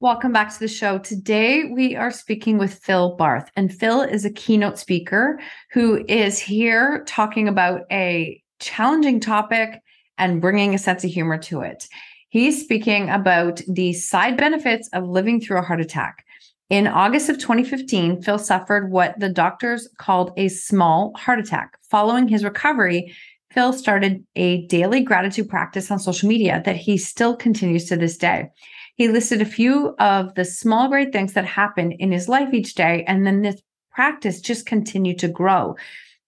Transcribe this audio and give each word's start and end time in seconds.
Welcome 0.00 0.32
back 0.32 0.52
to 0.52 0.60
the 0.60 0.68
show. 0.68 0.98
Today 0.98 1.64
we 1.64 1.96
are 1.96 2.12
speaking 2.12 2.56
with 2.56 2.74
Phil 2.74 3.16
Barth, 3.16 3.50
and 3.56 3.74
Phil 3.74 4.02
is 4.02 4.24
a 4.24 4.30
keynote 4.30 4.78
speaker 4.78 5.40
who 5.72 6.04
is 6.06 6.38
here 6.38 7.02
talking 7.08 7.48
about 7.48 7.80
a 7.90 8.40
challenging 8.60 9.18
topic 9.18 9.80
and 10.16 10.40
bringing 10.40 10.72
a 10.72 10.78
sense 10.78 11.02
of 11.02 11.10
humor 11.10 11.36
to 11.38 11.62
it. 11.62 11.88
He's 12.28 12.62
speaking 12.62 13.10
about 13.10 13.60
the 13.66 13.92
side 13.92 14.36
benefits 14.36 14.88
of 14.92 15.02
living 15.08 15.40
through 15.40 15.58
a 15.58 15.62
heart 15.62 15.80
attack. 15.80 16.24
In 16.70 16.86
August 16.86 17.28
of 17.28 17.38
2015, 17.38 18.22
Phil 18.22 18.38
suffered 18.38 18.92
what 18.92 19.18
the 19.18 19.28
doctors 19.28 19.88
called 19.98 20.30
a 20.36 20.46
small 20.46 21.12
heart 21.16 21.40
attack. 21.40 21.76
Following 21.90 22.28
his 22.28 22.44
recovery, 22.44 23.12
Phil 23.50 23.72
started 23.72 24.24
a 24.36 24.64
daily 24.68 25.00
gratitude 25.00 25.48
practice 25.48 25.90
on 25.90 25.98
social 25.98 26.28
media 26.28 26.62
that 26.64 26.76
he 26.76 26.96
still 26.98 27.34
continues 27.34 27.86
to 27.86 27.96
this 27.96 28.16
day. 28.16 28.48
He 28.98 29.06
listed 29.06 29.40
a 29.40 29.46
few 29.46 29.94
of 30.00 30.34
the 30.34 30.44
small 30.44 30.88
great 30.88 31.12
things 31.12 31.32
that 31.34 31.46
happen 31.46 31.92
in 31.92 32.10
his 32.10 32.28
life 32.28 32.52
each 32.52 32.74
day. 32.74 33.04
And 33.06 33.24
then 33.24 33.42
this 33.42 33.62
practice 33.92 34.40
just 34.40 34.66
continued 34.66 35.20
to 35.20 35.28
grow. 35.28 35.76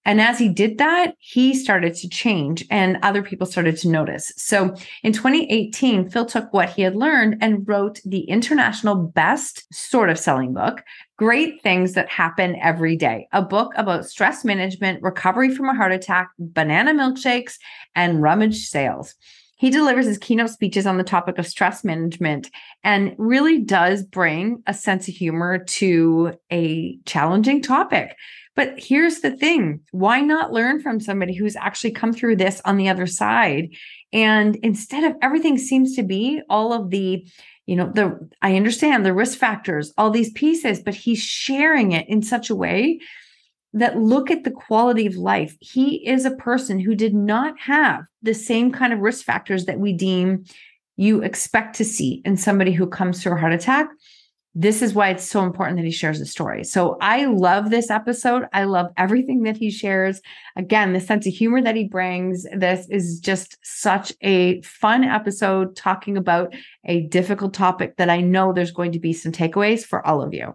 And 0.04 0.20
as 0.20 0.38
he 0.38 0.48
did 0.48 0.78
that, 0.78 1.14
he 1.18 1.52
started 1.52 1.94
to 1.96 2.08
change 2.08 2.64
and 2.70 2.98
other 3.02 3.22
people 3.22 3.46
started 3.46 3.76
to 3.78 3.88
notice. 3.88 4.32
So 4.36 4.74
in 5.02 5.12
2018, 5.12 6.08
Phil 6.08 6.24
took 6.24 6.52
what 6.52 6.70
he 6.70 6.82
had 6.82 6.96
learned 6.96 7.36
and 7.40 7.68
wrote 7.68 8.00
the 8.04 8.20
international 8.20 8.94
best 8.94 9.66
sort 9.74 10.08
of 10.08 10.18
selling 10.18 10.54
book, 10.54 10.82
Great 11.18 11.60
Things 11.62 11.92
That 11.94 12.08
Happen 12.08 12.56
Every 12.56 12.96
Day, 12.96 13.28
a 13.32 13.42
book 13.42 13.72
about 13.76 14.06
stress 14.06 14.44
management, 14.44 15.02
recovery 15.02 15.54
from 15.54 15.68
a 15.68 15.74
heart 15.74 15.92
attack, 15.92 16.30
banana 16.38 16.94
milkshakes, 16.94 17.58
and 17.94 18.22
rummage 18.22 18.68
sales. 18.68 19.16
He 19.60 19.68
delivers 19.68 20.06
his 20.06 20.16
keynote 20.16 20.48
speeches 20.48 20.86
on 20.86 20.96
the 20.96 21.04
topic 21.04 21.36
of 21.36 21.46
stress 21.46 21.84
management 21.84 22.50
and 22.82 23.14
really 23.18 23.58
does 23.58 24.02
bring 24.02 24.62
a 24.66 24.72
sense 24.72 25.06
of 25.06 25.14
humor 25.14 25.58
to 25.58 26.32
a 26.50 26.96
challenging 27.04 27.60
topic. 27.60 28.16
But 28.56 28.72
here's 28.78 29.20
the 29.20 29.36
thing 29.36 29.80
why 29.90 30.22
not 30.22 30.54
learn 30.54 30.80
from 30.80 30.98
somebody 30.98 31.34
who's 31.34 31.56
actually 31.56 31.90
come 31.90 32.14
through 32.14 32.36
this 32.36 32.62
on 32.64 32.78
the 32.78 32.88
other 32.88 33.06
side? 33.06 33.68
And 34.14 34.56
instead 34.62 35.04
of 35.04 35.18
everything 35.20 35.58
seems 35.58 35.94
to 35.96 36.02
be 36.04 36.40
all 36.48 36.72
of 36.72 36.88
the 36.88 37.28
you 37.66 37.76
know 37.76 37.92
the 37.94 38.18
i 38.42 38.56
understand 38.56 39.06
the 39.06 39.14
risk 39.14 39.38
factors 39.38 39.92
all 39.96 40.10
these 40.10 40.32
pieces 40.32 40.80
but 40.80 40.94
he's 40.94 41.22
sharing 41.22 41.92
it 41.92 42.08
in 42.08 42.20
such 42.20 42.50
a 42.50 42.54
way 42.54 42.98
that 43.72 43.98
look 43.98 44.30
at 44.30 44.44
the 44.44 44.50
quality 44.50 45.06
of 45.06 45.16
life. 45.16 45.56
He 45.60 46.06
is 46.06 46.24
a 46.24 46.32
person 46.32 46.80
who 46.80 46.94
did 46.94 47.14
not 47.14 47.54
have 47.60 48.02
the 48.22 48.34
same 48.34 48.72
kind 48.72 48.92
of 48.92 49.00
risk 49.00 49.24
factors 49.24 49.66
that 49.66 49.78
we 49.78 49.92
deem 49.92 50.44
you 50.96 51.22
expect 51.22 51.76
to 51.76 51.84
see 51.84 52.20
in 52.24 52.36
somebody 52.36 52.72
who 52.72 52.86
comes 52.86 53.22
through 53.22 53.32
a 53.32 53.38
heart 53.38 53.54
attack. 53.54 53.88
This 54.54 54.82
is 54.82 54.92
why 54.92 55.10
it's 55.10 55.26
so 55.26 55.44
important 55.44 55.78
that 55.78 55.84
he 55.84 55.92
shares 55.92 56.18
the 56.18 56.26
story. 56.26 56.64
So 56.64 56.98
I 57.00 57.24
love 57.24 57.70
this 57.70 57.88
episode. 57.88 58.42
I 58.52 58.64
love 58.64 58.88
everything 58.96 59.44
that 59.44 59.56
he 59.56 59.70
shares. 59.70 60.20
Again, 60.56 60.92
the 60.92 61.00
sense 61.00 61.26
of 61.26 61.32
humor 61.32 61.62
that 61.62 61.76
he 61.76 61.84
brings. 61.84 62.44
This 62.54 62.86
is 62.90 63.20
just 63.20 63.56
such 63.62 64.12
a 64.20 64.60
fun 64.62 65.04
episode 65.04 65.76
talking 65.76 66.16
about 66.16 66.52
a 66.84 67.02
difficult 67.06 67.54
topic 67.54 67.96
that 67.96 68.10
I 68.10 68.20
know 68.20 68.52
there's 68.52 68.72
going 68.72 68.92
to 68.92 68.98
be 68.98 69.12
some 69.12 69.32
takeaways 69.32 69.84
for 69.84 70.04
all 70.04 70.20
of 70.20 70.34
you. 70.34 70.54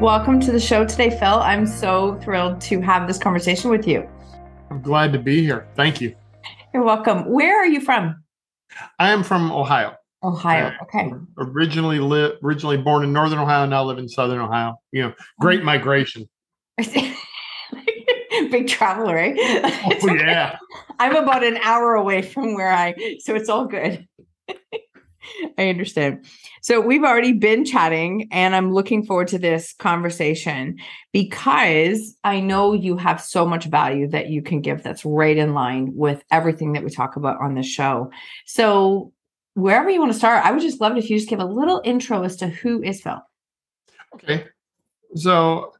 Welcome 0.00 0.40
to 0.40 0.50
the 0.50 0.58
show 0.58 0.84
today, 0.84 1.08
Phil. 1.08 1.40
I'm 1.40 1.66
so 1.66 2.18
thrilled 2.20 2.60
to 2.62 2.80
have 2.80 3.06
this 3.06 3.16
conversation 3.16 3.70
with 3.70 3.86
you. 3.86 4.06
I'm 4.68 4.82
glad 4.82 5.12
to 5.12 5.20
be 5.20 5.40
here. 5.40 5.68
Thank 5.76 6.00
you. 6.00 6.16
You're 6.74 6.82
welcome. 6.82 7.30
Where 7.30 7.56
are 7.56 7.66
you 7.66 7.80
from? 7.80 8.22
I 8.98 9.12
am 9.12 9.22
from 9.22 9.52
Ohio. 9.52 9.94
Ohio. 10.24 10.66
Uh, 10.66 10.82
okay. 10.82 11.12
originally 11.38 12.00
live 12.00 12.32
originally 12.42 12.76
born 12.76 13.04
in 13.04 13.12
northern 13.12 13.38
Ohio, 13.38 13.66
now 13.66 13.84
live 13.84 13.98
in 13.98 14.08
southern 14.08 14.40
Ohio. 14.40 14.74
You 14.90 15.04
know, 15.04 15.14
great 15.38 15.60
oh. 15.60 15.64
migration. 15.64 16.28
Big 18.50 18.66
traveler, 18.66 19.14
right? 19.14 19.36
Oh, 20.02 20.12
yeah. 20.14 20.58
I'm 20.98 21.14
about 21.14 21.44
an 21.44 21.56
hour 21.58 21.94
away 21.94 22.22
from 22.22 22.54
where 22.54 22.72
I 22.72 22.94
so 23.20 23.36
it's 23.36 23.48
all 23.48 23.66
good. 23.66 24.08
I 25.56 25.68
understand. 25.68 26.26
So 26.64 26.80
we've 26.80 27.04
already 27.04 27.34
been 27.34 27.66
chatting, 27.66 28.26
and 28.32 28.56
I'm 28.56 28.72
looking 28.72 29.04
forward 29.04 29.28
to 29.28 29.38
this 29.38 29.74
conversation 29.74 30.78
because 31.12 32.16
I 32.24 32.40
know 32.40 32.72
you 32.72 32.96
have 32.96 33.20
so 33.20 33.44
much 33.44 33.66
value 33.66 34.08
that 34.08 34.30
you 34.30 34.40
can 34.40 34.62
give 34.62 34.82
that's 34.82 35.04
right 35.04 35.36
in 35.36 35.52
line 35.52 35.92
with 35.94 36.24
everything 36.30 36.72
that 36.72 36.82
we 36.82 36.88
talk 36.88 37.16
about 37.16 37.38
on 37.38 37.54
this 37.54 37.66
show. 37.66 38.10
So, 38.46 39.12
wherever 39.52 39.90
you 39.90 40.00
want 40.00 40.12
to 40.12 40.18
start, 40.18 40.42
I 40.42 40.52
would 40.52 40.62
just 40.62 40.80
love 40.80 40.92
it 40.92 41.04
if 41.04 41.10
you 41.10 41.18
just 41.18 41.28
give 41.28 41.38
a 41.38 41.44
little 41.44 41.82
intro 41.84 42.22
as 42.22 42.36
to 42.36 42.48
who 42.48 42.82
is 42.82 43.02
Phil. 43.02 43.20
Okay. 44.14 44.46
So, 45.16 45.74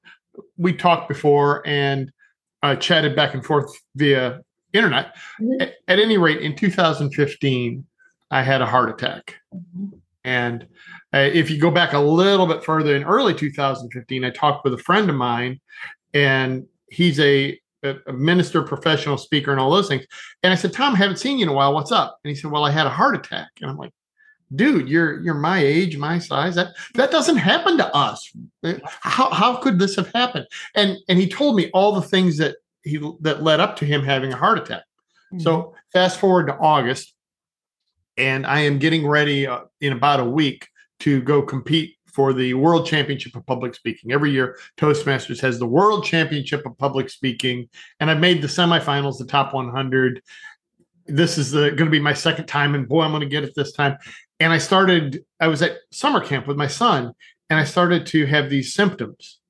we 0.59 0.75
talked 0.75 1.09
before 1.09 1.67
and 1.67 2.13
uh, 2.63 2.77
chatted 2.77 3.17
back 3.17 3.33
and 3.33 3.43
forth 3.43 3.75
via 3.97 4.41
internet. 4.75 5.17
Mm-hmm. 5.41 5.63
At, 5.63 5.75
at 5.89 5.99
any 5.99 6.19
rate, 6.19 6.43
in 6.43 6.55
2015, 6.55 7.87
I 8.31 8.43
had 8.43 8.61
a 8.61 8.67
heart 8.67 8.91
attack. 8.91 9.37
Mm-hmm. 9.55 9.97
And 10.25 10.67
uh, 11.13 11.31
if 11.33 11.51
you 11.51 11.59
go 11.59 11.71
back 11.71 11.93
a 11.93 11.99
little 11.99 12.47
bit 12.47 12.65
further 12.65 12.97
in 12.97 13.05
early 13.05 13.35
2015, 13.35 14.25
I 14.25 14.31
talked 14.31 14.65
with 14.65 14.75
a 14.75 14.79
friend 14.79 15.09
of 15.11 15.17
mine, 15.17 15.61
and 16.15 16.67
he's 16.91 17.21
a, 17.21 17.59
a, 17.83 18.13
minister, 18.13 18.63
professional 18.63 19.19
speaker, 19.19 19.51
and 19.51 19.61
all 19.61 19.71
those 19.71 19.89
things. 19.89 20.07
And 20.43 20.53
I 20.53 20.57
said, 20.57 20.73
Tom, 20.73 20.95
I 20.95 20.99
haven't 20.99 21.19
seen 21.19 21.39
you 21.39 21.45
in 21.45 21.51
a 21.51 21.53
while. 21.53 21.75
What's 21.75 21.93
up? 21.93 22.19
And 22.25 22.31
he 22.31 22.35
said, 22.35 22.51
Well, 22.51 22.65
I 22.65 22.71
had 22.71 22.87
a 22.87 22.91
heart 22.91 23.15
attack. 23.15 23.49
And 23.61 23.71
I'm 23.71 23.77
like, 23.77 23.93
dude, 24.55 24.89
you're 24.89 25.21
you're 25.21 25.35
my 25.35 25.59
age, 25.59 25.97
my 25.97 26.19
size. 26.19 26.55
That 26.55 26.75
that 26.95 27.11
doesn't 27.11 27.37
happen 27.37 27.77
to 27.79 27.95
us. 27.95 28.31
How 28.85 29.31
how 29.31 29.57
could 29.57 29.79
this 29.79 29.97
have 29.97 30.11
happened? 30.13 30.47
And 30.75 30.99
and 31.09 31.19
he 31.19 31.29
told 31.29 31.57
me 31.57 31.71
all 31.73 31.93
the 31.93 32.03
things 32.03 32.39
that 32.39 32.57
he 32.83 32.99
that 33.21 33.43
led 33.43 33.61
up 33.61 33.77
to 33.77 33.85
him 33.85 34.03
having 34.03 34.33
a 34.33 34.37
heart 34.37 34.59
attack. 34.59 34.85
Mm-hmm. 35.33 35.41
So 35.41 35.75
fast 35.93 36.21
forward 36.21 36.47
to 36.47 36.57
August, 36.57 37.14
and 38.17 38.47
I 38.47 38.61
am 38.61 38.79
getting 38.79 39.07
ready 39.07 39.47
uh, 39.47 39.61
in 39.81 39.93
about 39.93 40.21
a 40.21 40.25
week 40.25 40.69
to 41.01 41.21
go 41.23 41.43
compete 41.43 41.97
for 42.15 42.33
the 42.33 42.55
World 42.55 42.87
Championship 42.87 43.35
of 43.35 43.45
Public 43.45 43.75
Speaking. 43.75 44.13
Every 44.13 44.31
year, 44.31 44.57
Toastmasters 44.77 45.41
has 45.41 45.59
the 45.59 45.67
World 45.67 46.05
Championship 46.05 46.65
of 46.65 46.79
Public 46.79 47.11
Speaking, 47.11 47.69
and 47.99 48.11
I've 48.11 48.21
made 48.21 48.41
the 48.41 48.47
semifinals, 48.47 49.19
the 49.19 49.27
top 49.27 49.53
100. 49.53 50.23
This 51.07 51.37
is 51.37 51.53
going 51.53 51.77
to 51.77 51.91
be 51.91 52.01
my 52.01 52.15
second 52.15 52.47
time, 52.47 52.75
and 52.77 52.89
boy, 52.89 53.03
I'm 53.03 53.11
going 53.11 53.23
to 53.23 53.27
get 53.27 53.43
it 53.43 53.55
this 53.57 53.73
time. 53.73 53.99
And 54.39 54.53
I 54.53 54.59
started. 54.59 55.25
I 55.41 55.49
was 55.49 55.61
at 55.63 55.79
summer 55.91 56.21
camp 56.21 56.47
with 56.47 56.57
my 56.57 56.69
son, 56.69 57.13
and 57.51 57.59
I 57.59 57.65
started 57.65 58.07
to 58.07 58.27
have 58.27 58.49
these 58.49 58.75
symptoms. 58.75 59.41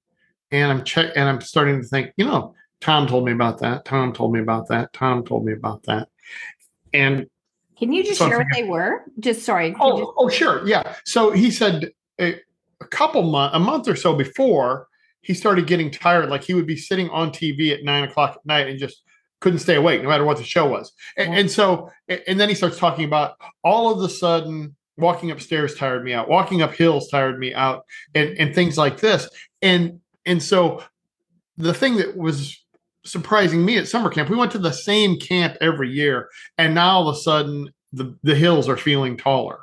And 0.50 0.70
I'm 0.70 0.84
check, 0.84 1.12
and 1.16 1.28
I'm 1.28 1.40
starting 1.42 1.82
to 1.82 1.86
think, 1.86 2.12
you 2.16 2.24
know, 2.24 2.54
Tom 2.80 3.06
told 3.06 3.26
me 3.26 3.32
about 3.32 3.58
that. 3.58 3.84
Tom 3.84 4.12
told 4.12 4.32
me 4.32 4.40
about 4.40 4.68
that. 4.68 4.92
Tom 4.92 5.24
told 5.24 5.44
me 5.44 5.52
about 5.52 5.82
that. 5.84 6.08
And 6.92 7.26
can 7.78 7.92
you 7.92 8.04
just 8.04 8.18
share 8.18 8.38
what 8.38 8.46
they 8.52 8.64
were? 8.64 9.04
Just 9.20 9.44
sorry. 9.44 9.74
Oh, 9.80 9.98
just- 9.98 10.12
oh, 10.16 10.28
sure. 10.28 10.66
Yeah. 10.66 10.94
So 11.04 11.30
he 11.30 11.50
said 11.50 11.92
a, 12.20 12.40
a 12.80 12.86
couple 12.86 13.22
month, 13.22 13.54
a 13.54 13.58
month 13.58 13.88
or 13.88 13.96
so 13.96 14.14
before, 14.14 14.88
he 15.20 15.34
started 15.34 15.66
getting 15.66 15.90
tired. 15.90 16.28
Like 16.28 16.44
he 16.44 16.54
would 16.54 16.66
be 16.66 16.76
sitting 16.76 17.08
on 17.10 17.30
TV 17.30 17.72
at 17.72 17.82
nine 17.82 18.04
o'clock 18.04 18.36
at 18.36 18.46
night 18.46 18.68
and 18.68 18.78
just 18.78 19.02
couldn't 19.40 19.58
stay 19.58 19.76
awake 19.76 20.02
no 20.02 20.08
matter 20.08 20.24
what 20.24 20.36
the 20.36 20.44
show 20.44 20.66
was. 20.66 20.92
And, 21.16 21.34
and 21.34 21.50
so, 21.50 21.90
and 22.08 22.38
then 22.38 22.48
he 22.48 22.54
starts 22.54 22.78
talking 22.78 23.04
about 23.04 23.36
all 23.62 23.92
of 23.92 24.00
the 24.00 24.08
sudden 24.08 24.76
walking 24.96 25.30
upstairs 25.30 25.74
tired 25.74 26.04
me 26.04 26.12
out 26.12 26.28
walking 26.28 26.62
up 26.62 26.72
hills 26.72 27.08
tired 27.08 27.38
me 27.38 27.52
out 27.52 27.84
and 28.14 28.38
and 28.38 28.54
things 28.54 28.78
like 28.78 29.00
this 29.00 29.28
and 29.60 29.98
and 30.24 30.40
so 30.40 30.82
the 31.56 31.74
thing 31.74 31.96
that 31.96 32.16
was 32.16 32.63
surprising 33.04 33.64
me 33.64 33.76
at 33.76 33.88
summer 33.88 34.08
camp 34.08 34.28
we 34.28 34.36
went 34.36 34.52
to 34.52 34.58
the 34.58 34.72
same 34.72 35.18
camp 35.18 35.56
every 35.60 35.90
year 35.90 36.28
and 36.58 36.74
now 36.74 36.90
all 36.96 37.08
of 37.08 37.14
a 37.14 37.18
sudden 37.18 37.70
the 37.92 38.16
the 38.22 38.34
hills 38.34 38.68
are 38.68 38.76
feeling 38.76 39.16
taller 39.16 39.60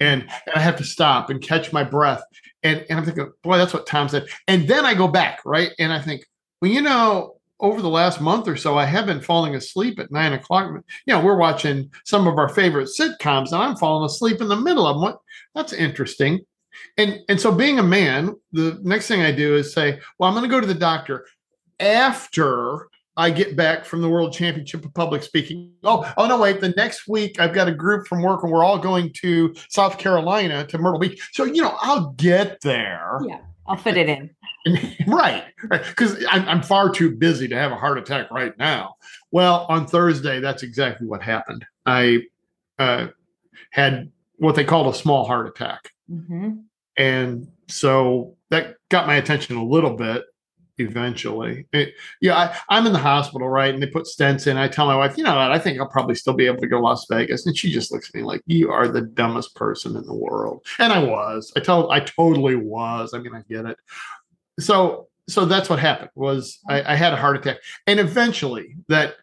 and, 0.00 0.22
and 0.22 0.54
i 0.54 0.60
have 0.60 0.76
to 0.76 0.84
stop 0.84 1.30
and 1.30 1.42
catch 1.42 1.72
my 1.72 1.84
breath 1.84 2.22
and 2.62 2.84
and 2.90 2.98
i'm 2.98 3.04
thinking 3.04 3.30
boy 3.42 3.56
that's 3.56 3.74
what 3.74 3.86
tom 3.86 4.08
said 4.08 4.26
and 4.48 4.66
then 4.68 4.84
i 4.84 4.94
go 4.94 5.08
back 5.08 5.40
right 5.44 5.70
and 5.78 5.92
i 5.92 6.00
think 6.00 6.24
well 6.60 6.70
you 6.70 6.82
know 6.82 7.36
over 7.60 7.82
the 7.82 7.88
last 7.88 8.20
month 8.20 8.48
or 8.48 8.56
so, 8.56 8.78
I 8.78 8.86
have 8.86 9.06
been 9.06 9.20
falling 9.20 9.54
asleep 9.54 9.98
at 9.98 10.10
nine 10.10 10.32
o'clock. 10.32 10.70
You 11.06 11.14
know, 11.14 11.20
we're 11.20 11.36
watching 11.36 11.90
some 12.04 12.26
of 12.26 12.38
our 12.38 12.48
favorite 12.48 12.88
sitcoms, 12.88 13.52
and 13.52 13.62
I'm 13.62 13.76
falling 13.76 14.06
asleep 14.06 14.40
in 14.40 14.48
the 14.48 14.56
middle 14.56 14.86
of 14.86 14.96
them. 14.96 15.02
What? 15.02 15.18
That's 15.54 15.72
interesting. 15.72 16.40
And 16.96 17.20
and 17.28 17.40
so, 17.40 17.52
being 17.52 17.78
a 17.78 17.82
man, 17.82 18.34
the 18.52 18.78
next 18.82 19.08
thing 19.08 19.20
I 19.22 19.32
do 19.32 19.56
is 19.56 19.72
say, 19.72 20.00
"Well, 20.18 20.28
I'm 20.28 20.34
going 20.34 20.48
to 20.48 20.54
go 20.54 20.60
to 20.60 20.66
the 20.66 20.74
doctor 20.74 21.26
after 21.80 22.88
I 23.16 23.30
get 23.30 23.56
back 23.56 23.84
from 23.84 24.00
the 24.00 24.08
World 24.08 24.32
Championship 24.32 24.84
of 24.84 24.94
Public 24.94 25.22
Speaking." 25.22 25.72
Oh, 25.82 26.10
oh 26.16 26.26
no, 26.26 26.38
wait! 26.40 26.60
The 26.60 26.70
next 26.70 27.08
week, 27.08 27.40
I've 27.40 27.52
got 27.52 27.68
a 27.68 27.74
group 27.74 28.06
from 28.06 28.22
work, 28.22 28.42
and 28.42 28.52
we're 28.52 28.64
all 28.64 28.78
going 28.78 29.12
to 29.22 29.54
South 29.68 29.98
Carolina 29.98 30.66
to 30.66 30.78
Myrtle 30.78 31.00
Beach. 31.00 31.28
So 31.32 31.44
you 31.44 31.62
know, 31.62 31.76
I'll 31.80 32.12
get 32.12 32.60
there. 32.62 33.18
Yeah, 33.26 33.40
I'll 33.66 33.76
fit 33.76 33.96
it 33.96 34.08
in. 34.08 34.30
right, 35.06 35.44
because 35.68 36.24
I'm, 36.28 36.46
I'm 36.48 36.62
far 36.62 36.90
too 36.90 37.16
busy 37.16 37.48
to 37.48 37.56
have 37.56 37.72
a 37.72 37.76
heart 37.76 37.98
attack 37.98 38.30
right 38.30 38.56
now. 38.58 38.94
Well, 39.30 39.66
on 39.68 39.86
Thursday, 39.86 40.40
that's 40.40 40.62
exactly 40.62 41.06
what 41.06 41.22
happened. 41.22 41.64
I 41.86 42.24
uh, 42.78 43.08
had 43.70 44.12
what 44.36 44.56
they 44.56 44.64
called 44.64 44.94
a 44.94 44.96
small 44.96 45.26
heart 45.26 45.46
attack, 45.46 45.90
mm-hmm. 46.10 46.58
and 46.96 47.48
so 47.68 48.36
that 48.50 48.76
got 48.90 49.06
my 49.06 49.16
attention 49.16 49.56
a 49.56 49.64
little 49.64 49.96
bit 49.96 50.24
eventually. 50.80 51.66
It, 51.72 51.94
yeah, 52.20 52.54
I, 52.68 52.78
am 52.78 52.86
in 52.86 52.92
the 52.92 52.98
hospital, 52.98 53.48
right? 53.48 53.72
And 53.72 53.82
they 53.82 53.86
put 53.86 54.06
stents 54.06 54.46
in. 54.46 54.56
I 54.56 54.68
tell 54.68 54.86
my 54.86 54.96
wife, 54.96 55.16
you 55.16 55.24
know 55.24 55.36
what? 55.36 55.52
I 55.52 55.58
think 55.58 55.78
I'll 55.78 55.88
probably 55.88 56.14
still 56.14 56.34
be 56.34 56.46
able 56.46 56.60
to 56.60 56.66
go 56.66 56.78
to 56.78 56.82
Las 56.82 57.06
Vegas. 57.08 57.46
And 57.46 57.56
she 57.56 57.72
just 57.72 57.92
looks 57.92 58.08
at 58.08 58.14
me 58.14 58.22
like, 58.22 58.42
you 58.46 58.70
are 58.70 58.88
the 58.88 59.02
dumbest 59.02 59.54
person 59.54 59.96
in 59.96 60.04
the 60.06 60.14
world. 60.14 60.64
And 60.78 60.92
I 60.92 61.02
was. 61.02 61.52
I 61.56 61.60
tell 61.60 61.90
I 61.90 62.00
totally 62.00 62.56
was. 62.56 63.14
I 63.14 63.18
mean, 63.18 63.34
I 63.34 63.42
get 63.48 63.66
it 63.66 63.78
so 64.60 65.08
so 65.28 65.44
that's 65.44 65.70
what 65.70 65.78
happened 65.78 66.10
was 66.14 66.58
I, 66.68 66.92
I, 66.92 66.94
had 66.96 67.12
a 67.12 67.16
heart 67.16 67.36
attack 67.36 67.58
and 67.86 68.00
eventually 68.00 68.76
that 68.88 69.14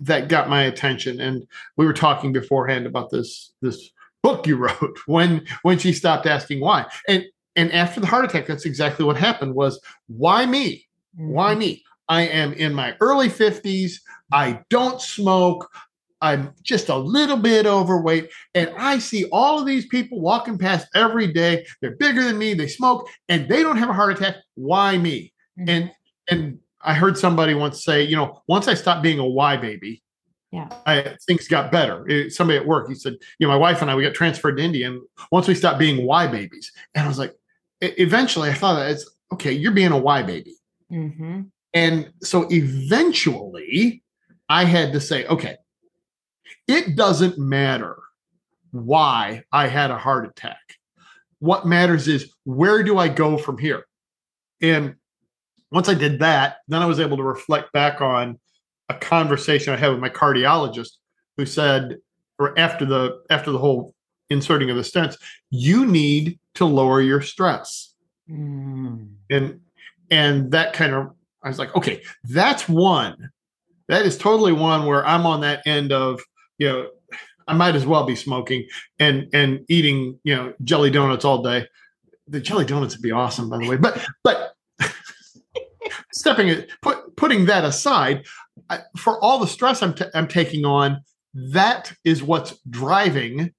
that 0.00 0.28
got 0.28 0.48
my 0.48 0.62
attention 0.64 1.20
and 1.20 1.46
we 1.76 1.86
were 1.86 1.92
talking 1.92 2.32
beforehand 2.32 2.86
about 2.86 3.10
this 3.10 3.52
this 3.60 3.90
book 4.22 4.46
you 4.46 4.56
wrote 4.64 4.98
when 5.06 5.46
when 5.62 5.78
she 5.78 5.92
stopped 5.92 6.26
asking 6.26 6.60
why 6.60 6.86
and 7.08 7.24
and 7.56 7.72
after 7.72 8.00
the 8.00 8.06
heart 8.06 8.24
attack 8.24 8.46
that's 8.46 8.66
exactly 8.66 9.04
what 9.04 9.16
happened 9.16 9.54
was 9.54 9.80
why 10.06 10.46
me 10.46 10.86
why 11.16 11.50
mm-hmm. 11.50 11.60
me 11.60 11.84
i 12.08 12.22
am 12.22 12.52
in 12.54 12.74
my 12.74 12.94
early 13.00 13.28
50s 13.28 13.94
i 14.32 14.60
don't 14.70 15.00
smoke 15.00 15.70
I'm 16.24 16.54
just 16.62 16.88
a 16.88 16.96
little 16.96 17.36
bit 17.36 17.66
overweight. 17.66 18.30
And 18.54 18.70
I 18.78 18.98
see 18.98 19.26
all 19.26 19.60
of 19.60 19.66
these 19.66 19.84
people 19.84 20.22
walking 20.22 20.56
past 20.56 20.88
every 20.94 21.30
day. 21.30 21.66
They're 21.82 21.96
bigger 21.96 22.24
than 22.24 22.38
me, 22.38 22.54
they 22.54 22.66
smoke, 22.66 23.06
and 23.28 23.46
they 23.46 23.62
don't 23.62 23.76
have 23.76 23.90
a 23.90 23.92
heart 23.92 24.16
attack. 24.16 24.36
Why 24.54 24.96
me? 24.96 25.34
Mm-hmm. 25.58 25.68
And 25.68 25.90
and 26.30 26.58
I 26.80 26.94
heard 26.94 27.18
somebody 27.18 27.52
once 27.52 27.84
say, 27.84 28.02
you 28.02 28.16
know, 28.16 28.42
once 28.48 28.68
I 28.68 28.74
stopped 28.74 29.02
being 29.02 29.18
a 29.18 29.26
why 29.26 29.58
baby, 29.58 30.02
yeah, 30.50 30.68
I, 30.86 31.16
things 31.26 31.46
got 31.46 31.70
better. 31.70 32.08
It, 32.08 32.32
somebody 32.32 32.58
at 32.58 32.66
work, 32.66 32.88
he 32.88 32.94
said, 32.94 33.16
you 33.38 33.46
know, 33.46 33.52
my 33.52 33.58
wife 33.58 33.82
and 33.82 33.90
I, 33.90 33.94
we 33.94 34.02
got 34.02 34.14
transferred 34.14 34.56
to 34.56 34.62
India, 34.62 34.88
and 34.88 35.02
once 35.30 35.46
we 35.46 35.54
stopped 35.54 35.78
being 35.78 36.06
why 36.06 36.26
babies, 36.26 36.72
and 36.94 37.04
I 37.04 37.08
was 37.08 37.18
like, 37.18 37.34
eventually, 37.98 38.50
I 38.50 38.54
thought 38.54 38.90
it's 38.90 39.08
okay. 39.32 39.52
You're 39.52 39.72
being 39.72 39.92
a 39.92 39.98
why 39.98 40.22
baby, 40.22 40.56
mm-hmm. 40.90 41.42
and 41.72 42.12
so 42.22 42.46
eventually, 42.50 44.02
I 44.48 44.64
had 44.64 44.92
to 44.92 45.00
say, 45.00 45.26
okay, 45.26 45.56
it 46.68 46.96
doesn't 46.96 47.38
matter 47.38 47.96
why 48.70 49.44
I 49.52 49.68
had 49.68 49.90
a 49.90 49.98
heart 49.98 50.26
attack. 50.26 50.58
What 51.38 51.66
matters 51.66 52.08
is 52.08 52.32
where 52.44 52.82
do 52.82 52.98
I 52.98 53.08
go 53.08 53.36
from 53.38 53.58
here? 53.58 53.84
And 54.60 54.96
once 55.70 55.88
I 55.88 55.94
did 55.94 56.20
that, 56.20 56.56
then 56.68 56.82
I 56.82 56.86
was 56.86 57.00
able 57.00 57.16
to 57.16 57.22
reflect 57.22 57.72
back 57.72 58.00
on 58.00 58.38
a 58.88 58.94
conversation 58.94 59.72
I 59.72 59.76
had 59.76 59.90
with 59.90 60.00
my 60.00 60.08
cardiologist 60.08 60.90
who 61.36 61.46
said, 61.46 61.98
or 62.38 62.58
after 62.58 62.84
the 62.84 63.22
after 63.30 63.50
the 63.50 63.58
whole 63.58 63.93
inserting 64.30 64.70
of 64.70 64.76
the 64.76 64.82
stents, 64.82 65.16
you 65.50 65.86
need 65.86 66.38
to 66.54 66.64
lower 66.64 67.00
your 67.00 67.20
stress. 67.20 67.94
Mm. 68.30 69.14
And 69.30 69.60
and 70.10 70.50
that 70.52 70.72
kind 70.72 70.94
of 70.94 71.12
I 71.42 71.48
was 71.48 71.58
like, 71.58 71.74
okay, 71.76 72.02
that's 72.24 72.68
one. 72.68 73.30
That 73.88 74.06
is 74.06 74.16
totally 74.16 74.52
one 74.52 74.86
where 74.86 75.06
I'm 75.06 75.26
on 75.26 75.42
that 75.42 75.66
end 75.66 75.92
of 75.92 76.20
you 76.58 76.68
know, 76.68 76.88
I 77.46 77.54
might 77.54 77.74
as 77.74 77.86
well 77.86 78.04
be 78.04 78.16
smoking 78.16 78.66
and 78.98 79.28
and 79.32 79.64
eating, 79.68 80.18
you 80.24 80.34
know, 80.34 80.54
jelly 80.64 80.90
donuts 80.90 81.24
all 81.24 81.42
day. 81.42 81.66
The 82.28 82.40
jelly 82.40 82.64
donuts 82.64 82.96
would 82.96 83.02
be 83.02 83.10
awesome, 83.10 83.50
by 83.50 83.58
the 83.58 83.68
way. 83.68 83.76
But 83.76 84.04
but 84.22 84.54
stepping 86.12 86.48
it, 86.48 86.70
put, 86.80 87.16
putting 87.16 87.46
that 87.46 87.64
aside, 87.64 88.24
I, 88.70 88.80
for 88.96 89.22
all 89.22 89.38
the 89.38 89.46
stress 89.46 89.82
I'm 89.82 89.94
t- 89.94 90.06
I'm 90.14 90.28
taking 90.28 90.64
on, 90.64 91.02
that 91.34 91.92
is 92.04 92.22
what's 92.22 92.56
driving 92.70 93.52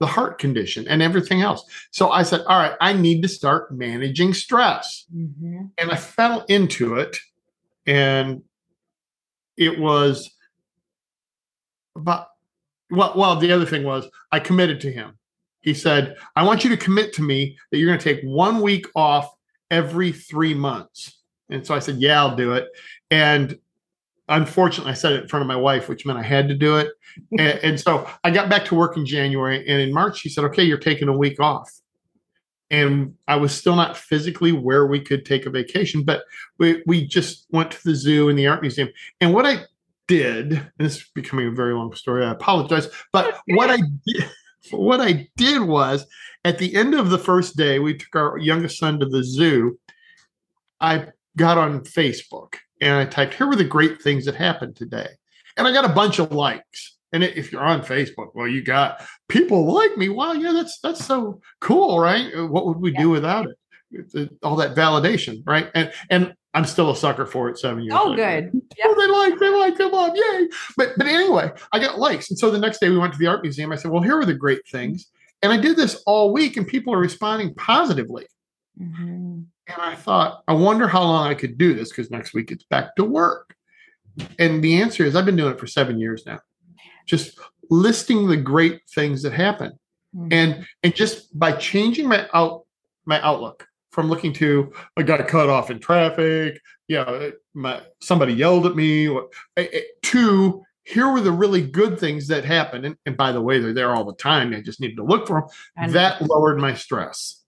the 0.00 0.06
heart 0.06 0.38
condition 0.38 0.86
and 0.88 1.00
everything 1.02 1.42
else. 1.42 1.64
So 1.90 2.10
I 2.10 2.22
said, 2.22 2.42
all 2.46 2.58
right, 2.58 2.74
I 2.80 2.92
need 2.92 3.22
to 3.22 3.28
start 3.28 3.72
managing 3.72 4.34
stress, 4.34 5.06
mm-hmm. 5.14 5.66
and 5.78 5.90
I 5.90 5.96
fell 5.96 6.44
into 6.48 6.96
it, 6.96 7.18
and 7.86 8.42
it 9.56 9.78
was 9.78 10.30
but 11.96 12.28
well, 12.90 13.12
well, 13.16 13.36
the 13.36 13.52
other 13.52 13.66
thing 13.66 13.84
was 13.84 14.08
I 14.30 14.40
committed 14.40 14.80
to 14.82 14.92
him. 14.92 15.18
He 15.60 15.74
said, 15.74 16.16
I 16.36 16.44
want 16.44 16.64
you 16.64 16.70
to 16.70 16.76
commit 16.76 17.12
to 17.14 17.22
me 17.22 17.56
that 17.70 17.78
you're 17.78 17.88
going 17.88 17.98
to 17.98 18.14
take 18.14 18.22
one 18.22 18.60
week 18.60 18.86
off 18.94 19.34
every 19.70 20.12
three 20.12 20.54
months. 20.54 21.18
And 21.48 21.66
so 21.66 21.74
I 21.74 21.78
said, 21.78 21.96
Yeah, 21.96 22.20
I'll 22.20 22.36
do 22.36 22.52
it. 22.52 22.68
And 23.10 23.58
unfortunately, 24.28 24.92
I 24.92 24.94
said 24.94 25.12
it 25.12 25.22
in 25.22 25.28
front 25.28 25.42
of 25.42 25.48
my 25.48 25.56
wife, 25.56 25.88
which 25.88 26.06
meant 26.06 26.18
I 26.18 26.22
had 26.22 26.48
to 26.48 26.54
do 26.54 26.76
it. 26.76 26.92
and, 27.38 27.58
and, 27.62 27.80
so 27.80 28.08
I 28.24 28.30
got 28.30 28.48
back 28.48 28.64
to 28.66 28.74
work 28.74 28.96
in 28.96 29.06
January. 29.06 29.58
And 29.68 29.80
in 29.80 29.92
March, 29.92 30.18
she 30.18 30.28
said, 30.28 30.44
Okay, 30.44 30.64
you're 30.64 30.78
taking 30.78 31.08
a 31.08 31.16
week 31.16 31.40
off. 31.40 31.70
And 32.70 33.14
I 33.28 33.36
was 33.36 33.54
still 33.54 33.76
not 33.76 33.96
physically 33.96 34.50
where 34.50 34.86
we 34.86 34.98
could 34.98 35.24
take 35.24 35.46
a 35.46 35.50
vacation, 35.50 36.02
but 36.02 36.24
we, 36.58 36.82
we 36.86 37.06
just 37.06 37.46
went 37.50 37.70
to 37.72 37.84
the 37.84 37.94
zoo 37.94 38.28
and 38.28 38.38
the 38.38 38.46
art 38.46 38.62
museum. 38.62 38.88
And 39.20 39.32
what 39.32 39.46
I 39.46 39.64
did, 40.08 40.52
and 40.54 40.70
this 40.78 40.96
is 40.96 41.10
becoming 41.14 41.46
a 41.46 41.52
very 41.52 41.74
long 41.74 41.94
story. 41.94 42.24
I 42.24 42.32
apologize, 42.32 42.88
but 43.12 43.38
what 43.48 43.70
I 43.70 43.76
did, 44.06 44.30
what 44.70 45.00
I 45.00 45.28
did 45.36 45.62
was 45.62 46.06
at 46.44 46.58
the 46.58 46.74
end 46.74 46.94
of 46.94 47.10
the 47.10 47.18
first 47.18 47.56
day, 47.56 47.78
we 47.78 47.96
took 47.96 48.16
our 48.16 48.38
youngest 48.38 48.78
son 48.78 48.98
to 49.00 49.06
the 49.06 49.22
zoo. 49.22 49.78
I 50.80 51.08
got 51.36 51.58
on 51.58 51.80
Facebook 51.80 52.54
and 52.84 52.94
I 52.94 53.04
typed, 53.06 53.34
"Here 53.34 53.46
were 53.46 53.56
the 53.56 53.64
great 53.64 54.00
things 54.02 54.26
that 54.26 54.34
happened 54.34 54.76
today," 54.76 55.08
and 55.56 55.66
I 55.66 55.72
got 55.72 55.84
a 55.84 55.94
bunch 55.94 56.18
of 56.18 56.32
likes. 56.32 56.96
And 57.12 57.22
if 57.22 57.52
you're 57.52 57.62
on 57.62 57.82
Facebook, 57.82 58.30
well, 58.34 58.48
you 58.48 58.62
got 58.62 59.00
people 59.28 59.72
like 59.72 59.96
me. 59.96 60.08
Wow, 60.08 60.32
yeah, 60.32 60.52
that's 60.52 60.80
that's 60.80 61.04
so 61.04 61.40
cool, 61.60 62.00
right? 62.00 62.30
What 62.48 62.66
would 62.66 62.78
we 62.78 62.92
yeah. 62.92 63.00
do 63.00 63.10
without 63.10 63.46
it? 63.46 64.30
All 64.42 64.56
that 64.56 64.74
validation, 64.74 65.42
right? 65.46 65.70
And 65.74 65.92
and 66.10 66.34
I'm 66.54 66.64
still 66.64 66.90
a 66.90 66.96
sucker 66.96 67.26
for 67.26 67.48
it 67.48 67.58
seven 67.58 67.84
years. 67.84 67.94
Oh, 67.96 68.10
later. 68.10 68.50
good. 68.50 68.62
Yep. 68.78 68.86
Oh, 68.86 68.94
they 68.98 69.06
like, 69.06 69.38
they 69.40 69.50
like, 69.50 69.78
they 69.78 69.84
love, 69.84 70.12
yay! 70.14 70.48
But 70.76 70.94
but 70.96 71.06
anyway, 71.06 71.52
I 71.72 71.78
got 71.78 71.98
likes, 71.98 72.30
and 72.30 72.38
so 72.38 72.50
the 72.50 72.58
next 72.58 72.78
day 72.80 72.90
we 72.90 72.98
went 72.98 73.12
to 73.12 73.18
the 73.18 73.26
art 73.28 73.42
museum. 73.42 73.72
I 73.72 73.76
said, 73.76 73.90
well, 73.90 74.02
here 74.02 74.18
are 74.18 74.24
the 74.24 74.34
great 74.34 74.66
things, 74.68 75.06
and 75.42 75.52
I 75.52 75.56
did 75.56 75.76
this 75.76 76.02
all 76.06 76.32
week, 76.32 76.56
and 76.56 76.66
people 76.66 76.94
are 76.94 76.98
responding 76.98 77.54
positively. 77.54 78.26
Mm-hmm. 78.80 79.42
And 79.66 79.80
I 79.80 79.94
thought, 79.94 80.42
I 80.46 80.52
wonder 80.52 80.86
how 80.86 81.02
long 81.02 81.28
I 81.28 81.34
could 81.34 81.56
do 81.56 81.74
this 81.74 81.88
because 81.88 82.10
next 82.10 82.34
week 82.34 82.50
it's 82.50 82.64
back 82.64 82.96
to 82.96 83.04
work. 83.04 83.54
And 84.38 84.62
the 84.62 84.80
answer 84.80 85.04
is, 85.04 85.16
I've 85.16 85.24
been 85.24 85.36
doing 85.36 85.52
it 85.52 85.60
for 85.60 85.66
seven 85.66 85.98
years 85.98 86.24
now, 86.26 86.38
just 87.06 87.38
listing 87.70 88.28
the 88.28 88.36
great 88.36 88.82
things 88.94 89.22
that 89.22 89.32
happen, 89.32 89.72
mm-hmm. 90.14 90.28
and 90.30 90.66
and 90.82 90.94
just 90.94 91.36
by 91.36 91.52
changing 91.52 92.08
my 92.08 92.28
out 92.32 92.64
my 93.06 93.20
outlook 93.22 93.66
from 93.90 94.08
looking 94.08 94.32
to 94.34 94.72
I 94.96 95.02
got 95.02 95.26
cut 95.26 95.48
off 95.48 95.70
in 95.70 95.80
traffic, 95.80 96.60
yeah, 96.86 97.30
my 97.54 97.80
somebody 98.00 98.34
yelled 98.34 98.66
at 98.66 98.76
me, 98.76 99.08
to 100.02 100.62
here 100.84 101.10
were 101.10 101.20
the 101.20 101.32
really 101.32 101.62
good 101.62 101.98
things 101.98 102.28
that 102.28 102.44
happened. 102.44 102.84
And, 102.84 102.96
and 103.06 103.16
by 103.16 103.32
the 103.32 103.40
way, 103.40 103.58
they're 103.58 103.72
there 103.72 103.94
all 103.94 104.04
the 104.04 104.14
time. 104.14 104.54
I 104.54 104.60
just 104.60 104.80
needed 104.80 104.96
to 104.96 105.04
look 105.04 105.26
for 105.26 105.40
them. 105.40 105.48
And 105.76 105.92
that 105.92 106.20
lowered 106.22 106.58
my 106.58 106.74
stress. 106.74 107.42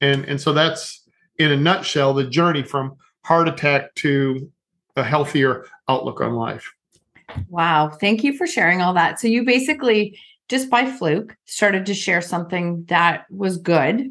And 0.00 0.24
and 0.26 0.40
so 0.40 0.52
that's 0.52 1.03
in 1.38 1.50
a 1.50 1.56
nutshell 1.56 2.14
the 2.14 2.24
journey 2.24 2.62
from 2.62 2.96
heart 3.24 3.48
attack 3.48 3.94
to 3.96 4.50
a 4.96 5.02
healthier 5.02 5.66
outlook 5.88 6.20
on 6.20 6.34
life. 6.34 6.72
Wow. 7.48 7.88
Thank 7.88 8.22
you 8.22 8.36
for 8.36 8.46
sharing 8.46 8.80
all 8.80 8.94
that. 8.94 9.18
So 9.18 9.28
you 9.28 9.44
basically 9.44 10.18
just 10.48 10.68
by 10.68 10.90
fluke 10.90 11.36
started 11.46 11.86
to 11.86 11.94
share 11.94 12.20
something 12.20 12.84
that 12.88 13.24
was 13.30 13.56
good, 13.56 14.10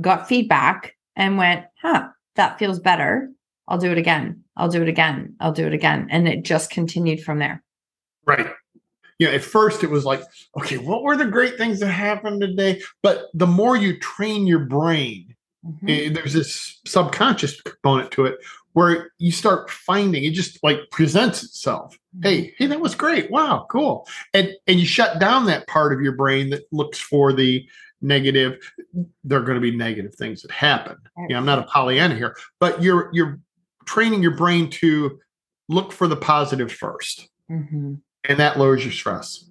got 0.00 0.28
feedback, 0.28 0.96
and 1.14 1.38
went, 1.38 1.64
huh, 1.80 2.08
that 2.34 2.58
feels 2.58 2.80
better. 2.80 3.30
I'll 3.68 3.78
do 3.78 3.90
it 3.90 3.98
again. 3.98 4.42
I'll 4.56 4.68
do 4.68 4.82
it 4.82 4.88
again. 4.88 5.34
I'll 5.40 5.52
do 5.52 5.66
it 5.66 5.72
again. 5.72 6.08
And 6.10 6.28
it 6.28 6.44
just 6.44 6.70
continued 6.70 7.22
from 7.22 7.38
there. 7.38 7.62
Right. 8.24 8.48
You 9.18 9.28
know, 9.28 9.32
at 9.32 9.42
first 9.42 9.82
it 9.82 9.90
was 9.90 10.04
like, 10.04 10.22
okay, 10.58 10.78
what 10.78 11.02
were 11.02 11.16
the 11.16 11.26
great 11.26 11.56
things 11.56 11.80
that 11.80 11.90
happened 11.90 12.40
today? 12.40 12.82
But 13.02 13.26
the 13.32 13.46
more 13.46 13.76
you 13.76 13.98
train 13.98 14.46
your 14.46 14.58
brain, 14.58 15.34
mm-hmm. 15.66 15.88
it, 15.88 16.10
eh, 16.10 16.14
there's 16.14 16.32
this 16.32 16.80
subconscious 16.86 17.60
component 17.60 18.10
to 18.12 18.26
it 18.26 18.38
where 18.72 19.10
you 19.18 19.32
start 19.32 19.70
finding 19.70 20.24
it 20.24 20.32
just 20.32 20.62
like 20.62 20.78
presents 20.90 21.42
itself. 21.42 21.98
Hey, 22.22 22.42
mm-hmm. 22.42 22.50
hey, 22.58 22.66
that 22.66 22.80
was 22.80 22.94
great. 22.94 23.30
Wow, 23.30 23.66
cool. 23.70 24.06
And 24.34 24.50
and 24.66 24.78
you 24.78 24.86
shut 24.86 25.18
down 25.18 25.46
that 25.46 25.66
part 25.66 25.92
of 25.92 26.00
your 26.00 26.12
brain 26.12 26.50
that 26.50 26.64
looks 26.72 26.98
for 26.98 27.32
the 27.32 27.66
negative. 28.02 28.72
There 29.24 29.38
are 29.38 29.42
going 29.42 29.56
to 29.56 29.60
be 29.60 29.74
negative 29.74 30.14
things 30.14 30.42
that 30.42 30.50
happen. 30.50 30.96
You 31.16 31.28
know, 31.28 31.36
I'm 31.38 31.46
not 31.46 31.58
a 31.58 31.62
Pollyanna 31.62 32.16
here, 32.16 32.36
but 32.60 32.82
you're 32.82 33.10
you're 33.12 33.40
training 33.86 34.22
your 34.22 34.36
brain 34.36 34.68
to 34.68 35.18
look 35.68 35.92
for 35.92 36.06
the 36.06 36.16
positive 36.16 36.68
1st 36.68 37.28
mm-hmm. 37.50 37.94
and 38.24 38.38
that 38.38 38.58
lowers 38.58 38.84
your 38.84 38.92
stress. 38.92 39.48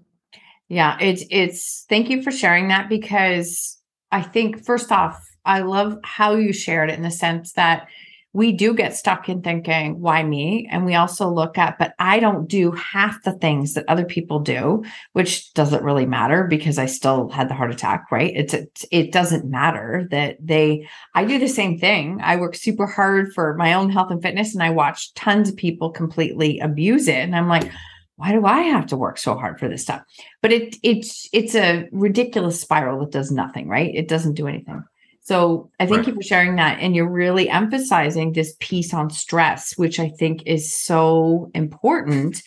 Yeah, 0.68 0.98
it's 1.00 1.24
it's 1.30 1.86
thank 1.90 2.10
you 2.10 2.24
for 2.24 2.32
sharing 2.32 2.70
that 2.70 2.90
because 2.90 3.80
I 4.12 4.22
think 4.22 4.64
first 4.64 4.92
off, 4.92 5.20
I 5.46 5.62
love 5.62 6.00
how 6.04 6.36
you 6.36 6.54
shared 6.54 6.90
it 6.90 6.98
in 6.98 7.04
the 7.04 7.12
sense 7.12 7.54
that 7.54 7.88
we 8.36 8.52
do 8.52 8.74
get 8.74 8.94
stuck 8.94 9.30
in 9.30 9.42
thinking, 9.42 10.02
why 10.02 10.22
me? 10.22 10.68
And 10.70 10.86
we 10.86 10.94
also 10.94 11.30
look 11.30 11.58
at, 11.58 11.80
but 11.80 11.94
I 12.00 12.20
don't 12.20 12.50
do 12.50 12.72
half 12.74 13.24
the 13.24 13.32
things 13.32 13.76
that 13.76 13.86
other 13.88 14.04
people 14.04 14.42
do, 14.42 14.84
which 15.14 15.54
doesn't 15.54 15.86
really 15.86 16.06
matter 16.06 16.44
because 16.44 16.78
I 16.78 16.86
still 16.86 17.30
had 17.30 17.48
the 17.50 17.54
heart 17.54 17.72
attack, 17.72 18.12
right? 18.12 18.34
It's, 18.36 18.54
it, 18.54 18.84
it 18.92 19.12
doesn't 19.14 19.50
matter 19.50 20.06
that 20.12 20.36
they, 20.42 20.86
I 21.14 21.24
do 21.24 21.40
the 21.40 21.48
same 21.48 21.80
thing. 21.80 22.20
I 22.22 22.36
work 22.36 22.56
super 22.56 22.86
hard 22.86 23.34
for 23.34 23.54
my 23.54 23.74
own 23.74 23.90
health 23.90 24.12
and 24.12 24.22
fitness 24.22 24.54
and 24.54 24.62
I 24.62 24.72
watch 24.72 25.14
tons 25.14 25.48
of 25.48 25.56
people 25.56 25.92
completely 25.92 26.60
abuse 26.60 27.08
it. 27.08 27.16
And 27.16 27.38
I'm 27.38 27.48
like, 27.48 27.72
why 28.18 28.34
do 28.34 28.46
I 28.46 28.64
have 28.64 28.88
to 28.88 28.98
work 28.98 29.18
so 29.18 29.36
hard 29.36 29.62
for 29.62 29.70
this 29.70 29.84
stuff? 29.84 30.02
But 30.42 30.52
it 30.52 30.76
it's 30.84 31.30
it's 31.32 31.56
a 31.56 31.88
ridiculous 31.92 32.60
spiral 32.60 33.00
that 33.00 33.12
does 33.12 33.32
nothing, 33.32 33.68
right? 33.68 33.94
It 33.94 34.08
doesn't 34.08 34.36
do 34.36 34.48
anything. 34.48 34.84
So 35.26 35.72
I 35.80 35.88
thank 35.88 36.02
right. 36.02 36.08
you 36.10 36.14
for 36.14 36.22
sharing 36.22 36.56
that. 36.58 36.80
And 36.80 36.96
you're 36.96 37.10
really 37.10 37.50
emphasizing 37.50 38.34
this 38.34 38.56
piece 38.60 38.94
on 38.94 39.10
stress, 39.10 39.76
which 39.76 40.00
I 40.00 40.10
think 40.10 40.44
is 40.46 40.72
so 40.72 41.50
important 41.56 42.44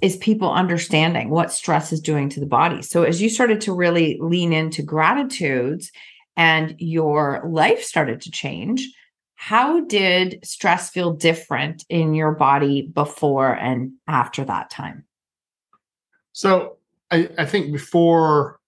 is 0.00 0.16
people 0.16 0.50
understanding 0.50 1.30
what 1.30 1.52
stress 1.52 1.92
is 1.92 2.00
doing 2.00 2.28
to 2.30 2.40
the 2.40 2.46
body. 2.46 2.82
So 2.82 3.04
as 3.04 3.22
you 3.22 3.30
started 3.30 3.60
to 3.62 3.72
really 3.72 4.18
lean 4.20 4.52
into 4.52 4.82
gratitudes 4.82 5.92
and 6.36 6.74
your 6.78 7.42
life 7.46 7.84
started 7.84 8.20
to 8.22 8.30
change, 8.32 8.88
how 9.36 9.80
did 9.82 10.40
stress 10.44 10.90
feel 10.90 11.12
different 11.12 11.84
in 11.88 12.14
your 12.14 12.32
body 12.32 12.82
before 12.82 13.52
and 13.52 13.92
after 14.08 14.44
that 14.44 14.68
time? 14.68 15.04
So 16.32 16.78
I, 17.12 17.28
I 17.38 17.44
think 17.44 17.72
before 17.72 18.59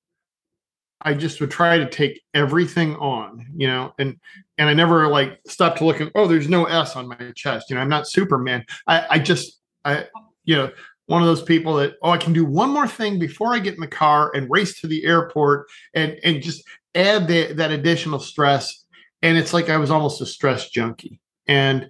I 1.05 1.15
just 1.15 1.41
would 1.41 1.51
try 1.51 1.79
to 1.79 1.89
take 1.89 2.23
everything 2.35 2.97
on, 2.97 3.47
you 3.57 3.67
know, 3.67 3.93
and 3.99 4.19
and 4.59 4.69
I 4.69 4.75
never 4.75 5.09
like 5.09 5.41
stopped 5.47 5.79
to 5.79 5.85
look 5.85 6.01
at, 6.01 6.13
oh, 6.15 6.27
there's 6.27 6.49
no 6.49 6.65
S 6.65 6.97
on 6.97 7.09
my 7.09 7.33
chest. 7.35 7.69
You 7.69 7.77
know, 7.77 7.83
I'm 7.83 7.89
not 7.89 8.09
Superman. 8.09 8.65
I, 8.87 9.07
I 9.11 9.19
just 9.19 9.61
I 9.85 10.07
you 10.45 10.57
know, 10.57 10.71
one 11.07 11.23
of 11.23 11.29
those 11.29 11.43
people 11.43 11.75
that, 11.77 11.95
oh, 12.03 12.11
I 12.11 12.19
can 12.19 12.33
do 12.33 12.45
one 12.45 12.71
more 12.71 12.89
thing 12.89 13.19
before 13.19 13.55
I 13.55 13.59
get 13.59 13.75
in 13.75 13.81
the 13.81 13.87
car 13.87 14.31
and 14.35 14.51
race 14.51 14.81
to 14.81 14.87
the 14.87 15.05
airport 15.05 15.69
and 15.95 16.19
and 16.25 16.43
just 16.43 16.63
add 16.95 17.27
the, 17.27 17.53
that 17.55 17.71
additional 17.71 18.21
stress. 18.21 18.85
And 19.23 19.39
it's 19.39 19.53
like 19.53 19.69
I 19.71 19.77
was 19.77 19.91
almost 19.91 20.21
a 20.21 20.27
stress 20.27 20.71
junkie. 20.71 21.21
And 21.47 21.89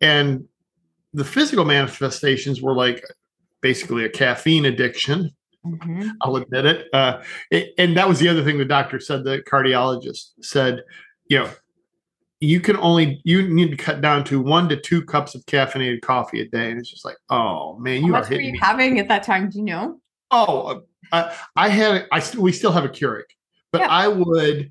and 0.00 0.46
the 1.12 1.24
physical 1.24 1.64
manifestations 1.64 2.60
were 2.60 2.74
like 2.74 3.04
basically 3.60 4.04
a 4.04 4.08
caffeine 4.08 4.64
addiction 4.64 5.30
Mm-hmm. 5.64 6.10
I'll 6.20 6.36
admit 6.36 6.66
it. 6.66 6.86
Uh, 6.92 7.22
it. 7.50 7.72
And 7.78 7.96
that 7.96 8.08
was 8.08 8.18
the 8.18 8.28
other 8.28 8.44
thing 8.44 8.58
the 8.58 8.64
doctor 8.64 9.00
said. 9.00 9.24
The 9.24 9.42
cardiologist 9.50 10.32
said, 10.40 10.82
you 11.28 11.38
know, 11.38 11.50
you 12.40 12.60
can 12.60 12.76
only 12.76 13.20
you 13.24 13.48
need 13.48 13.70
to 13.70 13.76
cut 13.76 14.00
down 14.00 14.24
to 14.24 14.40
one 14.40 14.68
to 14.68 14.78
two 14.78 15.02
cups 15.02 15.34
of 15.34 15.44
caffeinated 15.46 16.02
coffee 16.02 16.40
a 16.42 16.48
day, 16.48 16.70
and 16.70 16.78
it's 16.78 16.90
just 16.90 17.04
like, 17.04 17.16
oh 17.30 17.78
man, 17.78 18.04
you 18.04 18.12
How 18.12 18.20
are 18.20 18.24
hitting 18.24 18.38
were 18.38 18.42
you 18.42 18.52
me. 18.52 18.58
having 18.60 19.00
at 19.00 19.08
that 19.08 19.22
time? 19.22 19.48
Do 19.48 19.58
you 19.58 19.64
know? 19.64 20.00
Oh, 20.30 20.82
uh, 21.12 21.34
I 21.56 21.68
had 21.68 22.06
I 22.12 22.22
we 22.36 22.52
still 22.52 22.72
have 22.72 22.84
a 22.84 22.88
Keurig, 22.88 23.24
but 23.72 23.80
yeah. 23.80 23.88
I 23.88 24.08
would 24.08 24.70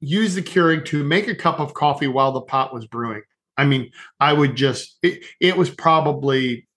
use 0.00 0.34
the 0.34 0.42
Keurig 0.42 0.84
to 0.86 1.02
make 1.02 1.26
a 1.26 1.34
cup 1.34 1.58
of 1.58 1.74
coffee 1.74 2.06
while 2.06 2.32
the 2.32 2.42
pot 2.42 2.72
was 2.72 2.86
brewing. 2.86 3.22
I 3.56 3.64
mean, 3.64 3.90
I 4.20 4.32
would 4.32 4.54
just 4.54 4.98
it, 5.02 5.24
it 5.40 5.56
was 5.56 5.70
probably 5.70 6.68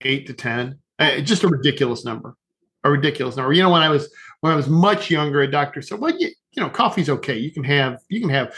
eight 0.00 0.26
to 0.26 0.32
ten, 0.32 0.78
uh, 0.98 1.20
just 1.20 1.44
a 1.44 1.48
ridiculous 1.48 2.04
number 2.04 2.36
a 2.84 2.90
ridiculous 2.90 3.36
number. 3.36 3.52
You 3.52 3.62
know, 3.62 3.70
when 3.70 3.82
I 3.82 3.88
was 3.88 4.12
when 4.40 4.52
I 4.52 4.56
was 4.56 4.68
much 4.68 5.10
younger, 5.10 5.42
a 5.42 5.50
doctor 5.50 5.82
said, 5.82 6.00
"Well, 6.00 6.14
you, 6.16 6.28
you 6.52 6.62
know, 6.62 6.68
coffee's 6.68 7.10
okay. 7.10 7.36
You 7.36 7.50
can 7.50 7.64
have 7.64 8.00
you 8.08 8.20
can 8.20 8.30
have." 8.30 8.54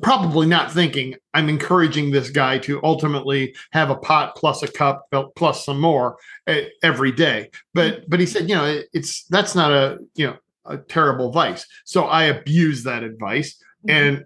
Probably 0.00 0.46
not 0.46 0.72
thinking 0.72 1.16
I'm 1.34 1.50
encouraging 1.50 2.10
this 2.12 2.30
guy 2.30 2.56
to 2.60 2.80
ultimately 2.82 3.54
have 3.72 3.90
a 3.90 3.94
pot 3.94 4.34
plus 4.36 4.62
a 4.62 4.68
cup 4.68 5.06
plus 5.36 5.66
some 5.66 5.78
more 5.78 6.16
eh, 6.46 6.68
every 6.82 7.12
day. 7.12 7.50
But 7.74 8.08
but 8.08 8.18
he 8.18 8.24
said, 8.24 8.48
you 8.48 8.54
know, 8.54 8.64
it, 8.64 8.86
it's 8.94 9.24
that's 9.24 9.54
not 9.54 9.70
a 9.70 9.98
you 10.14 10.28
know 10.28 10.38
a 10.64 10.78
terrible 10.78 11.30
vice. 11.30 11.66
So 11.84 12.04
I 12.04 12.24
abused 12.24 12.86
that 12.86 13.02
advice, 13.02 13.62
mm-hmm. 13.86 13.90
and 13.90 14.24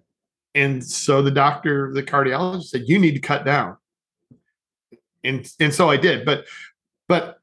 and 0.57 0.83
so 0.83 1.21
the 1.21 1.31
doctor, 1.31 1.93
the 1.93 2.03
cardiologist 2.03 2.69
said, 2.69 2.85
you 2.87 2.99
need 2.99 3.13
to 3.13 3.21
cut 3.21 3.45
down. 3.45 3.77
And 5.23 5.47
and 5.61 5.73
so 5.73 5.91
I 5.91 5.99
did. 5.99 6.25
But 6.25 6.47
but 7.09 7.36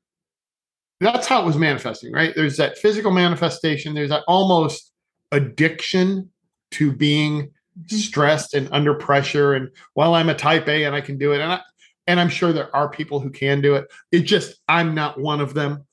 that's 1.04 1.28
how 1.28 1.42
it 1.42 1.46
was 1.46 1.58
manifesting, 1.58 2.12
right? 2.12 2.34
There's 2.36 2.58
that 2.58 2.78
physical 2.78 3.12
manifestation, 3.12 3.94
there's 3.94 4.10
that 4.10 4.24
almost 4.28 4.92
addiction 5.32 6.30
to 6.72 6.92
being 6.92 7.44
mm-hmm. 7.44 7.96
stressed 7.96 8.54
and 8.54 8.70
under 8.72 8.94
pressure. 8.94 9.54
And 9.54 9.70
while 9.94 10.14
I'm 10.16 10.30
a 10.30 10.36
type 10.36 10.68
A 10.68 10.84
and 10.86 10.96
I 10.96 11.02
can 11.02 11.18
do 11.18 11.34
it, 11.34 11.42
and 11.42 11.54
I, 11.54 11.62
and 12.08 12.20
I'm 12.20 12.30
sure 12.30 12.52
there 12.52 12.76
are 12.76 12.90
people 12.90 13.20
who 13.20 13.30
can 13.30 13.62
do 13.62 13.76
it. 13.76 13.88
It 14.12 14.22
just 14.22 14.60
I'm 14.68 14.94
not 14.94 15.20
one 15.20 15.42
of 15.42 15.54
them. 15.54 15.86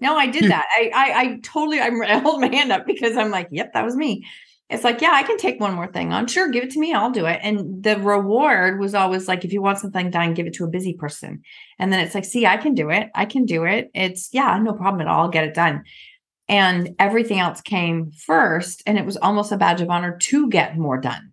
no, 0.00 0.16
I 0.16 0.28
did 0.28 0.44
that. 0.44 0.66
I, 0.70 0.90
I 0.94 1.20
I 1.20 1.40
totally 1.42 1.80
I 1.80 2.18
hold 2.18 2.40
my 2.40 2.54
hand 2.54 2.70
up 2.70 2.86
because 2.86 3.16
I'm 3.16 3.30
like, 3.30 3.48
yep, 3.50 3.72
that 3.72 3.84
was 3.84 3.96
me 3.96 4.24
it's 4.72 4.84
like, 4.84 5.02
yeah, 5.02 5.10
I 5.12 5.22
can 5.22 5.36
take 5.36 5.60
one 5.60 5.74
more 5.74 5.86
thing 5.86 6.14
on. 6.14 6.26
Sure, 6.26 6.48
give 6.48 6.64
it 6.64 6.70
to 6.70 6.80
me. 6.80 6.94
I'll 6.94 7.10
do 7.10 7.26
it. 7.26 7.40
And 7.42 7.82
the 7.82 7.98
reward 7.98 8.80
was 8.80 8.94
always 8.94 9.28
like, 9.28 9.44
if 9.44 9.52
you 9.52 9.60
want 9.60 9.78
something 9.78 10.10
done, 10.10 10.32
give 10.32 10.46
it 10.46 10.54
to 10.54 10.64
a 10.64 10.68
busy 10.68 10.94
person. 10.94 11.42
And 11.78 11.92
then 11.92 12.00
it's 12.00 12.14
like, 12.14 12.24
see, 12.24 12.46
I 12.46 12.56
can 12.56 12.74
do 12.74 12.88
it. 12.88 13.10
I 13.14 13.26
can 13.26 13.44
do 13.44 13.64
it. 13.64 13.90
It's, 13.94 14.30
yeah, 14.32 14.58
no 14.58 14.72
problem 14.72 15.02
at 15.02 15.08
all. 15.08 15.24
I'll 15.24 15.28
get 15.28 15.44
it 15.44 15.52
done. 15.52 15.84
And 16.48 16.94
everything 16.98 17.38
else 17.38 17.60
came 17.60 18.12
first. 18.12 18.82
And 18.86 18.96
it 18.96 19.04
was 19.04 19.18
almost 19.18 19.52
a 19.52 19.58
badge 19.58 19.82
of 19.82 19.90
honor 19.90 20.16
to 20.16 20.48
get 20.48 20.78
more 20.78 20.98
done. 20.98 21.32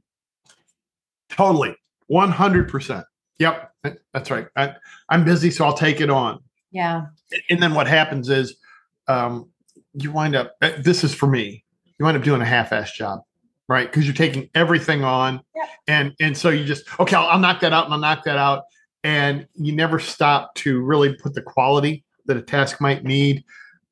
Totally. 1.30 1.78
100%. 2.12 3.06
Yep. 3.40 3.72
That's 4.14 4.30
right. 4.30 4.48
I, 4.58 4.76
am 5.10 5.24
busy, 5.24 5.50
so 5.50 5.64
I'll 5.64 5.74
take 5.74 6.02
it 6.02 6.10
on. 6.10 6.40
Yeah. 6.72 7.06
And 7.50 7.64
then 7.64 7.74
what 7.74 7.88
happens 7.88 8.28
is 8.28 8.58
um, 9.08 9.50
you 9.94 10.12
wind 10.12 10.36
up, 10.36 10.56
uh, 10.62 10.72
this 10.78 11.06
is 11.06 11.16
for 11.16 11.28
me, 11.28 11.64
you 11.98 12.06
wind 12.06 12.18
up 12.18 12.24
doing 12.24 12.42
a 12.42 12.46
half 12.46 12.74
ass 12.74 12.92
job 12.92 13.22
right? 13.70 13.90
Because 13.90 14.06
you're 14.06 14.16
taking 14.16 14.50
everything 14.56 15.04
on, 15.04 15.42
yeah. 15.56 15.68
and 15.88 16.14
and 16.20 16.36
so 16.36 16.50
you 16.50 16.66
just 16.66 16.84
okay, 17.00 17.16
I'll, 17.16 17.28
I'll 17.28 17.40
knock 17.40 17.62
that 17.62 17.72
out 17.72 17.86
and 17.86 17.94
I'll 17.94 18.00
knock 18.00 18.26
that 18.26 18.38
out, 18.38 18.64
and 19.06 19.48
you 19.54 19.74
never 19.74 20.00
stop 20.00 20.54
to 20.56 20.82
really 20.82 21.14
put 21.16 21.36
the 21.36 21.42
quality 21.42 22.04
that 22.26 22.36
a 22.36 22.42
task 22.42 22.82
might 22.82 23.06
need, 23.06 23.46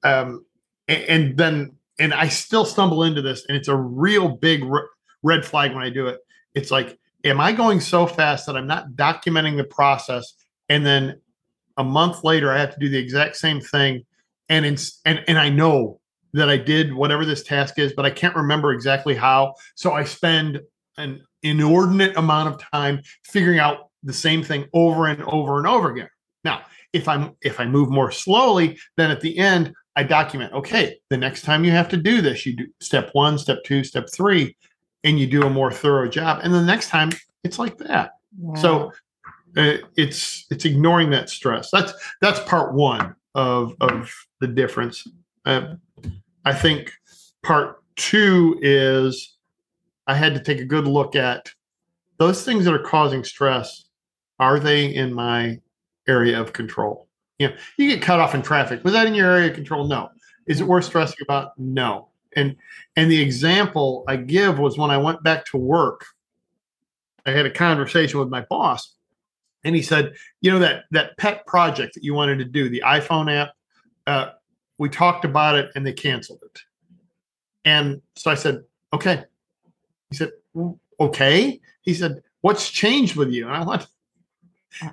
um, 0.04 0.44
and, 0.90 1.04
and 1.04 1.38
then 1.38 1.72
and 2.00 2.14
I 2.14 2.28
still 2.28 2.66
stumble 2.66 3.04
into 3.04 3.22
this, 3.22 3.46
and 3.48 3.56
it's 3.56 3.70
a 3.70 3.76
real 3.78 4.28
big 4.28 4.64
red 5.24 5.46
flag 5.46 5.74
when 5.74 5.84
I 5.84 5.90
do 5.90 6.08
it. 6.08 6.20
It's 6.54 6.72
like, 6.72 6.98
am 7.24 7.40
I 7.40 7.52
going 7.52 7.80
so 7.80 8.08
fast 8.08 8.48
that 8.48 8.58
I'm 8.58 8.68
not 8.68 8.92
documenting 8.92 9.58
the 9.58 9.64
process, 9.64 10.34
and 10.70 10.86
then 10.86 11.22
a 11.78 11.84
month 11.84 12.24
later 12.24 12.52
I 12.52 12.58
have 12.58 12.74
to 12.74 12.80
do 12.80 12.90
the 12.90 12.98
exact 12.98 13.38
same 13.38 13.62
thing, 13.62 14.06
and 14.50 14.66
it's 14.66 15.00
and 15.06 15.24
and 15.28 15.38
I 15.38 15.50
know 15.50 16.00
that 16.34 16.50
I 16.50 16.58
did 16.58 16.94
whatever 16.94 17.26
this 17.26 17.44
task 17.44 17.80
is, 17.80 17.94
but 17.94 18.06
I 18.06 18.10
can't 18.10 18.36
remember 18.36 18.72
exactly 18.72 19.16
how. 19.16 19.56
So 19.76 19.94
I 19.94 20.04
spend 20.04 20.60
an 20.98 21.22
inordinate 21.44 22.18
amount 22.18 22.54
of 22.54 22.72
time 22.72 23.02
figuring 23.24 23.60
out 23.60 23.90
the 24.04 24.14
same 24.14 24.44
thing 24.44 24.66
over 24.74 25.08
and 25.08 25.24
over 25.24 25.58
and 25.58 25.68
over 25.68 25.92
again. 25.92 26.10
Now, 26.44 26.62
if 26.94 27.08
I'm 27.08 27.36
if 27.42 27.60
I 27.60 27.66
move 27.66 27.90
more 27.90 28.12
slowly, 28.12 28.78
then 28.96 29.12
at 29.12 29.22
the 29.22 29.38
end 29.38 29.74
I 29.96 30.04
document, 30.04 30.54
okay, 30.54 31.00
the 31.10 31.18
next 31.18 31.42
time 31.42 31.64
you 31.64 31.72
have 31.72 31.90
to 31.90 31.98
do 31.98 32.22
this, 32.22 32.46
you 32.46 32.56
do 32.56 32.68
step 32.80 33.10
1, 33.14 33.38
step 33.40 33.64
2, 33.66 33.84
step 33.84 34.08
3 34.14 34.56
and 35.04 35.20
you 35.20 35.28
do 35.28 35.44
a 35.44 35.50
more 35.50 35.72
thorough 35.72 36.08
job. 36.08 36.42
And 36.44 36.54
the 36.54 36.64
next 36.64 36.90
time 36.90 37.10
it's 37.44 37.60
like 37.60 37.78
that. 37.80 38.12
So 38.58 38.92
uh, 39.56 39.78
it's 39.96 40.46
it's 40.50 40.66
ignoring 40.66 41.10
that 41.12 41.30
stress. 41.30 41.70
That's 41.72 41.94
that's 42.22 42.40
part 42.42 42.74
1 42.74 43.16
of 43.36 43.76
of 43.82 44.14
the 44.40 44.48
difference. 44.48 45.08
Uh, 45.46 45.76
I 46.46 46.54
think 46.54 46.92
part 47.44 47.84
two 47.96 48.58
is 48.62 49.38
I 50.08 50.16
had 50.16 50.34
to 50.34 50.40
take 50.40 50.60
a 50.60 50.66
good 50.66 50.88
look 50.88 51.16
at 51.16 51.52
those 52.18 52.44
things 52.44 52.66
that 52.66 52.74
are 52.74 52.80
causing 52.80 53.24
stress. 53.24 53.86
Are 54.40 54.60
they 54.60 54.94
in 54.94 55.14
my 55.14 55.60
area 56.08 56.40
of 56.40 56.54
control? 56.54 57.08
You 57.40 57.50
know, 57.50 57.56
you 57.78 57.90
get 57.90 58.02
cut 58.02 58.20
off 58.20 58.34
in 58.34 58.42
traffic. 58.42 58.84
Was 58.84 58.94
that 58.94 59.08
in 59.08 59.14
your 59.14 59.30
area 59.30 59.50
of 59.50 59.56
control? 59.56 59.88
No. 59.88 60.10
Is 60.48 60.62
it 60.62 60.68
worth 60.68 60.86
stressing 60.86 61.18
about? 61.22 61.52
No. 61.58 62.10
And 62.36 62.56
and 62.96 63.12
the 63.12 63.22
example 63.22 64.04
I 64.08 64.16
give 64.16 64.60
was 64.60 64.78
when 64.78 64.92
I 64.92 64.98
went 64.98 65.24
back 65.24 65.46
to 65.48 65.58
work, 65.58 66.06
I 67.26 67.32
had 67.32 67.46
a 67.46 67.52
conversation 67.52 68.20
with 68.20 68.30
my 68.30 68.42
boss, 68.42 68.96
and 69.64 69.76
he 69.76 69.82
said, 69.82 70.14
you 70.42 70.52
know 70.52 70.60
that 70.60 70.86
that 70.92 71.18
pet 71.18 71.46
project 71.46 71.96
that 71.96 72.04
you 72.04 72.14
wanted 72.14 72.40
to 72.40 72.46
do, 72.46 72.70
the 72.70 72.84
iPhone 72.86 73.32
app, 73.34 73.54
uh, 74.06 74.32
we 74.78 74.90
talked 74.90 75.26
about 75.26 75.56
it 75.56 75.72
and 75.76 75.86
they 75.86 75.94
canceled 75.94 76.42
it. 76.44 76.60
And 77.66 78.02
so 78.16 78.32
I 78.32 78.36
said, 78.36 78.64
okay. 78.94 79.24
He 80.10 80.18
said, 80.18 80.32
okay. 81.00 81.60
He 81.82 81.94
said, 81.94 82.22
what's 82.42 82.70
changed 82.70 83.16
with 83.16 83.30
you? 83.30 83.48
And 83.48 83.56
I 83.56 83.64
went, 83.64 83.88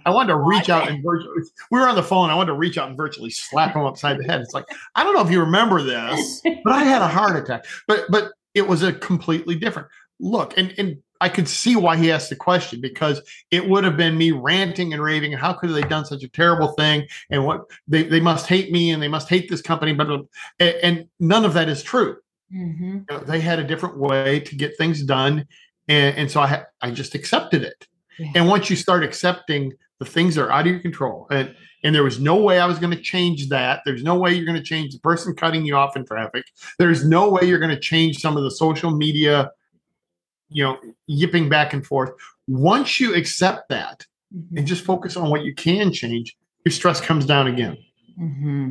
I 0.07 0.11
wanted 0.11 0.29
to 0.29 0.39
reach 0.39 0.71
out 0.71 0.89
and 0.89 1.03
virtually, 1.03 1.43
we 1.71 1.79
were 1.79 1.89
on 1.89 1.95
the 1.95 2.03
phone. 2.03 2.31
I 2.31 2.35
wanted 2.35 2.53
to 2.53 2.59
reach 2.59 2.79
out 2.79 2.89
and 2.89 2.97
virtually 2.97 3.31
slap 3.31 3.75
him 3.75 3.83
upside 3.83 4.19
the 4.19 4.25
head. 4.25 4.41
It's 4.41 4.55
like, 4.55 4.67
I 4.95 5.05
don't 5.05 5.15
know 5.15 5.21
if 5.21 5.31
you 5.31 5.41
remember 5.41 5.83
this, 5.83 6.41
but 6.65 6.73
I 6.73 6.85
had 6.85 7.03
a 7.03 7.09
heart 7.09 7.37
attack. 7.37 7.67
But 7.87 8.07
but 8.09 8.33
it 8.55 8.67
was 8.67 8.83
a 8.83 8.93
completely 8.93 9.57
different 9.57 9.89
look. 10.21 10.57
And 10.57 10.75
and 10.79 11.03
I 11.21 11.29
could 11.29 11.49
see 11.49 11.77
why 11.77 11.97
he 11.97 12.11
asked 12.11 12.29
the 12.29 12.37
question 12.37 12.81
because 12.81 13.23
it 13.51 13.69
would 13.69 13.85
have 13.85 13.97
been 13.97 14.19
me 14.19 14.33
ranting 14.33 14.93
and 14.93 15.03
raving. 15.03 15.33
How 15.33 15.53
could 15.53 15.71
they 15.71 15.83
done 15.83 16.05
such 16.05 16.23
a 16.23 16.29
terrible 16.29 16.69
thing? 16.73 17.07
And 17.31 17.45
what 17.47 17.63
they, 17.87 18.03
they 18.03 18.21
must 18.21 18.47
hate 18.47 18.73
me 18.73 18.91
and 18.91 19.03
they 19.03 19.09
must 19.09 19.29
hate 19.29 19.49
this 19.49 19.63
company. 19.63 19.93
But 19.95 20.27
and, 20.59 21.09
none 21.21 21.45
of 21.45 21.55
that 21.55 21.69
is 21.69 21.83
true. 21.83 22.17
Mm-hmm. 22.55 22.93
You 22.93 23.07
know, 23.11 23.19
they 23.21 23.41
had 23.41 23.59
a 23.59 23.65
different 23.65 23.99
way 23.99 24.41
to 24.41 24.57
get 24.57 24.77
things 24.77 25.03
done, 25.03 25.47
and, 25.89 26.17
and 26.17 26.31
so 26.31 26.41
I 26.41 26.65
I 26.81 26.91
just 26.91 27.15
accepted 27.15 27.63
it. 27.63 27.87
Yeah. 28.19 28.33
And 28.35 28.49
once 28.49 28.71
you 28.71 28.77
start 28.77 29.03
accepting 29.03 29.73
the 29.99 30.05
things 30.05 30.35
that 30.35 30.43
are 30.43 30.53
out 30.53 30.67
of 30.67 30.67
your 30.67 30.81
control, 30.81 31.27
and 31.31 31.55
and 31.85 31.95
there 31.95 32.03
was 32.03 32.19
no 32.19 32.37
way 32.37 32.59
I 32.59 32.67
was 32.67 32.79
going 32.79 32.97
to 32.97 33.01
change 33.03 33.49
that. 33.49 33.83
There's 33.85 34.03
no 34.03 34.17
way 34.17 34.33
you're 34.33 34.47
going 34.47 34.59
to 34.59 34.63
change 34.63 34.95
the 34.95 35.01
person 35.01 35.35
cutting 35.35 35.65
you 35.67 35.77
off 35.77 35.97
in 35.97 36.05
traffic. 36.05 36.45
There's 36.79 37.07
no 37.07 37.29
way 37.29 37.45
you're 37.45 37.59
going 37.59 37.75
to 37.75 37.81
change 37.81 38.19
some 38.19 38.37
of 38.37 38.43
the 38.43 38.51
social 38.51 38.91
media, 38.91 39.51
you 40.55 40.63
know, 40.63 40.79
yipping 41.07 41.49
back 41.49 41.75
and 41.75 41.85
forth. 41.85 42.13
Once 42.47 43.01
you 43.01 43.15
accept 43.15 43.69
that 43.69 44.07
mm-hmm. 44.35 44.57
and 44.57 44.67
just 44.67 44.85
focus 44.85 45.17
on 45.17 45.29
what 45.29 45.43
you 45.43 45.53
can 45.53 45.93
change, 45.93 46.37
your 46.65 46.73
stress 46.73 47.01
comes 47.01 47.27
down 47.27 47.49
again. 47.49 47.77
Mm-hmm. 48.19 48.71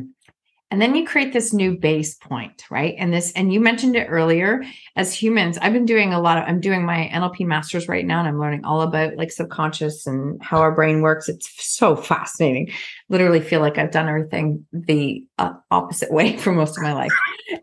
And 0.70 0.82
then 0.82 0.94
you 0.96 1.06
create 1.06 1.32
this 1.32 1.52
new 1.52 1.78
base 1.78 2.14
point, 2.16 2.64
right? 2.70 2.94
And 2.98 3.12
this, 3.12 3.32
and 3.32 3.52
you 3.52 3.60
mentioned 3.60 3.94
it 3.96 4.06
earlier 4.06 4.64
as 4.96 5.14
humans, 5.14 5.58
I've 5.58 5.74
been 5.74 5.84
doing 5.84 6.14
a 6.14 6.20
lot 6.20 6.38
of, 6.38 6.44
I'm 6.48 6.58
doing 6.58 6.86
my 6.86 7.10
NLP 7.12 7.46
masters 7.46 7.86
right 7.86 8.04
now 8.04 8.18
and 8.18 8.26
I'm 8.26 8.40
learning 8.40 8.64
all 8.64 8.80
about 8.80 9.14
like 9.16 9.30
subconscious 9.30 10.06
and 10.06 10.42
how 10.42 10.58
our 10.58 10.74
brain 10.74 11.02
works. 11.02 11.28
It's 11.28 11.48
so 11.62 11.94
fascinating. 11.94 12.72
Literally 13.10 13.40
feel 13.40 13.60
like 13.60 13.76
I've 13.76 13.92
done 13.92 14.08
everything 14.08 14.66
the 14.72 15.24
uh, 15.38 15.52
opposite 15.70 16.10
way 16.10 16.36
for 16.38 16.50
most 16.50 16.78
of 16.78 16.82
my 16.82 16.94
life. 16.94 17.12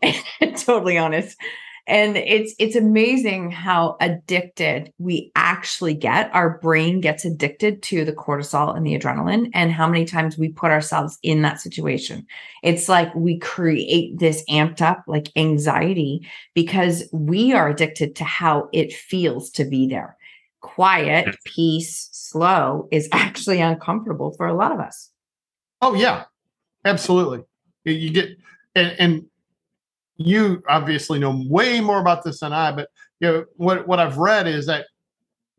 totally 0.64 0.96
honest 0.96 1.36
and 1.86 2.16
it's 2.16 2.54
it's 2.58 2.76
amazing 2.76 3.50
how 3.50 3.96
addicted 4.00 4.92
we 4.98 5.32
actually 5.34 5.94
get. 5.94 6.32
Our 6.32 6.58
brain 6.58 7.00
gets 7.00 7.24
addicted 7.24 7.82
to 7.84 8.04
the 8.04 8.12
cortisol 8.12 8.76
and 8.76 8.86
the 8.86 8.96
adrenaline 8.96 9.50
and 9.52 9.72
how 9.72 9.88
many 9.88 10.04
times 10.04 10.38
we 10.38 10.48
put 10.48 10.70
ourselves 10.70 11.18
in 11.22 11.42
that 11.42 11.60
situation. 11.60 12.26
It's 12.62 12.88
like 12.88 13.12
we 13.14 13.38
create 13.38 14.18
this 14.18 14.44
amped 14.48 14.80
up 14.80 15.02
like 15.08 15.30
anxiety 15.34 16.28
because 16.54 17.08
we 17.12 17.52
are 17.52 17.68
addicted 17.68 18.14
to 18.16 18.24
how 18.24 18.68
it 18.72 18.92
feels 18.92 19.50
to 19.50 19.64
be 19.64 19.88
there. 19.88 20.16
Quiet 20.60 21.36
peace 21.44 22.08
slow 22.12 22.88
is 22.92 23.08
actually 23.12 23.60
uncomfortable 23.60 24.32
for 24.36 24.46
a 24.46 24.54
lot 24.54 24.70
of 24.70 24.78
us. 24.78 25.10
Oh 25.80 25.94
yeah. 25.94 26.24
Absolutely. 26.84 27.44
You 27.84 28.10
get 28.10 28.30
and, 28.74 28.94
and 28.98 29.26
you 30.26 30.62
obviously 30.68 31.18
know 31.18 31.42
way 31.48 31.80
more 31.80 32.00
about 32.00 32.24
this 32.24 32.40
than 32.40 32.52
I, 32.52 32.72
but 32.72 32.88
you 33.20 33.28
know 33.28 33.44
what 33.56 33.86
what 33.86 34.00
I've 34.00 34.18
read 34.18 34.46
is 34.46 34.66
that 34.66 34.86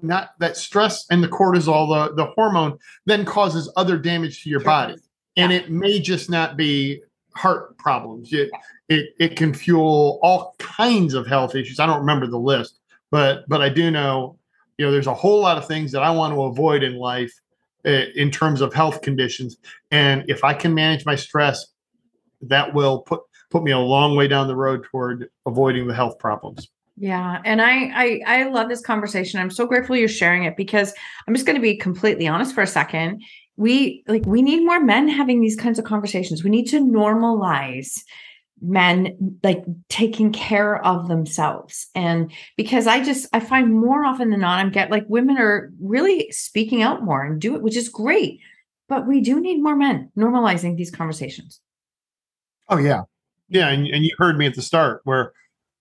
not 0.02 0.32
that 0.40 0.58
stress 0.58 1.06
and 1.10 1.24
the 1.24 1.28
cortisol, 1.28 1.88
the 1.88 2.16
the 2.16 2.32
hormone, 2.32 2.78
then 3.06 3.26
causes 3.26 3.72
other 3.76 3.98
damage 3.98 4.44
to 4.44 4.50
your 4.50 4.60
body, 4.60 4.96
and 5.38 5.52
it 5.52 5.72
may 5.72 6.00
just 6.00 6.30
not 6.30 6.58
be 6.58 7.02
heart 7.36 7.78
problems. 7.78 8.34
It 8.34 8.52
it 8.90 9.10
it 9.20 9.36
can 9.36 9.54
fuel 9.54 10.20
all 10.22 10.56
kinds 10.60 11.14
of 11.14 11.26
health 11.26 11.56
issues. 11.56 11.80
I 11.80 11.86
don't 11.86 12.02
remember 12.02 12.28
the 12.28 12.38
list, 12.38 12.80
but 13.12 13.48
but 13.48 13.62
I 13.62 13.70
do 13.70 13.90
know, 13.92 14.38
you 14.78 14.86
know, 14.86 14.92
there's 14.92 15.08
a 15.08 15.14
whole 15.14 15.42
lot 15.42 15.58
of 15.58 15.68
things 15.68 15.92
that 15.94 16.04
I 16.04 16.12
want 16.12 16.34
to 16.34 16.44
avoid 16.44 16.84
in 16.84 16.98
life 16.98 17.34
uh, 17.86 18.06
in 18.16 18.30
terms 18.30 18.62
of 18.62 18.74
health 18.74 19.02
conditions, 19.02 19.58
and 19.92 20.26
if 20.28 20.44
I 20.44 20.54
can 20.54 20.74
manage 20.74 21.06
my 21.06 21.16
stress, 21.16 21.66
that 22.42 22.74
will 22.74 23.00
put 23.00 23.22
put 23.54 23.64
me 23.64 23.72
a 23.72 23.80
long 23.80 24.18
way 24.18 24.28
down 24.28 24.48
the 24.48 24.56
road 24.56 24.84
toward 24.84 25.30
avoiding 25.46 25.88
the 25.88 25.94
health 25.94 26.18
problems. 26.18 26.68
Yeah, 26.98 27.40
and 27.46 27.62
I, 27.62 27.92
I 27.94 28.22
I 28.26 28.44
love 28.50 28.68
this 28.68 28.82
conversation. 28.82 29.40
I'm 29.40 29.52
so 29.52 29.66
grateful 29.66 29.96
you're 29.96 30.08
sharing 30.08 30.44
it 30.44 30.58
because 30.58 30.94
I'm 31.28 31.34
just 31.34 31.46
going 31.46 31.56
to 31.56 31.62
be 31.62 31.78
completely 31.78 32.28
honest 32.28 32.54
for 32.54 32.62
a 32.62 32.68
second. 32.68 33.22
We 33.56 34.04
like 34.08 34.26
we 34.26 34.42
need 34.42 34.66
more 34.66 34.80
men 34.80 35.08
having 35.08 35.40
these 35.40 35.56
kinds 35.56 35.80
of 35.80 35.86
conversations. 35.86 36.44
We 36.44 36.50
need 36.50 36.66
to 36.70 36.84
normalize 36.84 38.02
men 38.60 39.40
like 39.44 39.64
taking 39.90 40.32
care 40.32 40.84
of 40.86 41.10
themselves 41.10 41.88
and 41.96 42.32
because 42.56 42.88
i 42.88 43.04
just 43.04 43.28
i 43.34 43.40
find 43.40 43.74
more 43.74 44.06
often 44.06 44.30
than 44.30 44.40
not 44.40 44.60
i'm 44.60 44.72
get 44.72 44.90
like 44.90 45.04
women 45.10 45.38
are 45.38 45.70
really 45.82 46.32
speaking 46.32 46.82
out 46.82 47.04
more 47.04 47.26
and 47.26 47.42
do 47.42 47.56
it 47.56 47.62
which 47.62 47.76
is 47.76 47.90
great 47.90 48.40
but 48.88 49.06
we 49.06 49.20
do 49.20 49.42
need 49.42 49.62
more 49.62 49.76
men 49.76 50.10
normalizing 50.18 50.78
these 50.78 50.92
conversations 50.92 51.60
oh 52.70 52.78
yeah 52.78 53.02
yeah, 53.54 53.70
and, 53.70 53.88
and 53.88 54.04
you 54.04 54.14
heard 54.18 54.38
me 54.38 54.48
at 54.48 54.56
the 54.56 54.62
start 54.62 55.02
where 55.06 55.32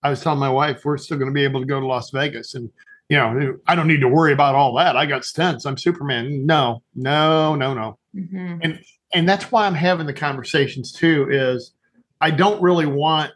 I 0.03 0.09
was 0.09 0.21
telling 0.21 0.39
my 0.39 0.49
wife 0.49 0.85
we're 0.85 0.97
still 0.97 1.17
going 1.17 1.29
to 1.29 1.33
be 1.33 1.43
able 1.43 1.59
to 1.59 1.65
go 1.65 1.79
to 1.79 1.85
Las 1.85 2.11
Vegas, 2.11 2.53
and 2.53 2.69
you 3.09 3.17
know 3.17 3.57
I 3.67 3.75
don't 3.75 3.87
need 3.87 4.01
to 4.01 4.07
worry 4.07 4.31
about 4.31 4.55
all 4.55 4.75
that. 4.75 4.95
I 4.95 5.05
got 5.05 5.23
stents. 5.23 5.65
I'm 5.65 5.77
Superman. 5.77 6.45
No, 6.45 6.83
no, 6.95 7.55
no, 7.55 7.73
no. 7.73 7.97
Mm-hmm. 8.15 8.59
And 8.61 8.79
and 9.13 9.27
that's 9.27 9.51
why 9.51 9.65
I'm 9.65 9.73
having 9.73 10.05
the 10.05 10.13
conversations 10.13 10.91
too. 10.93 11.27
Is 11.31 11.73
I 12.21 12.29
don't 12.29 12.61
really 12.61 12.85
want 12.85 13.31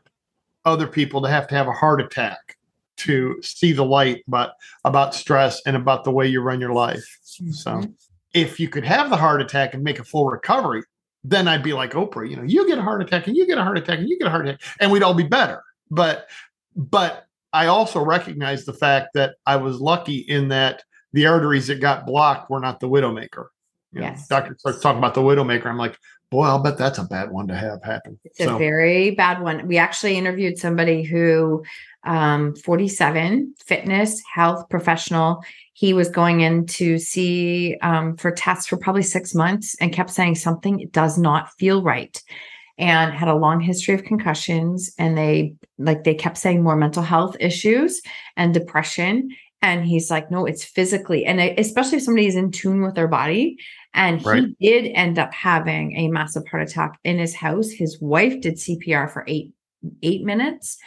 other 0.66 0.88
people 0.88 1.22
to 1.24 1.30
have 1.30 1.48
to 1.48 1.56
have 1.56 1.68
a 1.68 1.74
heart 1.74 2.00
attack 2.00 2.58
to 2.98 3.40
see 3.42 3.72
the 3.72 3.86
light 3.86 4.24
but 4.28 4.56
about 4.84 5.16
stress 5.16 5.62
and 5.66 5.76
about 5.76 6.04
the 6.04 6.12
way 6.12 6.28
you 6.28 6.42
run 6.42 6.60
your 6.60 6.74
life. 6.74 7.20
Mm-hmm. 7.42 7.52
So 7.52 7.84
if 8.34 8.60
you 8.60 8.70
could 8.70 8.84
have 8.84 9.10
the 9.10 9.18
heart 9.18 9.42
attack 9.42 9.74
and 9.74 9.84
make 9.84 10.00
a 10.00 10.04
full 10.04 10.28
recovery, 10.28 10.84
then 11.24 11.48
I'd 11.48 11.64
be 11.64 11.74
like 11.74 11.92
Oprah, 11.92 12.30
you 12.30 12.36
know, 12.36 12.44
you 12.44 12.68
get 12.68 12.78
a 12.78 12.82
heart 12.82 13.02
attack 13.02 13.28
and 13.28 13.36
you 13.36 13.46
get 13.46 13.58
a 13.58 13.64
heart 13.64 13.78
attack 13.78 14.00
and 14.00 14.10
you 14.10 14.18
get 14.18 14.28
a 14.28 14.32
heart 14.32 14.48
attack 14.48 14.62
and 14.80 14.92
we'd 14.92 15.04
all 15.04 15.14
be 15.14 15.24
better. 15.24 15.64
But 15.90 16.28
but 16.76 17.26
I 17.54 17.68
also 17.68 18.04
recognize 18.04 18.66
the 18.66 18.74
fact 18.74 19.10
that 19.16 19.36
I 19.46 19.56
was 19.56 19.80
lucky 19.80 20.18
in 20.18 20.50
that 20.50 20.84
the 21.14 21.26
arteries 21.26 21.68
that 21.68 21.80
got 21.80 22.06
blocked 22.06 22.50
were 22.50 22.60
not 22.60 22.80
the 22.80 22.90
widowmaker. 22.90 23.48
You 23.92 24.02
yes. 24.02 24.30
Know, 24.30 24.38
doctor 24.38 24.56
starts 24.60 24.82
talking 24.82 25.00
about 25.00 25.14
the 25.14 25.22
widowmaker. 25.22 25.66
I'm 25.66 25.78
like, 25.78 25.98
boy, 26.30 26.46
I'll 26.46 26.60
bet 26.60 26.78
that's 26.78 26.98
a 26.98 27.04
bad 27.04 27.32
one 27.32 27.48
to 27.48 27.56
have 27.56 27.82
happen. 27.84 28.20
It's 28.26 28.38
so. 28.40 28.56
a 28.56 28.60
very 28.60 29.12
bad 29.12 29.42
one. 29.42 29.68
We 29.68 29.78
actually 29.78 30.18
interviewed 30.18 30.58
somebody 30.58 31.04
who 31.04 31.64
um 32.04 32.56
47 32.56 33.56
fitness 33.58 34.22
health 34.34 34.70
professional 34.70 35.44
he 35.78 35.94
was 35.94 36.10
going 36.10 36.42
in 36.42 36.66
to 36.66 36.98
see 36.98 37.78
um, 37.84 38.18
for 38.18 38.32
tests 38.32 38.66
for 38.66 38.78
probably 38.78 39.04
six 39.04 39.36
months 39.36 39.76
and 39.80 39.94
kept 39.94 40.10
saying 40.10 40.34
something 40.34 40.90
does 40.92 41.20
not 41.20 41.52
feel 41.60 41.84
right 41.84 42.20
and 42.80 43.14
had 43.14 43.28
a 43.28 43.36
long 43.36 43.60
history 43.60 43.94
of 43.94 44.04
concussions 44.04 44.92
and 44.98 45.16
they 45.16 45.54
like 45.78 46.04
they 46.04 46.16
kept 46.16 46.40
saying 46.40 46.64
more 46.64 46.76
mental 46.76 47.04
health 47.04 47.38
issues 47.40 48.02
and 48.36 48.56
depression. 48.56 49.30
And 49.62 49.86
he's 49.86 50.10
like 50.10 50.32
no 50.32 50.48
it's 50.48 50.64
physically 50.64 51.26
and 51.26 51.40
especially 51.60 51.98
if 51.98 52.04
somebody 52.04 52.26
is 52.26 52.36
in 52.36 52.50
tune 52.50 52.82
with 52.82 52.96
their 52.96 53.08
body. 53.08 53.58
And 53.94 54.26
right. 54.26 54.46
he 54.58 54.70
did 54.70 54.92
end 54.96 55.20
up 55.20 55.32
having 55.32 55.96
a 55.96 56.08
massive 56.08 56.48
heart 56.48 56.68
attack 56.68 57.00
in 57.04 57.20
his 57.20 57.36
house. 57.36 57.70
His 57.70 58.02
wife 58.02 58.42
did 58.42 58.56
cpr 58.56 59.12
for 59.12 59.24
eight 59.28 59.54
eight 60.02 60.24
minutes 60.24 60.80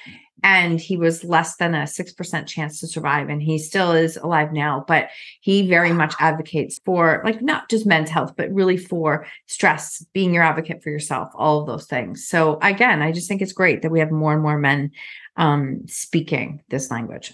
and 0.42 0.80
he 0.80 0.96
was 0.96 1.24
less 1.24 1.56
than 1.56 1.74
a 1.74 1.82
6% 1.82 2.46
chance 2.46 2.80
to 2.80 2.86
survive 2.86 3.28
and 3.28 3.42
he 3.42 3.58
still 3.58 3.92
is 3.92 4.16
alive 4.16 4.52
now 4.52 4.84
but 4.86 5.08
he 5.40 5.68
very 5.68 5.92
much 5.92 6.14
advocates 6.18 6.80
for 6.84 7.22
like 7.24 7.42
not 7.42 7.68
just 7.68 7.86
men's 7.86 8.10
health 8.10 8.34
but 8.36 8.52
really 8.52 8.76
for 8.76 9.26
stress 9.46 10.04
being 10.12 10.34
your 10.34 10.42
advocate 10.42 10.82
for 10.82 10.90
yourself 10.90 11.30
all 11.34 11.60
of 11.60 11.66
those 11.66 11.86
things 11.86 12.26
so 12.26 12.58
again 12.62 13.02
i 13.02 13.12
just 13.12 13.28
think 13.28 13.42
it's 13.42 13.52
great 13.52 13.82
that 13.82 13.90
we 13.90 14.00
have 14.00 14.10
more 14.10 14.32
and 14.32 14.42
more 14.42 14.58
men 14.58 14.90
um, 15.36 15.82
speaking 15.86 16.62
this 16.68 16.90
language 16.90 17.32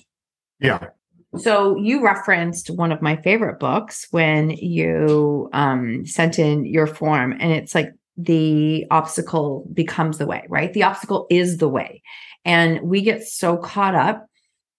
yeah 0.61 0.89
so 1.37 1.77
you 1.77 2.03
referenced 2.03 2.71
one 2.71 2.93
of 2.93 3.03
my 3.03 3.17
favorite 3.17 3.59
books 3.59 4.07
when 4.11 4.51
you 4.51 5.51
um, 5.53 6.07
sent 6.07 6.39
in 6.39 6.65
your 6.65 6.87
form 6.87 7.33
and 7.33 7.53
it's 7.53 7.75
like 7.75 7.93
the 8.17 8.87
obstacle 8.91 9.69
becomes 9.73 10.19
the 10.19 10.27
way, 10.27 10.45
right? 10.49 10.73
The 10.73 10.85
obstacle 10.85 11.27
is 11.31 11.59
the 11.59 11.69
way. 11.69 12.03
And 12.47 12.81
we 12.83 13.03
get 13.03 13.25
so 13.25 13.59
caught 13.59 13.97
up 13.97 14.27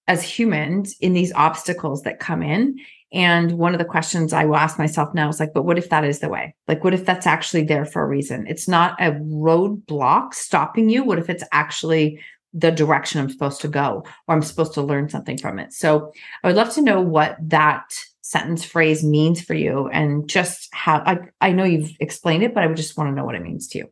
as 0.07 0.23
humans 0.23 0.95
in 1.01 1.13
these 1.13 1.33
obstacles 1.33 2.03
that 2.03 2.19
come 2.19 2.41
in. 2.41 2.79
And 3.11 3.53
one 3.53 3.73
of 3.73 3.79
the 3.79 3.85
questions 3.85 4.33
I 4.33 4.45
will 4.45 4.55
ask 4.55 4.79
myself 4.79 5.13
now 5.13 5.29
is 5.29 5.39
like, 5.39 5.53
but 5.53 5.63
what 5.63 5.77
if 5.77 5.89
that 5.89 6.05
is 6.05 6.19
the 6.19 6.29
way? 6.29 6.55
Like, 6.67 6.83
what 6.83 6.93
if 6.93 7.05
that's 7.05 7.27
actually 7.27 7.63
there 7.63 7.85
for 7.85 8.01
a 8.01 8.07
reason? 8.07 8.47
It's 8.47 8.67
not 8.67 8.99
a 9.01 9.11
roadblock 9.11 10.33
stopping 10.33 10.89
you. 10.89 11.03
What 11.03 11.19
if 11.19 11.29
it's 11.29 11.43
actually 11.51 12.19
the 12.53 12.71
direction 12.71 13.19
I'm 13.19 13.29
supposed 13.29 13.61
to 13.61 13.67
go 13.67 14.05
or 14.27 14.35
I'm 14.35 14.41
supposed 14.41 14.73
to 14.75 14.81
learn 14.81 15.09
something 15.09 15.37
from 15.37 15.59
it? 15.59 15.73
So 15.73 16.11
I 16.43 16.47
would 16.47 16.55
love 16.55 16.73
to 16.75 16.81
know 16.81 17.01
what 17.01 17.37
that 17.41 17.93
sentence 18.21 18.63
phrase 18.63 19.03
means 19.03 19.41
for 19.41 19.53
you 19.53 19.87
and 19.89 20.27
just 20.29 20.69
how 20.73 21.01
I, 21.05 21.19
I 21.39 21.51
know 21.51 21.63
you've 21.65 21.91
explained 21.99 22.43
it, 22.43 22.53
but 22.53 22.63
I 22.63 22.67
would 22.67 22.77
just 22.77 22.97
want 22.97 23.09
to 23.09 23.15
know 23.15 23.25
what 23.25 23.35
it 23.35 23.43
means 23.43 23.67
to 23.69 23.79
you. 23.79 23.89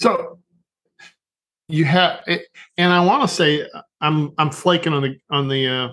So 0.00 0.38
you 1.72 1.84
have 1.86 2.20
it, 2.26 2.46
and 2.76 2.92
I 2.92 3.02
want 3.04 3.28
to 3.28 3.34
say 3.34 3.66
I'm 4.00 4.32
I'm 4.38 4.50
flaking 4.50 4.92
on 4.92 5.02
the 5.02 5.18
on 5.30 5.48
the 5.48 5.66
uh, 5.66 5.88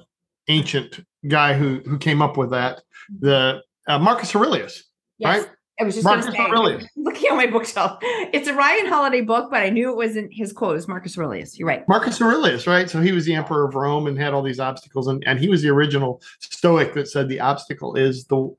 ancient 0.49 1.05
guy 1.27 1.53
who 1.53 1.79
who 1.85 1.97
came 1.97 2.21
up 2.21 2.35
with 2.35 2.49
that, 2.51 2.81
the 3.19 3.61
uh, 3.87 3.97
Marcus 3.97 4.35
Aurelius, 4.35 4.83
yes. 5.17 5.39
right? 5.39 5.49
I 5.79 5.85
was 5.85 5.95
just 5.95 6.03
Marcus 6.03 6.25
say, 6.25 6.37
Aurelius. 6.37 6.85
looking 6.97 7.31
on 7.31 7.37
my 7.37 7.47
bookshelf. 7.47 7.99
It's 8.01 8.49
a 8.49 8.53
Ryan 8.53 8.87
Holiday 8.87 9.21
book, 9.21 9.49
but 9.49 9.63
I 9.63 9.69
knew 9.69 9.89
it 9.89 9.95
wasn't 9.95 10.33
his 10.33 10.51
quote. 10.51 10.75
It's 10.75 10.89
Marcus 10.89 11.17
Aurelius. 11.17 11.57
You're 11.57 11.69
right. 11.69 11.87
Marcus 11.87 12.21
Aurelius, 12.21 12.67
right? 12.67 12.89
So 12.89 12.99
he 12.99 13.13
was 13.13 13.25
the 13.25 13.33
emperor 13.33 13.65
of 13.65 13.75
Rome 13.75 14.07
and 14.07 14.19
had 14.19 14.33
all 14.33 14.41
these 14.41 14.59
obstacles, 14.59 15.07
and, 15.07 15.25
and 15.25 15.39
he 15.39 15.47
was 15.47 15.61
the 15.61 15.69
original 15.69 16.21
Stoic 16.39 16.93
that 16.95 17.07
said 17.07 17.29
the 17.29 17.39
obstacle 17.39 17.95
is 17.95 18.25
the 18.25 18.53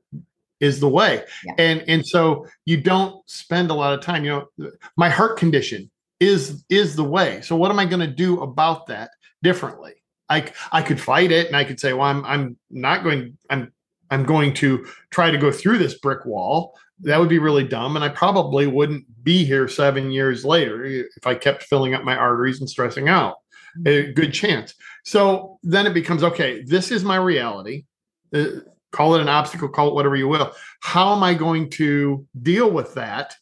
is 0.59 0.79
the 0.79 0.89
way. 0.89 1.23
Yeah. 1.45 1.53
And 1.59 1.83
and 1.87 2.05
so 2.05 2.47
you 2.65 2.81
don't 2.81 3.21
spend 3.29 3.69
a 3.69 3.75
lot 3.75 3.93
of 3.93 4.03
time. 4.03 4.25
You 4.25 4.47
know, 4.59 4.71
my 4.97 5.09
heart 5.09 5.37
condition 5.37 5.90
is 6.21 6.63
is 6.69 6.95
the 6.95 7.03
way. 7.03 7.41
So 7.41 7.57
what 7.57 7.71
am 7.71 7.79
I 7.79 7.85
going 7.85 7.99
to 7.99 8.07
do 8.07 8.41
about 8.41 8.87
that 8.87 9.11
differently? 9.43 9.95
I 10.29 10.49
I 10.71 10.81
could 10.81 11.01
fight 11.01 11.33
it, 11.33 11.47
and 11.47 11.57
I 11.57 11.65
could 11.65 11.81
say, 11.81 11.91
well, 11.91 12.07
I'm 12.07 12.23
I'm 12.23 12.57
not 12.69 13.03
going. 13.03 13.37
I'm 13.49 13.73
I'm 14.09 14.23
going 14.23 14.53
to 14.55 14.85
try 15.09 15.31
to 15.31 15.37
go 15.37 15.51
through 15.51 15.77
this 15.77 15.99
brick 15.99 16.25
wall 16.25 16.75
that 17.03 17.19
would 17.19 17.29
be 17.29 17.39
really 17.39 17.63
dumb. 17.63 17.95
And 17.95 18.05
I 18.05 18.09
probably 18.09 18.67
wouldn't 18.67 19.05
be 19.23 19.43
here 19.43 19.67
seven 19.67 20.11
years 20.11 20.45
later 20.45 20.85
if 20.85 21.25
I 21.25 21.35
kept 21.35 21.63
filling 21.63 21.93
up 21.93 22.03
my 22.03 22.15
arteries 22.15 22.59
and 22.59 22.69
stressing 22.69 23.09
out. 23.09 23.37
A 23.85 24.11
good 24.11 24.33
chance. 24.33 24.73
So 25.05 25.57
then 25.63 25.87
it 25.87 25.93
becomes 25.93 26.23
okay, 26.23 26.63
this 26.63 26.91
is 26.91 27.03
my 27.03 27.15
reality. 27.15 27.85
Uh, 28.33 28.45
call 28.91 29.15
it 29.15 29.21
an 29.21 29.29
obstacle, 29.29 29.69
call 29.69 29.87
it 29.87 29.93
whatever 29.93 30.15
you 30.15 30.27
will. 30.27 30.53
How 30.81 31.15
am 31.15 31.23
I 31.23 31.33
going 31.33 31.69
to 31.71 32.25
deal 32.41 32.69
with 32.69 32.93
that 32.95 33.35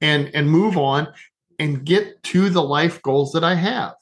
and 0.00 0.28
and 0.34 0.50
move 0.50 0.76
on 0.76 1.08
and 1.58 1.84
get 1.84 2.22
to 2.24 2.50
the 2.50 2.62
life 2.62 3.02
goals 3.02 3.32
that 3.32 3.44
I 3.44 3.54
have? 3.54 3.94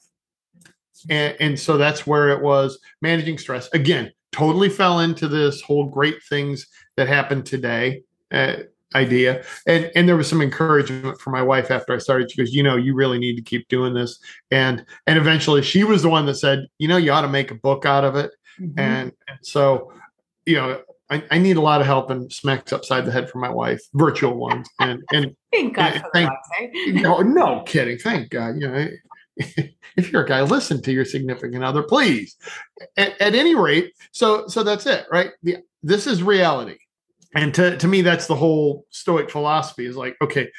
And, 1.09 1.35
and 1.39 1.59
so 1.59 1.77
that's 1.77 2.07
where 2.07 2.29
it 2.29 2.41
was 2.41 2.79
managing 3.01 3.37
stress. 3.37 3.69
Again, 3.73 4.11
totally 4.31 4.69
fell 4.69 4.99
into 4.99 5.27
this 5.27 5.61
whole 5.61 5.85
great 5.85 6.21
things 6.29 6.67
that 6.97 7.07
happened 7.07 7.45
today. 7.45 8.03
Uh, 8.31 8.57
idea 8.93 9.43
and 9.67 9.91
and 9.95 10.07
there 10.07 10.15
was 10.15 10.27
some 10.27 10.41
encouragement 10.41 11.19
for 11.19 11.29
my 11.29 11.41
wife 11.41 11.69
after 11.69 11.93
i 11.93 11.97
started 11.97 12.31
she 12.31 12.37
goes 12.37 12.53
you 12.53 12.63
know 12.63 12.77
you 12.77 12.95
really 12.95 13.17
need 13.17 13.35
to 13.35 13.41
keep 13.41 13.67
doing 13.67 13.93
this 13.93 14.19
and 14.51 14.85
and 15.05 15.17
eventually 15.17 15.61
she 15.61 15.83
was 15.83 16.01
the 16.01 16.09
one 16.09 16.25
that 16.25 16.35
said 16.35 16.65
you 16.77 16.87
know 16.87 16.95
you 16.95 17.11
ought 17.11 17.21
to 17.21 17.27
make 17.27 17.51
a 17.51 17.55
book 17.55 17.85
out 17.85 18.05
of 18.05 18.15
it 18.15 18.31
mm-hmm. 18.59 18.79
and, 18.79 19.11
and 19.27 19.37
so 19.41 19.91
you 20.45 20.55
know 20.55 20.79
I, 21.09 21.23
I, 21.29 21.37
need 21.37 21.57
a 21.57 21.61
lot 21.61 21.81
of 21.81 21.87
help 21.87 22.09
and 22.09 22.31
smacks 22.33 22.73
upside 22.73 23.05
the 23.05 23.11
head 23.11 23.29
from 23.29 23.41
my 23.41 23.49
wife, 23.49 23.81
virtual 23.93 24.35
ones. 24.35 24.67
And 24.79 25.03
and 25.13 25.35
thank 25.53 25.75
God 25.75 26.03
thank, 26.13 26.31
eh? 26.59 26.67
no, 27.01 27.19
no 27.19 27.61
kidding. 27.63 27.97
Thank 27.97 28.29
God. 28.29 28.55
You 28.55 28.67
know, 28.67 28.87
if 29.97 30.11
you're 30.11 30.23
a 30.23 30.27
guy, 30.27 30.41
listen 30.41 30.81
to 30.81 30.91
your 30.91 31.05
significant 31.05 31.63
other, 31.63 31.83
please. 31.83 32.35
At, 32.97 33.19
at 33.21 33.35
any 33.35 33.55
rate, 33.55 33.93
so 34.11 34.47
so 34.47 34.63
that's 34.63 34.85
it, 34.85 35.05
right? 35.11 35.31
The, 35.43 35.57
this 35.83 36.07
is 36.07 36.23
reality 36.23 36.77
and 37.35 37.53
to, 37.53 37.77
to 37.77 37.87
me 37.87 38.01
that's 38.01 38.27
the 38.27 38.35
whole 38.35 38.85
stoic 38.89 39.29
philosophy 39.29 39.85
is 39.85 39.95
like 39.95 40.15
okay 40.21 40.49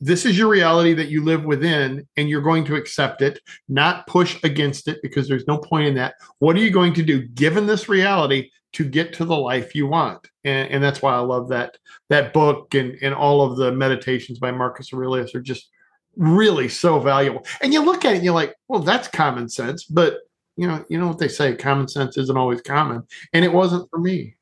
this 0.00 0.26
is 0.26 0.36
your 0.36 0.48
reality 0.48 0.92
that 0.92 1.08
you 1.08 1.22
live 1.22 1.44
within 1.44 2.08
and 2.16 2.28
you're 2.28 2.42
going 2.42 2.64
to 2.64 2.74
accept 2.74 3.22
it 3.22 3.38
not 3.68 4.06
push 4.08 4.42
against 4.42 4.88
it 4.88 4.98
because 5.02 5.28
there's 5.28 5.46
no 5.46 5.58
point 5.58 5.86
in 5.86 5.94
that 5.94 6.14
what 6.40 6.56
are 6.56 6.60
you 6.60 6.70
going 6.70 6.92
to 6.92 7.02
do 7.02 7.22
given 7.28 7.66
this 7.66 7.88
reality 7.88 8.50
to 8.72 8.84
get 8.84 9.12
to 9.14 9.24
the 9.24 9.36
life 9.36 9.74
you 9.74 9.86
want. 9.86 10.28
And, 10.44 10.70
and 10.70 10.82
that's 10.82 11.02
why 11.02 11.14
i 11.14 11.18
love 11.18 11.48
that 11.48 11.76
that 12.08 12.32
book 12.32 12.74
and, 12.74 12.96
and 13.02 13.14
all 13.14 13.42
of 13.42 13.56
the 13.56 13.72
meditations 13.72 14.38
by 14.38 14.50
marcus 14.50 14.92
aurelius 14.92 15.34
are 15.34 15.40
just 15.40 15.68
really 16.16 16.68
so 16.68 17.00
valuable. 17.00 17.46
And 17.62 17.72
you 17.72 17.82
look 17.82 18.04
at 18.04 18.12
it 18.12 18.16
and 18.16 18.24
you're 18.24 18.34
like 18.34 18.54
well 18.68 18.80
that's 18.80 19.08
common 19.08 19.48
sense 19.48 19.84
but 19.84 20.18
you 20.56 20.66
know 20.66 20.84
you 20.88 20.98
know 20.98 21.08
what 21.08 21.18
they 21.18 21.28
say 21.28 21.54
common 21.54 21.88
sense 21.88 22.16
isn't 22.16 22.36
always 22.36 22.60
common. 22.62 23.02
And 23.32 23.44
it 23.44 23.52
wasn't 23.52 23.88
for 23.90 23.98
me. 23.98 24.36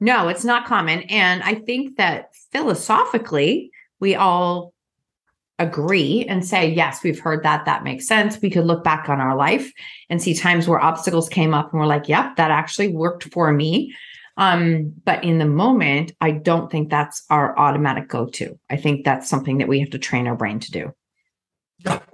No, 0.00 0.28
it's 0.28 0.44
not 0.44 0.66
common. 0.66 1.00
And 1.02 1.42
I 1.42 1.54
think 1.54 1.96
that 1.96 2.28
philosophically, 2.52 3.72
we 3.98 4.14
all 4.14 4.72
agree 5.58 6.24
and 6.28 6.46
say, 6.46 6.70
yes, 6.70 7.02
we've 7.02 7.18
heard 7.18 7.42
that. 7.42 7.64
That 7.64 7.84
makes 7.84 8.06
sense. 8.06 8.40
We 8.40 8.50
could 8.50 8.64
look 8.64 8.84
back 8.84 9.08
on 9.08 9.20
our 9.20 9.36
life 9.36 9.72
and 10.08 10.22
see 10.22 10.34
times 10.34 10.68
where 10.68 10.78
obstacles 10.78 11.28
came 11.28 11.52
up 11.52 11.72
and 11.72 11.80
we're 11.80 11.86
like, 11.86 12.08
yep, 12.08 12.36
that 12.36 12.50
actually 12.50 12.88
worked 12.88 13.24
for 13.32 13.52
me. 13.52 13.94
Um, 14.36 14.92
but 15.04 15.24
in 15.24 15.38
the 15.38 15.46
moment, 15.46 16.12
I 16.20 16.30
don't 16.30 16.70
think 16.70 16.90
that's 16.90 17.24
our 17.28 17.58
automatic 17.58 18.08
go 18.08 18.26
to. 18.26 18.56
I 18.70 18.76
think 18.76 19.04
that's 19.04 19.28
something 19.28 19.58
that 19.58 19.66
we 19.66 19.80
have 19.80 19.90
to 19.90 19.98
train 19.98 20.28
our 20.28 20.36
brain 20.36 20.60
to 20.60 20.70
do. 20.70 20.94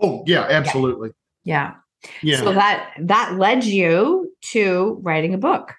Oh, 0.00 0.24
yeah, 0.26 0.46
absolutely. 0.48 1.10
Yeah. 1.44 1.74
Yeah. 2.22 2.38
So 2.38 2.52
that 2.52 2.92
that 3.00 3.38
led 3.38 3.64
you 3.64 4.32
to 4.52 4.98
writing 5.02 5.34
a 5.34 5.38
book. 5.38 5.74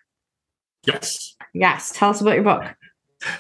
Yes. 0.85 1.35
Yes. 1.53 1.91
Tell 1.91 2.09
us 2.09 2.21
about 2.21 2.35
your 2.35 2.43
book. 2.43 2.75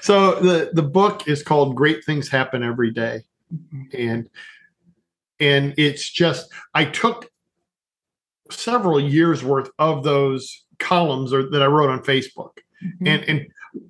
So 0.01 0.39
the 0.39 0.71
the 0.73 0.83
book 0.83 1.27
is 1.27 1.43
called 1.43 1.75
Great 1.75 2.03
Things 2.05 2.29
Happen 2.29 2.63
Every 2.63 2.91
Day. 2.91 3.23
Mm-hmm. 3.53 3.83
And 3.93 4.29
and 5.39 5.73
it's 5.77 6.09
just 6.09 6.51
I 6.73 6.85
took 6.85 7.29
several 8.51 8.99
years 8.99 9.43
worth 9.43 9.69
of 9.79 10.03
those 10.03 10.65
columns 10.79 11.33
or 11.33 11.49
that 11.49 11.61
I 11.61 11.67
wrote 11.67 11.89
on 11.89 12.03
Facebook 12.03 12.57
mm-hmm. 12.83 13.07
and 13.07 13.23
and 13.23 13.47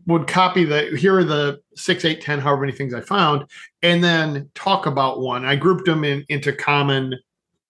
would 0.07 0.27
copy 0.27 0.63
the 0.63 0.95
here 0.97 1.17
are 1.17 1.23
the 1.23 1.59
six, 1.75 2.05
eight, 2.05 2.21
ten, 2.21 2.39
however 2.39 2.61
many 2.61 2.73
things 2.73 2.93
I 2.93 3.01
found, 3.01 3.45
and 3.81 4.03
then 4.03 4.49
talk 4.55 4.85
about 4.85 5.21
one. 5.21 5.45
I 5.45 5.55
grouped 5.55 5.85
them 5.85 6.03
in 6.03 6.25
into 6.29 6.53
common 6.53 7.15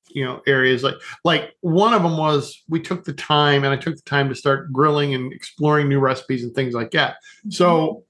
you 0.10 0.24
know 0.24 0.42
areas 0.48 0.82
like 0.82 0.96
like 1.26 1.54
one 1.60 1.94
of 1.94 2.02
them 2.02 2.16
was 2.18 2.64
we 2.70 2.80
took 2.80 3.04
the 3.04 3.14
time 3.14 3.64
and 3.66 3.74
i 3.74 3.76
took 3.76 3.96
the 3.96 4.02
time 4.04 4.30
to 4.30 4.36
start 4.36 4.72
grilling 4.72 5.14
and 5.14 5.34
exploring 5.34 5.90
new 5.90 6.00
recipes 6.00 6.44
and 6.44 6.56
things 6.56 6.74
like 6.74 6.92
that 6.92 7.16
mm-hmm. 7.40 7.50
so 7.50 8.04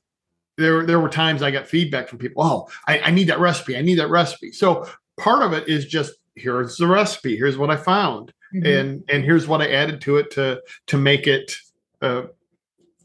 there 0.58 0.86
there 0.86 1.00
were 1.00 1.10
times 1.10 1.41
i 1.41 1.52
got 1.52 1.68
feedback 1.68 2.08
from 2.08 2.18
people 2.18 2.44
oh 2.44 2.68
I, 2.88 3.00
I 3.00 3.12
need 3.12 3.28
that 3.28 3.39
recipe 3.39 3.78
i 3.78 3.82
need 3.82 4.00
that 4.00 4.10
recipe 4.10 4.52
so 4.52 4.88
part 5.18 5.44
of 5.44 5.54
it 5.54 5.68
is 5.68 5.86
just 5.86 6.13
here's 6.36 6.78
the 6.78 6.88
recipe 6.88 7.36
here's 7.36 7.58
what 7.58 7.70
i 7.70 7.78
found 7.78 8.34
mm-hmm. 8.54 8.65
and 8.65 9.04
and 9.10 9.24
here's 9.24 9.48
what 9.48 9.62
i 9.62 9.70
added 9.70 10.02
to 10.02 10.18
it 10.18 10.32
to 10.32 10.62
to 10.88 10.98
make 10.98 11.28
it 11.28 11.56
uh, 12.02 12.24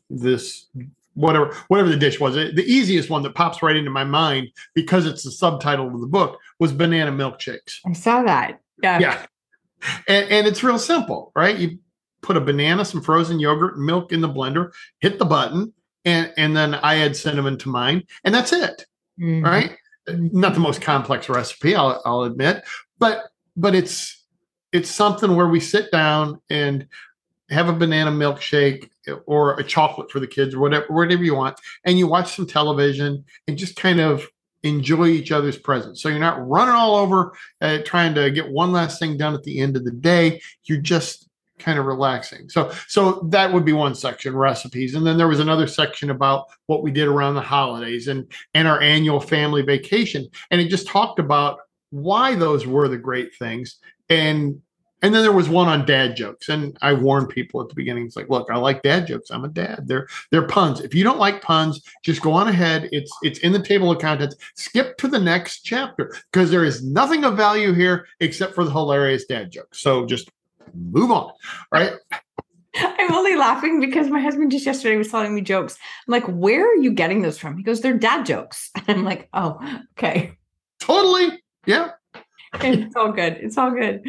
this 0.08 0.66
whatever 1.14 1.54
whatever 1.68 1.88
the 1.88 1.96
dish 1.96 2.18
was 2.18 2.34
the 2.34 2.64
easiest 2.66 3.10
one 3.10 3.22
that 3.22 3.34
pops 3.34 3.62
right 3.62 3.76
into 3.76 3.90
my 3.90 4.04
mind 4.04 4.48
because 4.74 5.06
it's 5.06 5.22
the 5.22 5.30
subtitle 5.30 5.86
of 5.86 6.00
the 6.00 6.06
book 6.06 6.38
was 6.58 6.72
banana 6.72 7.12
milkshakes 7.12 7.78
i 7.86 7.92
saw 7.92 8.22
that 8.22 8.60
yeah. 8.82 8.98
Yeah. 9.00 9.26
And, 10.08 10.30
and 10.30 10.46
it's 10.46 10.62
real 10.62 10.78
simple, 10.78 11.32
right? 11.34 11.56
You 11.56 11.78
put 12.22 12.36
a 12.36 12.40
banana, 12.40 12.84
some 12.84 13.02
frozen 13.02 13.40
yogurt, 13.40 13.76
and 13.76 13.86
milk 13.86 14.12
in 14.12 14.20
the 14.20 14.28
blender, 14.28 14.72
hit 15.00 15.18
the 15.18 15.24
button, 15.24 15.72
and 16.04 16.32
and 16.36 16.56
then 16.56 16.74
I 16.74 16.98
add 16.98 17.16
cinnamon 17.16 17.58
to 17.58 17.68
mine, 17.68 18.04
and 18.24 18.34
that's 18.34 18.52
it. 18.52 18.86
Mm-hmm. 19.20 19.44
Right? 19.44 19.76
Not 20.08 20.54
the 20.54 20.60
most 20.60 20.80
complex 20.80 21.28
recipe, 21.28 21.74
I'll, 21.74 22.00
I'll 22.04 22.22
admit, 22.22 22.64
but 22.98 23.24
but 23.56 23.74
it's 23.74 24.24
it's 24.72 24.90
something 24.90 25.36
where 25.36 25.48
we 25.48 25.60
sit 25.60 25.90
down 25.90 26.40
and 26.48 26.86
have 27.50 27.68
a 27.68 27.72
banana 27.72 28.10
milkshake 28.10 28.88
or 29.26 29.58
a 29.58 29.64
chocolate 29.64 30.10
for 30.10 30.20
the 30.20 30.26
kids 30.26 30.54
or 30.54 30.60
whatever 30.60 30.86
whatever 30.88 31.24
you 31.24 31.34
want 31.34 31.58
and 31.84 31.98
you 31.98 32.06
watch 32.06 32.36
some 32.36 32.46
television 32.46 33.24
and 33.48 33.58
just 33.58 33.76
kind 33.76 34.00
of 34.00 34.26
enjoy 34.62 35.06
each 35.06 35.32
other's 35.32 35.56
presence. 35.56 36.02
So 36.02 36.08
you're 36.08 36.18
not 36.18 36.46
running 36.46 36.74
all 36.74 36.96
over 36.96 37.32
uh, 37.60 37.78
trying 37.84 38.14
to 38.14 38.30
get 38.30 38.50
one 38.50 38.72
last 38.72 38.98
thing 38.98 39.16
done 39.16 39.34
at 39.34 39.42
the 39.42 39.58
end 39.58 39.76
of 39.76 39.84
the 39.84 39.90
day. 39.90 40.42
You're 40.64 40.82
just 40.82 41.29
kind 41.60 41.78
of 41.78 41.86
relaxing. 41.86 42.48
So 42.48 42.72
so 42.88 43.26
that 43.30 43.52
would 43.52 43.64
be 43.64 43.72
one 43.72 43.94
section 43.94 44.36
recipes 44.36 44.94
and 44.94 45.06
then 45.06 45.16
there 45.16 45.28
was 45.28 45.40
another 45.40 45.66
section 45.66 46.10
about 46.10 46.46
what 46.66 46.82
we 46.82 46.90
did 46.90 47.08
around 47.08 47.34
the 47.34 47.40
holidays 47.40 48.08
and 48.08 48.30
and 48.54 48.66
our 48.66 48.80
annual 48.80 49.20
family 49.20 49.62
vacation 49.62 50.26
and 50.50 50.60
it 50.60 50.68
just 50.68 50.86
talked 50.86 51.18
about 51.18 51.58
why 51.90 52.34
those 52.34 52.66
were 52.66 52.88
the 52.88 52.98
great 52.98 53.34
things 53.36 53.78
and 54.08 54.60
and 55.02 55.14
then 55.14 55.22
there 55.22 55.32
was 55.32 55.48
one 55.48 55.68
on 55.68 55.86
dad 55.86 56.14
jokes, 56.14 56.48
and 56.50 56.76
I 56.82 56.92
warned 56.92 57.30
people 57.30 57.60
at 57.62 57.68
the 57.68 57.74
beginning. 57.74 58.04
It's 58.04 58.16
like, 58.16 58.28
look, 58.28 58.50
I 58.50 58.56
like 58.56 58.82
dad 58.82 59.06
jokes. 59.06 59.30
I'm 59.30 59.44
a 59.44 59.48
dad. 59.48 59.84
They're 59.86 60.06
they're 60.30 60.46
puns. 60.46 60.80
If 60.80 60.94
you 60.94 61.04
don't 61.04 61.18
like 61.18 61.42
puns, 61.42 61.80
just 62.04 62.20
go 62.20 62.32
on 62.32 62.48
ahead. 62.48 62.88
It's 62.92 63.10
it's 63.22 63.38
in 63.40 63.52
the 63.52 63.62
table 63.62 63.90
of 63.90 63.98
contents. 63.98 64.36
Skip 64.56 64.98
to 64.98 65.08
the 65.08 65.18
next 65.18 65.62
chapter 65.62 66.14
because 66.30 66.50
there 66.50 66.64
is 66.64 66.84
nothing 66.84 67.24
of 67.24 67.36
value 67.36 67.72
here 67.72 68.06
except 68.20 68.54
for 68.54 68.64
the 68.64 68.70
hilarious 68.70 69.24
dad 69.24 69.50
jokes. 69.50 69.80
So 69.80 70.04
just 70.04 70.30
move 70.74 71.10
on, 71.10 71.32
right? 71.72 71.92
I'm 72.76 73.12
only 73.12 73.36
laughing 73.36 73.80
because 73.80 74.08
my 74.08 74.20
husband 74.20 74.50
just 74.52 74.66
yesterday 74.66 74.96
was 74.96 75.08
telling 75.08 75.34
me 75.34 75.40
jokes. 75.40 75.76
I'm 76.06 76.12
like, 76.12 76.26
where 76.26 76.64
are 76.64 76.76
you 76.76 76.92
getting 76.92 77.22
those 77.22 77.38
from? 77.38 77.56
He 77.56 77.62
goes, 77.62 77.80
they're 77.80 77.98
dad 77.98 78.26
jokes. 78.26 78.70
And 78.86 78.98
I'm 78.98 79.04
like, 79.04 79.28
oh, 79.32 79.58
okay. 79.98 80.36
Totally. 80.78 81.42
Yeah. 81.66 81.90
It's 82.54 82.96
all 82.96 83.12
good. 83.12 83.38
It's 83.40 83.58
all 83.58 83.70
good. 83.70 84.02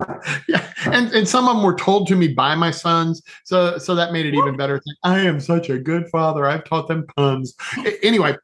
yeah, 0.48 0.66
and 0.86 1.12
and 1.12 1.28
some 1.28 1.48
of 1.48 1.56
them 1.56 1.64
were 1.64 1.74
told 1.74 2.06
to 2.08 2.16
me 2.16 2.28
by 2.28 2.54
my 2.54 2.70
sons, 2.70 3.22
so 3.44 3.76
so 3.78 3.94
that 3.94 4.12
made 4.12 4.26
it 4.26 4.34
even 4.34 4.56
better. 4.56 4.80
I 5.02 5.20
am 5.20 5.40
such 5.40 5.68
a 5.68 5.78
good 5.78 6.08
father. 6.08 6.46
I've 6.46 6.64
taught 6.64 6.88
them 6.88 7.06
puns. 7.16 7.54
Anyway, 8.02 8.34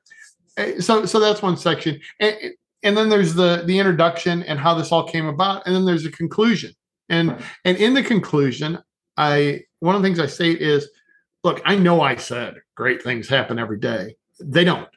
so 0.81 1.07
so 1.07 1.21
that's 1.21 1.43
one 1.43 1.57
section, 1.57 1.99
and, 2.21 2.37
and 2.83 2.97
then 2.97 3.09
there's 3.09 3.35
the 3.35 3.63
the 3.65 3.79
introduction 3.79 4.43
and 4.43 4.59
how 4.59 4.75
this 4.75 4.93
all 4.93 5.05
came 5.05 5.27
about, 5.27 5.63
and 5.67 5.75
then 5.75 5.87
there's 5.87 6.05
a 6.05 6.11
conclusion, 6.11 6.73
and 7.09 7.37
and 7.65 7.77
in 7.77 7.95
the 7.95 8.03
conclusion, 8.03 8.79
I 9.17 9.63
one 9.81 9.95
of 9.95 10.03
the 10.03 10.07
things 10.07 10.21
I 10.21 10.27
say 10.27 10.51
is, 10.51 10.89
look, 11.45 11.61
I 11.65 11.77
know 11.77 12.01
I 12.01 12.17
said 12.17 12.55
great 12.75 13.03
things 13.03 13.29
happen 13.29 13.59
every 13.59 13.79
day. 13.79 14.17
They 14.41 14.65
don't, 14.65 14.89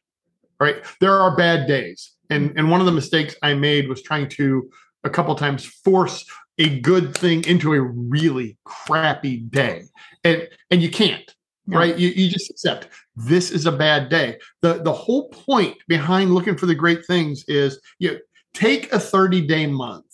right? 0.60 0.84
There 1.00 1.14
are 1.14 1.36
bad 1.36 1.68
days, 1.68 2.12
and 2.30 2.50
mm-hmm. 2.50 2.60
and 2.60 2.72
one 2.72 2.80
of 2.80 2.86
the 2.86 2.92
mistakes 2.92 3.36
I 3.42 3.54
made 3.54 3.88
was 3.88 4.02
trying 4.02 4.30
to 4.30 4.70
a 5.04 5.10
couple 5.10 5.34
times 5.36 5.66
force 5.66 6.26
a 6.58 6.80
good 6.82 7.16
thing 7.18 7.46
into 7.46 7.74
a 7.74 7.82
really 7.82 8.58
crappy 8.66 9.38
day. 9.38 9.84
And 10.24 10.48
and 10.72 10.82
you 10.82 10.90
can't, 10.90 11.34
right? 11.68 11.98
You, 11.98 12.10
you 12.10 12.30
just 12.30 12.50
accept 12.50 12.88
this 13.16 13.52
is 13.52 13.66
a 13.66 13.72
bad 13.72 14.10
day. 14.10 14.38
The 14.62 14.82
the 14.84 14.94
whole 14.94 15.30
point 15.30 15.78
behind 15.88 16.34
looking 16.34 16.58
for 16.58 16.66
the 16.66 16.76
great 16.76 17.06
things 17.06 17.46
is 17.48 17.80
you 18.00 18.20
take 18.54 18.92
a 18.92 19.00
30 19.00 19.48
day 19.48 19.68
month 19.68 20.09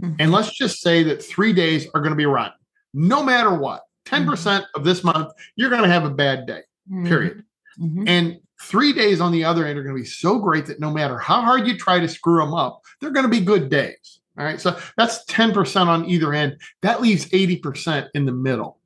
mm-hmm. 0.00 0.14
and 0.18 0.32
let's 0.32 0.56
just 0.56 0.80
say 0.80 1.02
that 1.04 1.22
three 1.22 1.52
days 1.52 1.86
are 1.94 2.00
going 2.00 2.12
to 2.12 2.16
be 2.16 2.26
rotten, 2.26 2.58
no 2.94 3.22
matter 3.22 3.54
what. 3.54 3.82
10 4.04 4.22
mm-hmm. 4.22 4.30
percent 4.30 4.64
mm 4.64 4.66
hmm 4.66 4.80
of 4.80 4.84
this 4.84 5.04
month, 5.04 5.32
you're 5.56 5.70
going 5.70 5.82
to 5.82 5.88
have 5.88 6.04
a 6.04 6.10
bad 6.10 6.46
day, 6.46 6.62
mm-hmm. 6.90 7.06
period. 7.06 7.44
Mm-hmm. 7.80 8.04
And 8.06 8.40
three 8.62 8.92
days 8.92 9.20
on 9.20 9.32
the 9.32 9.44
other 9.44 9.66
end 9.66 9.78
are 9.78 9.82
going 9.82 9.94
to 9.96 10.02
be 10.02 10.08
so 10.08 10.38
great 10.38 10.66
that 10.66 10.80
no 10.80 10.90
matter 10.90 11.18
how 11.18 11.42
hard 11.42 11.66
you 11.66 11.76
try 11.76 12.00
to 12.00 12.08
screw 12.08 12.40
them 12.40 12.54
up, 12.54 12.82
they're 13.00 13.10
going 13.10 13.24
to 13.24 13.30
be 13.30 13.40
good 13.40 13.68
days. 13.68 14.20
All 14.38 14.44
right. 14.44 14.60
So 14.60 14.78
that's 14.96 15.24
10% 15.26 15.86
on 15.86 16.04
either 16.06 16.32
end. 16.32 16.58
That 16.82 17.00
leaves 17.00 17.26
80% 17.26 18.08
in 18.14 18.24
the 18.24 18.32
middle. 18.32 18.78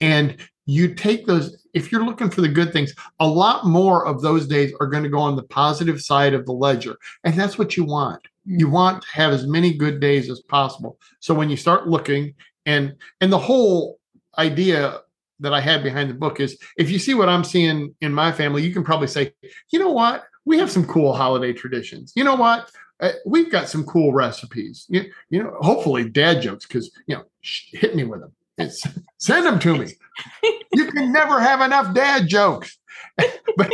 And 0.00 0.36
you 0.64 0.94
take 0.94 1.26
those, 1.26 1.66
if 1.74 1.92
you're 1.92 2.04
looking 2.04 2.30
for 2.30 2.40
the 2.40 2.48
good 2.48 2.72
things, 2.72 2.94
a 3.18 3.26
lot 3.26 3.66
more 3.66 4.06
of 4.06 4.22
those 4.22 4.46
days 4.46 4.72
are 4.80 4.86
going 4.86 5.02
to 5.02 5.10
go 5.10 5.18
on 5.18 5.36
the 5.36 5.42
positive 5.42 6.00
side 6.00 6.32
of 6.32 6.46
the 6.46 6.52
ledger. 6.52 6.96
And 7.24 7.34
that's 7.34 7.58
what 7.58 7.76
you 7.76 7.84
want. 7.84 8.22
You 8.44 8.68
want 8.68 9.02
to 9.02 9.08
have 9.12 9.32
as 9.32 9.46
many 9.46 9.74
good 9.74 10.00
days 10.00 10.30
as 10.30 10.40
possible. 10.40 10.98
So 11.20 11.34
when 11.34 11.50
you 11.50 11.56
start 11.56 11.88
looking, 11.88 12.34
and 12.66 12.94
and 13.20 13.32
the 13.32 13.38
whole 13.38 13.98
idea 14.38 15.00
that 15.40 15.54
I 15.54 15.60
had 15.60 15.82
behind 15.82 16.10
the 16.10 16.14
book 16.14 16.40
is 16.40 16.58
if 16.76 16.90
you 16.90 16.98
see 16.98 17.14
what 17.14 17.28
I'm 17.28 17.44
seeing 17.44 17.94
in 18.00 18.12
my 18.12 18.32
family, 18.32 18.62
you 18.62 18.72
can 18.72 18.84
probably 18.84 19.06
say, 19.06 19.32
you 19.70 19.78
know 19.78 19.90
what? 19.90 20.24
We 20.44 20.58
have 20.58 20.70
some 20.70 20.86
cool 20.86 21.14
holiday 21.14 21.52
traditions. 21.52 22.12
You 22.14 22.24
know 22.24 22.34
what? 22.34 22.70
uh, 23.00 23.12
we've 23.24 23.50
got 23.50 23.68
some 23.68 23.84
cool 23.84 24.12
recipes. 24.12 24.86
You, 24.88 25.10
you 25.30 25.42
know, 25.42 25.56
hopefully 25.60 26.08
dad 26.08 26.42
jokes 26.42 26.66
because 26.66 26.90
you 27.06 27.16
know, 27.16 27.24
sh- 27.40 27.70
hit 27.72 27.94
me 27.96 28.04
with 28.04 28.20
them. 28.20 28.32
It's, 28.58 28.86
send 29.18 29.46
them 29.46 29.58
to 29.60 29.76
me. 29.76 29.94
you 30.74 30.86
can 30.86 31.12
never 31.12 31.40
have 31.40 31.60
enough 31.60 31.94
dad 31.94 32.28
jokes, 32.28 32.78
but 33.56 33.70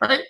right 0.00 0.22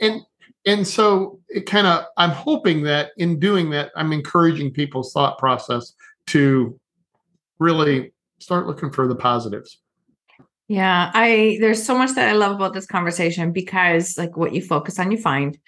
and 0.00 0.22
and 0.66 0.86
so 0.86 1.37
it 1.48 1.66
kind 1.66 1.86
of 1.86 2.04
i'm 2.16 2.30
hoping 2.30 2.82
that 2.82 3.10
in 3.16 3.38
doing 3.38 3.70
that 3.70 3.90
i'm 3.96 4.12
encouraging 4.12 4.72
people's 4.72 5.12
thought 5.12 5.38
process 5.38 5.92
to 6.26 6.78
really 7.58 8.12
start 8.38 8.66
looking 8.66 8.90
for 8.90 9.08
the 9.08 9.16
positives 9.16 9.78
yeah 10.68 11.10
i 11.14 11.56
there's 11.60 11.82
so 11.82 11.96
much 11.96 12.14
that 12.14 12.28
i 12.28 12.32
love 12.32 12.52
about 12.52 12.74
this 12.74 12.86
conversation 12.86 13.52
because 13.52 14.16
like 14.18 14.36
what 14.36 14.52
you 14.52 14.62
focus 14.62 14.98
on 14.98 15.10
you 15.10 15.18
find 15.18 15.58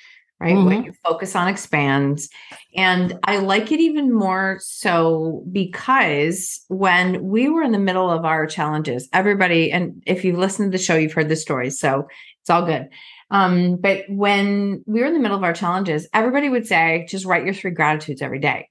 right? 0.40 0.56
Mm-hmm. 0.56 0.64
What 0.64 0.84
you 0.86 0.92
focus 1.04 1.36
on 1.36 1.48
expands. 1.48 2.28
And 2.74 3.18
I 3.24 3.36
like 3.36 3.70
it 3.70 3.78
even 3.78 4.12
more 4.12 4.58
so 4.60 5.44
because 5.52 6.64
when 6.68 7.22
we 7.22 7.48
were 7.48 7.62
in 7.62 7.72
the 7.72 7.78
middle 7.78 8.10
of 8.10 8.24
our 8.24 8.46
challenges, 8.46 9.08
everybody, 9.12 9.70
and 9.70 10.02
if 10.06 10.24
you've 10.24 10.38
listened 10.38 10.72
to 10.72 10.78
the 10.78 10.82
show, 10.82 10.96
you've 10.96 11.12
heard 11.12 11.28
the 11.28 11.36
stories. 11.36 11.78
So 11.78 12.08
it's 12.40 12.50
all 12.50 12.64
good. 12.64 12.88
Um, 13.30 13.76
but 13.76 14.04
when 14.08 14.82
we 14.86 15.00
were 15.00 15.06
in 15.06 15.14
the 15.14 15.20
middle 15.20 15.36
of 15.36 15.44
our 15.44 15.52
challenges, 15.52 16.08
everybody 16.12 16.48
would 16.48 16.66
say, 16.66 17.06
just 17.08 17.24
write 17.24 17.44
your 17.44 17.54
three 17.54 17.70
gratitudes 17.70 18.22
every 18.22 18.40
day. 18.40 18.68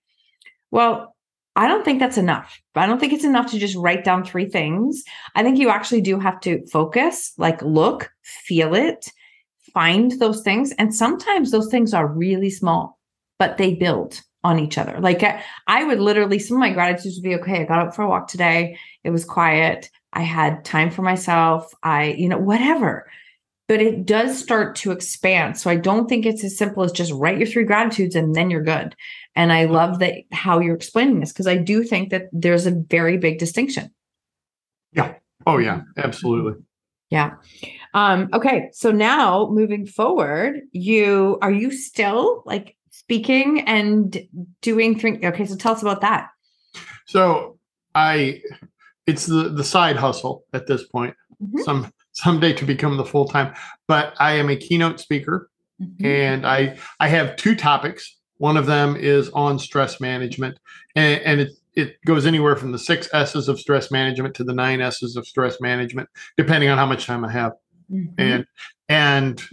Well, 0.71 1.15
I 1.55 1.67
don't 1.67 1.83
think 1.83 1.99
that's 1.99 2.17
enough. 2.17 2.61
I 2.75 2.85
don't 2.85 2.99
think 2.99 3.11
it's 3.11 3.25
enough 3.25 3.51
to 3.51 3.59
just 3.59 3.75
write 3.75 4.03
down 4.03 4.23
three 4.23 4.47
things. 4.47 5.03
I 5.35 5.43
think 5.43 5.57
you 5.57 5.69
actually 5.69 6.01
do 6.01 6.19
have 6.19 6.39
to 6.41 6.65
focus, 6.67 7.33
like 7.37 7.61
look, 7.61 8.11
feel 8.21 8.73
it, 8.73 9.11
find 9.73 10.11
those 10.19 10.41
things. 10.41 10.71
And 10.73 10.95
sometimes 10.95 11.51
those 11.51 11.69
things 11.69 11.93
are 11.93 12.07
really 12.07 12.49
small, 12.49 12.99
but 13.39 13.57
they 13.57 13.75
build 13.75 14.21
on 14.43 14.59
each 14.59 14.77
other. 14.77 14.99
Like 15.01 15.23
I, 15.67 15.83
would 15.83 15.99
literally, 15.99 16.39
some 16.39 16.57
of 16.57 16.61
my 16.61 16.71
gratitudes 16.71 17.17
would 17.17 17.23
be 17.23 17.35
okay, 17.35 17.61
I 17.61 17.65
got 17.65 17.79
out 17.79 17.95
for 17.95 18.03
a 18.03 18.07
walk 18.07 18.27
today. 18.27 18.77
It 19.03 19.09
was 19.09 19.25
quiet. 19.25 19.89
I 20.13 20.21
had 20.21 20.63
time 20.63 20.91
for 20.91 21.01
myself. 21.01 21.73
I, 21.83 22.13
you 22.13 22.29
know, 22.29 22.37
whatever. 22.37 23.09
But 23.69 23.83
it 23.83 24.03
does 24.05 24.37
start 24.37 24.75
to 24.77 24.91
expand. 24.91 25.57
So 25.57 25.69
I 25.69 25.75
don't 25.75 26.09
think 26.09 26.25
it's 26.25 26.43
as 26.43 26.57
simple 26.57 26.83
as 26.83 26.91
just 26.91 27.13
write 27.13 27.37
your 27.37 27.45
three 27.45 27.65
gratitudes 27.65 28.15
and 28.15 28.35
then 28.35 28.49
you're 28.49 28.63
good. 28.63 28.95
And 29.35 29.53
I 29.53 29.65
love 29.65 29.99
that 29.99 30.15
how 30.31 30.59
you're 30.59 30.75
explaining 30.75 31.19
this 31.19 31.31
because 31.31 31.45
I 31.45 31.55
do 31.55 31.83
think 31.83 32.09
that 32.09 32.23
there's 32.31 32.65
a 32.65 32.71
very 32.71 33.17
big 33.17 33.37
distinction. 33.37 33.91
Yeah. 34.91 35.13
Oh, 35.45 35.59
yeah. 35.59 35.81
Absolutely. 35.97 36.53
Yeah. 37.11 37.35
Um, 37.93 38.29
okay. 38.33 38.69
So 38.73 38.91
now 38.91 39.47
moving 39.51 39.85
forward, 39.85 40.61
you 40.71 41.37
are 41.43 41.51
you 41.51 41.71
still 41.71 42.41
like 42.47 42.75
speaking 42.89 43.61
and 43.61 44.27
doing 44.63 44.97
three 44.97 45.19
Okay. 45.23 45.45
So 45.45 45.55
tell 45.55 45.73
us 45.73 45.83
about 45.83 46.01
that. 46.01 46.29
So 47.05 47.59
I, 47.93 48.41
it's 49.05 49.27
the, 49.27 49.49
the 49.49 49.63
side 49.63 49.95
hustle 49.95 50.43
at 50.53 50.65
this 50.65 50.87
point. 50.87 51.15
Mm-hmm. 51.41 51.61
Some 51.61 51.91
someday 52.19 52.53
to 52.53 52.65
become 52.65 52.97
the 52.97 53.05
full 53.05 53.27
time, 53.27 53.53
but 53.87 54.13
I 54.19 54.33
am 54.33 54.49
a 54.49 54.55
keynote 54.55 54.99
speaker 54.99 55.49
mm-hmm. 55.81 56.05
and 56.05 56.45
I, 56.45 56.77
I 56.99 57.07
have 57.07 57.35
two 57.35 57.55
topics. 57.55 58.17
One 58.37 58.57
of 58.57 58.65
them 58.65 58.95
is 58.95 59.29
on 59.29 59.59
stress 59.59 59.99
management 59.99 60.57
and, 60.95 61.21
and 61.21 61.41
it, 61.41 61.51
it 61.75 62.03
goes 62.05 62.25
anywhere 62.25 62.55
from 62.55 62.71
the 62.71 62.79
six 62.79 63.09
S's 63.13 63.47
of 63.47 63.59
stress 63.59 63.91
management 63.91 64.35
to 64.35 64.43
the 64.43 64.53
nine 64.53 64.81
S's 64.81 65.15
of 65.15 65.27
stress 65.27 65.61
management, 65.61 66.09
depending 66.37 66.69
on 66.69 66.77
how 66.77 66.85
much 66.85 67.05
time 67.05 67.23
I 67.23 67.31
have. 67.31 67.53
Mm-hmm. 67.91 68.13
And 68.17 68.45
and 68.89 69.43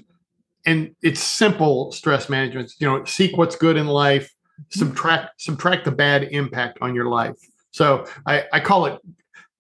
and 0.67 0.95
it's 1.03 1.21
simple 1.21 1.93
stress 1.93 2.29
management. 2.29 2.73
You 2.79 2.89
know, 2.89 3.05
seek 3.05 3.37
what's 3.37 3.57
good 3.57 3.77
in 3.77 3.87
life, 3.87 4.35
mm-hmm. 4.61 4.79
subtract 4.79 5.41
subtract 5.41 5.85
the 5.85 5.93
bad 5.93 6.25
impact 6.25 6.79
on 6.81 6.95
your 6.95 7.07
life. 7.07 7.37
So 7.71 8.07
I, 8.27 8.45
I 8.53 8.61
call 8.61 8.87
it, 8.87 8.99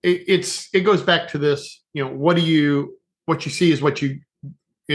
it 0.02 0.24
it's 0.26 0.68
it 0.74 0.80
goes 0.80 1.02
back 1.02 1.28
to 1.28 1.38
this, 1.38 1.82
you 1.92 2.04
know, 2.04 2.10
what 2.10 2.36
do 2.36 2.42
you 2.42 2.95
what 3.26 3.44
you 3.44 3.52
see 3.52 3.70
is 3.70 3.82
what 3.82 4.00
you 4.00 4.20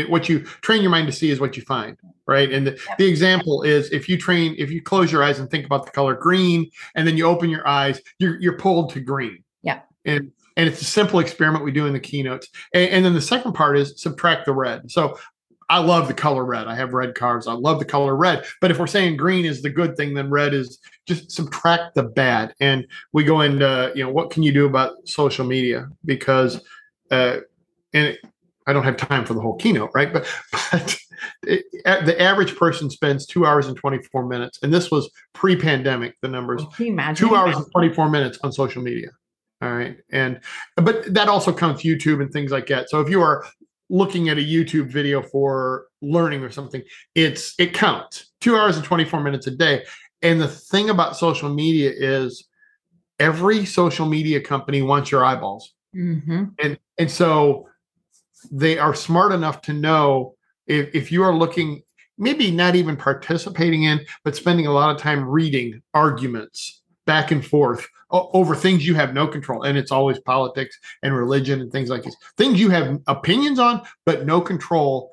what 0.07 0.29
you 0.29 0.39
train 0.61 0.81
your 0.81 0.89
mind 0.89 1.05
to 1.05 1.13
see 1.13 1.29
is 1.29 1.39
what 1.39 1.57
you 1.57 1.63
find 1.63 1.97
right 2.25 2.51
and 2.51 2.65
the, 2.65 2.79
the 2.97 3.05
example 3.05 3.61
is 3.61 3.91
if 3.91 4.07
you 4.07 4.17
train 4.17 4.55
if 4.57 4.71
you 4.71 4.81
close 4.81 5.11
your 5.11 5.23
eyes 5.23 5.39
and 5.39 5.49
think 5.51 5.65
about 5.65 5.85
the 5.85 5.91
color 5.91 6.15
green 6.15 6.69
and 6.95 7.07
then 7.07 7.17
you 7.17 7.25
open 7.25 7.49
your 7.49 7.67
eyes 7.67 8.01
you're, 8.17 8.39
you're 8.39 8.57
pulled 8.57 8.91
to 8.91 8.99
green 9.01 9.43
yeah 9.63 9.81
and 10.05 10.31
and 10.57 10.67
it's 10.67 10.81
a 10.81 10.85
simple 10.85 11.19
experiment 11.19 11.63
we 11.63 11.71
do 11.71 11.87
in 11.87 11.93
the 11.93 11.99
keynotes 11.99 12.47
and, 12.73 12.89
and 12.89 13.05
then 13.05 13.13
the 13.13 13.21
second 13.21 13.53
part 13.53 13.77
is 13.77 14.01
subtract 14.01 14.45
the 14.45 14.53
red 14.53 14.89
so 14.89 15.17
I 15.71 15.77
love 15.77 16.09
the 16.09 16.13
color 16.13 16.43
red. 16.43 16.67
I 16.67 16.75
have 16.75 16.93
red 16.93 17.15
cars 17.15 17.47
I 17.47 17.53
love 17.53 17.79
the 17.79 17.85
color 17.85 18.17
red. 18.17 18.43
But 18.59 18.71
if 18.71 18.77
we're 18.77 18.87
saying 18.87 19.15
green 19.15 19.45
is 19.45 19.61
the 19.61 19.69
good 19.69 19.95
thing, 19.95 20.13
then 20.13 20.29
red 20.29 20.53
is 20.53 20.79
just 21.07 21.31
subtract 21.31 21.95
the 21.95 22.03
bad. 22.03 22.53
And 22.59 22.85
we 23.13 23.23
go 23.23 23.39
into, 23.39 23.89
you 23.95 24.03
know, 24.03 24.11
what 24.11 24.31
can 24.31 24.43
you 24.43 24.51
do 24.51 24.65
about 24.65 25.07
social 25.07 25.45
media? 25.45 25.87
Because, 26.03 26.61
uh, 27.09 27.37
and 27.93 28.17
I 28.67 28.73
don't 28.73 28.83
have 28.83 28.97
time 28.97 29.25
for 29.25 29.33
the 29.33 29.41
whole 29.41 29.55
keynote, 29.55 29.91
right? 29.93 30.11
But, 30.11 30.27
but 30.71 30.97
it, 31.43 31.65
the 31.83 32.19
average 32.21 32.55
person 32.55 32.89
spends 32.89 33.25
two 33.25 33.45
hours 33.45 33.67
and 33.67 33.75
24 33.75 34.25
minutes. 34.27 34.59
And 34.61 34.73
this 34.73 34.91
was 34.91 35.09
pre 35.33 35.55
pandemic, 35.55 36.15
the 36.21 36.27
numbers. 36.27 36.63
Can 36.75 36.85
you 36.85 36.91
imagine? 36.93 37.27
Two 37.27 37.35
hours 37.35 37.55
and 37.55 37.65
24 37.71 38.09
minutes 38.09 38.39
on 38.43 38.51
social 38.51 38.81
media. 38.81 39.09
All 39.61 39.73
right. 39.73 39.97
And, 40.11 40.39
but 40.75 41.13
that 41.13 41.27
also 41.27 41.53
counts 41.53 41.83
YouTube 41.83 42.21
and 42.21 42.31
things 42.31 42.51
like 42.51 42.67
that. 42.67 42.89
So 42.89 42.99
if 42.99 43.09
you 43.09 43.21
are 43.21 43.45
looking 43.89 44.29
at 44.29 44.37
a 44.37 44.41
YouTube 44.41 44.91
video 44.91 45.21
for 45.21 45.85
learning 46.01 46.41
or 46.41 46.49
something, 46.49 46.81
it's, 47.13 47.53
it 47.59 47.73
counts 47.73 48.31
two 48.39 48.55
hours 48.55 48.75
and 48.75 48.85
24 48.85 49.21
minutes 49.21 49.47
a 49.47 49.51
day. 49.51 49.83
and 50.23 50.41
the 50.41 50.47
thing 50.47 50.89
about 50.89 51.15
social 51.15 51.49
media 51.49 51.91
is 51.95 52.47
every 53.19 53.65
social 53.65 54.07
media 54.07 54.41
company 54.41 54.81
wants 54.81 55.11
your 55.11 55.23
eyeballs. 55.23 55.73
Mm-hmm. 55.95 56.45
And 56.59 56.79
and 56.97 57.11
so 57.11 57.67
they 58.49 58.77
are 58.77 58.95
smart 58.95 59.31
enough 59.31 59.61
to 59.63 59.73
know 59.73 60.35
if, 60.67 60.93
if 60.95 61.11
you 61.11 61.23
are 61.23 61.35
looking 61.35 61.83
maybe 62.17 62.51
not 62.51 62.75
even 62.75 62.95
participating 62.95 63.83
in, 63.83 63.99
but 64.23 64.35
spending 64.35 64.67
a 64.67 64.71
lot 64.71 64.93
of 64.95 65.01
time 65.01 65.25
reading 65.25 65.81
arguments 65.93 66.81
back 67.05 67.31
and 67.31 67.45
forth 67.45 67.87
over 68.11 68.55
things 68.55 68.85
you 68.85 68.93
have 68.93 69.13
no 69.13 69.27
control. 69.27 69.63
And 69.63 69.77
it's 69.77 69.91
always 69.91 70.19
politics 70.19 70.77
and 71.01 71.15
religion 71.15 71.61
and 71.61 71.71
things 71.71 71.89
like 71.89 72.03
this. 72.03 72.15
Things 72.37 72.59
you 72.59 72.69
have 72.69 72.99
opinions 73.07 73.57
on, 73.57 73.81
but 74.05 74.25
no 74.25 74.39
control. 74.39 75.11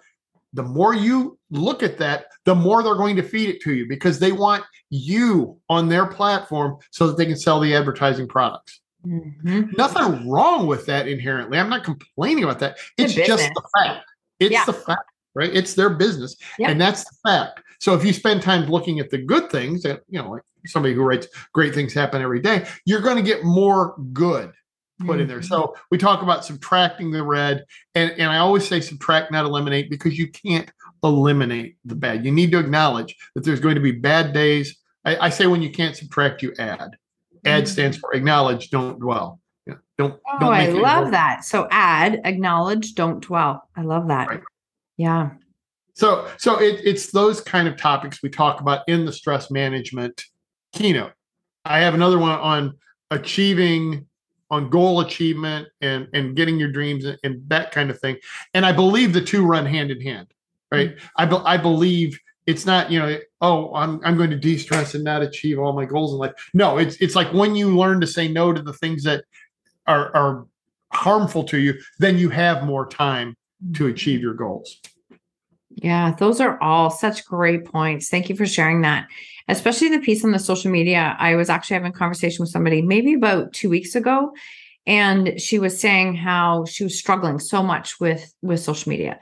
The 0.53 0.63
more 0.63 0.95
you 0.95 1.39
look 1.51 1.83
at 1.83 1.99
that, 1.99 2.27
the 2.45 2.55
more 2.55 2.83
they're 2.83 2.95
going 2.95 3.17
to 3.17 3.23
feed 3.23 3.49
it 3.49 3.63
to 3.63 3.75
you 3.75 3.87
because 3.87 4.19
they 4.19 4.33
want 4.33 4.65
you 4.91 5.59
on 5.69 5.89
their 5.89 6.07
platform 6.07 6.77
so 6.91 7.07
that 7.07 7.17
they 7.17 7.27
can 7.27 7.37
sell 7.37 7.61
the 7.61 7.75
advertising 7.75 8.27
products. 8.29 8.81
Mm-hmm. 9.07 9.71
Nothing 9.77 10.29
wrong 10.29 10.67
with 10.67 10.87
that 10.87 11.09
inherently. 11.09 11.59
I'm 11.59 11.71
not 11.71 11.85
complaining 11.85 12.45
about 12.45 12.59
that. 12.61 12.79
It's 12.97 13.15
just 13.15 13.49
the 13.55 13.63
fact. 13.77 14.05
It's 14.41 14.53
yeah. 14.53 14.65
the 14.65 14.73
fact 14.73 15.09
right? 15.39 15.55
It's 15.55 15.75
their 15.75 15.91
business, 15.91 16.37
and 16.59 16.81
that's 16.81 17.05
the 17.05 17.17
fact. 17.25 17.63
So 17.81 17.95
if 17.95 18.05
you 18.05 18.13
spend 18.13 18.43
time 18.43 18.69
looking 18.69 18.99
at 18.99 19.09
the 19.09 19.19
good 19.19 19.51
things, 19.51 19.83
that 19.83 20.03
you 20.09 20.21
know, 20.21 20.33
like 20.33 20.43
somebody 20.67 20.95
who 20.95 21.03
writes 21.03 21.29
great 21.55 21.75
things 21.75 21.95
happen 21.95 22.21
every 22.21 22.41
day, 22.41 22.67
you're 22.85 23.01
going 23.01 23.17
to 23.17 23.23
get 23.23 23.45
more 23.45 23.95
good 24.13 24.53
put 25.01 25.07
mm-hmm. 25.07 25.21
in 25.21 25.29
there. 25.29 25.43
So 25.43 25.63
mm-hmm. 25.63 25.81
we 25.93 25.99
talk 25.99 26.23
about 26.23 26.45
subtracting 26.45 27.13
the 27.13 27.23
red, 27.23 27.65
and 27.95 28.11
and 28.13 28.31
I 28.31 28.39
always 28.39 28.67
say 28.67 28.81
subtract, 28.81 29.31
not 29.31 29.45
eliminate, 29.45 29.91
because 29.91 30.19
you 30.19 30.29
can't 30.29 30.71
eliminate 31.05 31.77
the 31.85 31.95
bad. 31.95 32.25
You 32.25 32.33
need 32.33 32.51
to 32.51 32.59
acknowledge 32.59 33.17
that 33.35 33.45
there's 33.45 33.61
going 33.61 33.77
to 33.77 33.81
be 33.81 33.93
bad 33.93 34.33
days. 34.33 34.77
I, 35.05 35.27
I 35.27 35.29
say 35.31 35.47
when 35.47 35.63
you 35.63 35.71
can't 35.71 35.97
subtract, 35.97 36.43
you 36.43 36.53
add. 36.59 36.97
Add 37.45 37.65
mm-hmm. 37.65 37.73
stands 37.73 37.97
for 37.97 38.13
acknowledge, 38.15 38.71
don't 38.71 38.99
dwell. 38.99 39.41
Yeah, 39.67 39.75
don't. 39.97 40.15
Oh, 40.27 40.39
don't 40.41 40.53
I 40.53 40.69
love 40.69 41.11
that. 41.11 41.45
So 41.45 41.69
add, 41.71 42.21
acknowledge, 42.25 42.95
don't 42.95 43.21
dwell. 43.21 43.69
I 43.77 43.83
love 43.83 44.09
that. 44.09 44.29
Right. 44.29 44.41
Yeah. 44.97 45.31
So 45.95 46.29
so 46.37 46.61
it, 46.61 46.81
it's 46.85 47.11
those 47.11 47.41
kind 47.41 47.69
of 47.69 47.77
topics 47.77 48.23
we 48.23 48.31
talk 48.31 48.61
about 48.61 48.83
in 48.89 49.05
the 49.05 49.13
stress 49.13 49.51
management 49.51 50.25
keynote. 50.73 51.13
I 51.65 51.81
have 51.81 51.95
another 51.95 52.19
one 52.19 52.39
on 52.39 52.75
achieving 53.11 54.07
on 54.51 54.71
goal 54.71 55.01
achievement 55.01 55.69
and 55.81 56.09
and 56.15 56.37
getting 56.37 56.59
your 56.59 56.71
dreams 56.71 57.05
and, 57.05 57.19
and 57.23 57.49
that 57.49 57.73
kind 57.73 57.91
of 57.91 58.01
thing. 58.01 58.17
And 58.55 58.65
I 58.65 58.73
believe 58.73 59.13
the 59.13 59.21
two 59.21 59.45
run 59.45 59.67
hand 59.67 59.91
in 59.91 60.01
hand, 60.01 60.33
right? 60.73 60.97
Mm-hmm. 60.97 61.07
I 61.17 61.27
be, 61.27 61.37
I 61.37 61.57
believe 61.57 62.19
it's 62.49 62.65
not 62.65 62.91
you 62.91 62.99
know 62.99 63.19
oh 63.43 63.73
I'm 63.75 64.01
I'm 64.03 64.17
going 64.17 64.31
to 64.31 64.37
de-stress 64.37 64.95
and 64.95 65.05
not 65.05 65.23
achieve 65.23 65.59
all 65.59 65.75
my 65.75 65.85
goals 65.85 66.13
in 66.13 66.19
life. 66.19 66.33
No, 66.55 66.79
it's 66.79 66.97
it's 66.97 67.15
like 67.15 67.33
when 67.33 67.55
you 67.55 67.77
learn 67.77 68.01
to 68.01 68.07
say 68.07 68.27
no 68.27 68.53
to 68.53 68.63
the 68.63 68.73
things 68.73 69.05
that 69.05 69.25
are 69.87 70.15
are 70.17 70.47
harmful 70.93 71.45
to 71.45 71.59
you, 71.59 71.75
then 71.99 72.17
you 72.17 72.31
have 72.31 72.65
more 72.65 72.89
time 72.89 73.37
to 73.75 73.87
achieve 73.87 74.21
your 74.21 74.33
goals. 74.33 74.81
Yeah, 75.71 76.15
those 76.19 76.41
are 76.41 76.61
all 76.63 76.91
such 76.91 77.25
great 77.27 77.67
points. 77.67 78.09
Thank 78.09 78.31
you 78.31 78.35
for 78.35 78.47
sharing 78.47 78.81
that. 78.81 79.07
Especially 79.47 79.91
the 79.91 80.01
piece 80.01 80.25
on 80.25 80.33
the 80.33 80.39
social 80.39 80.71
media. 80.71 81.17
I 81.19 81.37
was 81.37 81.51
actually 81.51 81.75
having 81.75 81.93
a 81.93 81.95
conversation 81.95 82.43
with 82.43 82.51
somebody 82.51 82.81
maybe 82.81 83.13
about 83.15 83.53
2 83.53 83.69
weeks 83.69 83.95
ago 83.95 84.33
and 84.87 85.39
she 85.39 85.59
was 85.59 85.79
saying 85.79 86.17
how 86.17 86.65
she 86.65 86.83
was 86.83 86.99
struggling 86.99 87.39
so 87.39 87.63
much 87.63 88.01
with 88.01 88.33
with 88.41 88.61
social 88.61 88.89
media. 88.89 89.21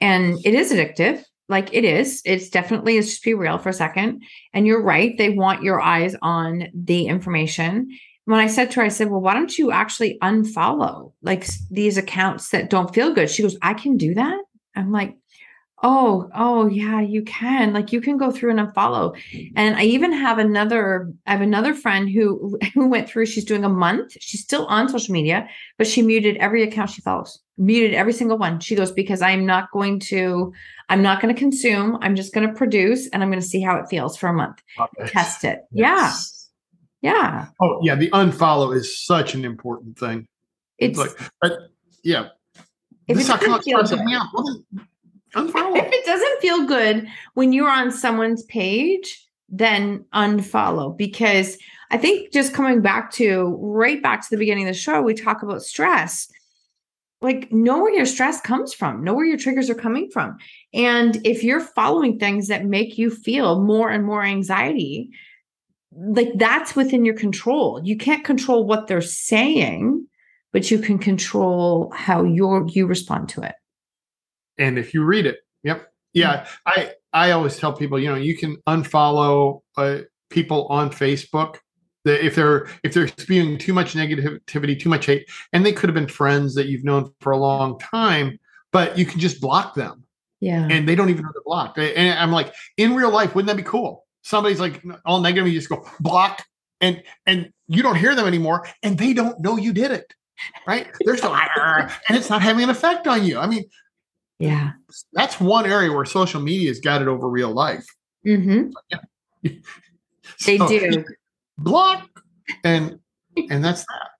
And 0.00 0.38
it 0.44 0.54
is 0.54 0.72
addictive. 0.72 1.24
Like 1.50 1.74
it 1.74 1.84
is. 1.84 2.22
It's 2.24 2.48
definitely 2.48 2.96
let's 2.96 3.08
just 3.08 3.24
be 3.24 3.34
real 3.34 3.58
for 3.58 3.68
a 3.68 3.74
second. 3.74 4.22
And 4.54 4.66
you're 4.66 4.82
right, 4.82 5.18
they 5.18 5.30
want 5.30 5.62
your 5.62 5.80
eyes 5.80 6.16
on 6.22 6.68
the 6.72 7.08
information 7.08 7.90
when 8.30 8.38
I 8.38 8.46
said 8.46 8.70
to 8.70 8.76
her, 8.76 8.86
I 8.86 8.88
said, 8.88 9.10
Well, 9.10 9.20
why 9.20 9.34
don't 9.34 9.58
you 9.58 9.72
actually 9.72 10.16
unfollow 10.22 11.12
like 11.20 11.48
these 11.68 11.96
accounts 11.96 12.50
that 12.50 12.70
don't 12.70 12.94
feel 12.94 13.12
good? 13.12 13.28
She 13.28 13.42
goes, 13.42 13.56
I 13.60 13.74
can 13.74 13.96
do 13.96 14.14
that. 14.14 14.40
I'm 14.76 14.92
like, 14.92 15.16
Oh, 15.82 16.28
oh 16.34 16.66
yeah, 16.66 17.00
you 17.00 17.22
can. 17.22 17.72
Like 17.72 17.92
you 17.92 18.00
can 18.00 18.18
go 18.18 18.30
through 18.30 18.50
and 18.50 18.60
unfollow. 18.60 19.16
And 19.56 19.76
I 19.76 19.84
even 19.84 20.12
have 20.12 20.38
another, 20.38 21.10
I 21.26 21.32
have 21.32 21.40
another 21.40 21.74
friend 21.74 22.08
who 22.10 22.58
who 22.74 22.88
went 22.88 23.08
through, 23.08 23.26
she's 23.26 23.44
doing 23.44 23.64
a 23.64 23.68
month. 23.68 24.16
She's 24.20 24.42
still 24.42 24.66
on 24.66 24.88
social 24.88 25.12
media, 25.12 25.48
but 25.78 25.86
she 25.86 26.02
muted 26.02 26.36
every 26.36 26.62
account 26.62 26.90
she 26.90 27.02
follows, 27.02 27.38
muted 27.56 27.94
every 27.94 28.12
single 28.12 28.38
one. 28.38 28.60
She 28.60 28.74
goes, 28.74 28.92
because 28.92 29.22
I'm 29.22 29.46
not 29.46 29.70
going 29.72 30.00
to, 30.00 30.52
I'm 30.88 31.02
not 31.02 31.22
going 31.22 31.34
to 31.34 31.38
consume. 31.38 31.98
I'm 32.02 32.14
just 32.14 32.34
going 32.34 32.46
to 32.46 32.54
produce 32.54 33.08
and 33.08 33.22
I'm 33.22 33.30
going 33.30 33.42
to 33.42 33.46
see 33.46 33.62
how 33.62 33.76
it 33.76 33.86
feels 33.88 34.16
for 34.16 34.28
a 34.28 34.34
month. 34.34 34.62
Test 35.06 35.44
it. 35.44 35.60
Yes. 35.72 36.32
Yeah 36.32 36.40
yeah. 37.02 37.46
Oh, 37.60 37.80
yeah. 37.82 37.94
The 37.94 38.10
unfollow 38.10 38.74
is 38.74 39.04
such 39.04 39.34
an 39.34 39.44
important 39.44 39.98
thing. 39.98 40.26
It's, 40.78 40.98
like, 40.98 41.10
but, 41.40 41.52
yeah. 42.04 42.28
If 43.08 43.16
this 43.16 43.28
it 43.28 43.40
doesn't 43.40 43.62
feel 43.62 43.82
good, 43.82 44.64
unfollow. 45.34 45.76
If 45.76 45.92
it 45.92 46.06
doesn't 46.06 46.40
feel 46.40 46.66
good 46.66 47.06
when 47.34 47.52
you're 47.52 47.70
on 47.70 47.90
someone's 47.90 48.42
page, 48.44 49.26
then 49.48 50.04
unfollow 50.14 50.96
because 50.96 51.58
I 51.90 51.98
think 51.98 52.32
just 52.32 52.54
coming 52.54 52.82
back 52.82 53.10
to 53.12 53.56
right 53.60 54.02
back 54.02 54.22
to 54.22 54.30
the 54.30 54.36
beginning 54.36 54.68
of 54.68 54.74
the 54.74 54.78
show, 54.78 55.02
we 55.02 55.14
talk 55.14 55.42
about 55.42 55.62
stress. 55.62 56.30
Like, 57.22 57.52
know 57.52 57.82
where 57.82 57.94
your 57.94 58.06
stress 58.06 58.40
comes 58.40 58.72
from, 58.72 59.04
know 59.04 59.12
where 59.12 59.26
your 59.26 59.36
triggers 59.36 59.68
are 59.68 59.74
coming 59.74 60.08
from. 60.10 60.38
And 60.72 61.20
if 61.26 61.44
you're 61.44 61.60
following 61.60 62.18
things 62.18 62.48
that 62.48 62.64
make 62.64 62.96
you 62.96 63.10
feel 63.10 63.60
more 63.60 63.90
and 63.90 64.06
more 64.06 64.22
anxiety, 64.22 65.10
like 65.92 66.30
that's 66.36 66.74
within 66.74 67.04
your 67.04 67.16
control. 67.16 67.80
You 67.84 67.96
can't 67.96 68.24
control 68.24 68.64
what 68.64 68.86
they're 68.86 69.02
saying, 69.02 70.06
but 70.52 70.70
you 70.70 70.78
can 70.78 70.98
control 70.98 71.92
how 71.94 72.24
you 72.24 72.66
you 72.70 72.86
respond 72.86 73.28
to 73.30 73.42
it. 73.42 73.54
And 74.60 74.78
if 74.78 74.94
you 74.94 75.04
read 75.04 75.26
it, 75.26 75.38
yep, 75.62 75.92
yeah. 76.12 76.46
I 76.66 76.92
I 77.12 77.32
always 77.32 77.56
tell 77.56 77.72
people, 77.72 77.98
you 77.98 78.08
know, 78.08 78.16
you 78.16 78.36
can 78.36 78.56
unfollow 78.68 79.62
uh, 79.76 80.00
people 80.28 80.66
on 80.68 80.90
Facebook 80.90 81.56
that 82.04 82.24
if 82.24 82.34
they're 82.36 82.68
if 82.84 82.94
they're 82.94 83.08
spewing 83.08 83.58
too 83.58 83.72
much 83.72 83.94
negativity, 83.94 84.78
too 84.78 84.88
much 84.88 85.06
hate, 85.06 85.28
and 85.52 85.66
they 85.66 85.72
could 85.72 85.88
have 85.88 85.94
been 85.94 86.08
friends 86.08 86.54
that 86.54 86.66
you've 86.66 86.84
known 86.84 87.12
for 87.20 87.32
a 87.32 87.38
long 87.38 87.78
time, 87.78 88.38
but 88.70 88.96
you 88.96 89.04
can 89.04 89.18
just 89.18 89.40
block 89.40 89.74
them. 89.74 90.04
Yeah. 90.40 90.68
And 90.70 90.88
they 90.88 90.94
don't 90.94 91.10
even 91.10 91.22
know 91.22 91.30
they're 91.34 91.42
blocked. 91.44 91.78
And 91.78 92.18
I'm 92.18 92.32
like, 92.32 92.54
in 92.78 92.94
real 92.94 93.10
life, 93.10 93.34
wouldn't 93.34 93.48
that 93.48 93.62
be 93.62 93.68
cool? 93.68 94.06
somebody's 94.22 94.60
like 94.60 94.82
all 95.04 95.20
negative, 95.20 95.48
you 95.48 95.58
just 95.58 95.68
go 95.68 95.86
block 96.00 96.44
and 96.80 97.02
and 97.26 97.52
you 97.68 97.82
don't 97.82 97.96
hear 97.96 98.14
them 98.14 98.26
anymore, 98.26 98.66
and 98.82 98.98
they 98.98 99.12
don't 99.12 99.40
know 99.40 99.56
you 99.56 99.72
did 99.72 99.90
it. 99.90 100.12
Right? 100.66 100.88
They're 101.04 101.18
still 101.18 101.34
and 101.34 101.90
it's 102.10 102.30
not 102.30 102.40
having 102.40 102.64
an 102.64 102.70
effect 102.70 103.06
on 103.06 103.24
you. 103.24 103.38
I 103.38 103.46
mean, 103.46 103.64
yeah, 104.40 104.72
that's 105.12 105.38
one 105.38 105.66
area 105.66 105.92
where 105.92 106.04
social 106.04 106.40
media's 106.40 106.80
got 106.80 107.02
it 107.02 107.08
over 107.08 107.28
real 107.28 107.52
life. 107.52 107.86
Mm-hmm. 108.26 108.70
Yeah. 108.88 109.50
they 110.46 110.58
so, 110.58 110.66
do 110.66 111.04
block 111.58 112.08
and 112.64 112.98
and 113.50 113.62
that's 113.62 113.82
that. 113.82 114.10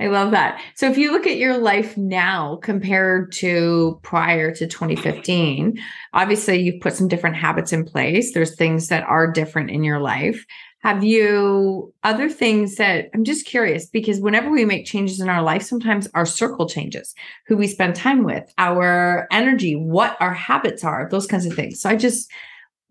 I 0.00 0.06
love 0.06 0.30
that. 0.32 0.60
So 0.74 0.90
if 0.90 0.96
you 0.98 1.12
look 1.12 1.26
at 1.26 1.36
your 1.36 1.58
life 1.58 1.96
now 1.96 2.58
compared 2.62 3.30
to 3.32 4.00
prior 4.02 4.52
to 4.54 4.66
2015, 4.66 5.78
obviously 6.12 6.60
you've 6.60 6.80
put 6.80 6.94
some 6.94 7.08
different 7.08 7.36
habits 7.36 7.72
in 7.72 7.84
place. 7.84 8.32
There's 8.32 8.56
things 8.56 8.88
that 8.88 9.04
are 9.04 9.30
different 9.30 9.70
in 9.70 9.84
your 9.84 10.00
life. 10.00 10.44
Have 10.82 11.04
you 11.04 11.94
other 12.02 12.28
things 12.28 12.74
that 12.76 13.08
I'm 13.14 13.22
just 13.22 13.46
curious 13.46 13.86
because 13.86 14.20
whenever 14.20 14.50
we 14.50 14.64
make 14.64 14.84
changes 14.84 15.20
in 15.20 15.28
our 15.28 15.42
life, 15.42 15.62
sometimes 15.62 16.08
our 16.14 16.26
circle 16.26 16.68
changes, 16.68 17.14
who 17.46 17.56
we 17.56 17.68
spend 17.68 17.94
time 17.94 18.24
with, 18.24 18.52
our 18.58 19.28
energy, 19.30 19.76
what 19.76 20.16
our 20.20 20.34
habits 20.34 20.82
are, 20.82 21.08
those 21.08 21.28
kinds 21.28 21.46
of 21.46 21.54
things. 21.54 21.80
So 21.80 21.88
I 21.88 21.94
just 21.94 22.28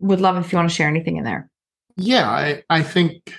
would 0.00 0.20
love 0.20 0.38
if 0.38 0.50
you 0.52 0.56
want 0.56 0.70
to 0.70 0.74
share 0.74 0.88
anything 0.88 1.18
in 1.18 1.24
there. 1.24 1.50
Yeah, 1.96 2.30
I, 2.30 2.62
I 2.70 2.82
think 2.82 3.34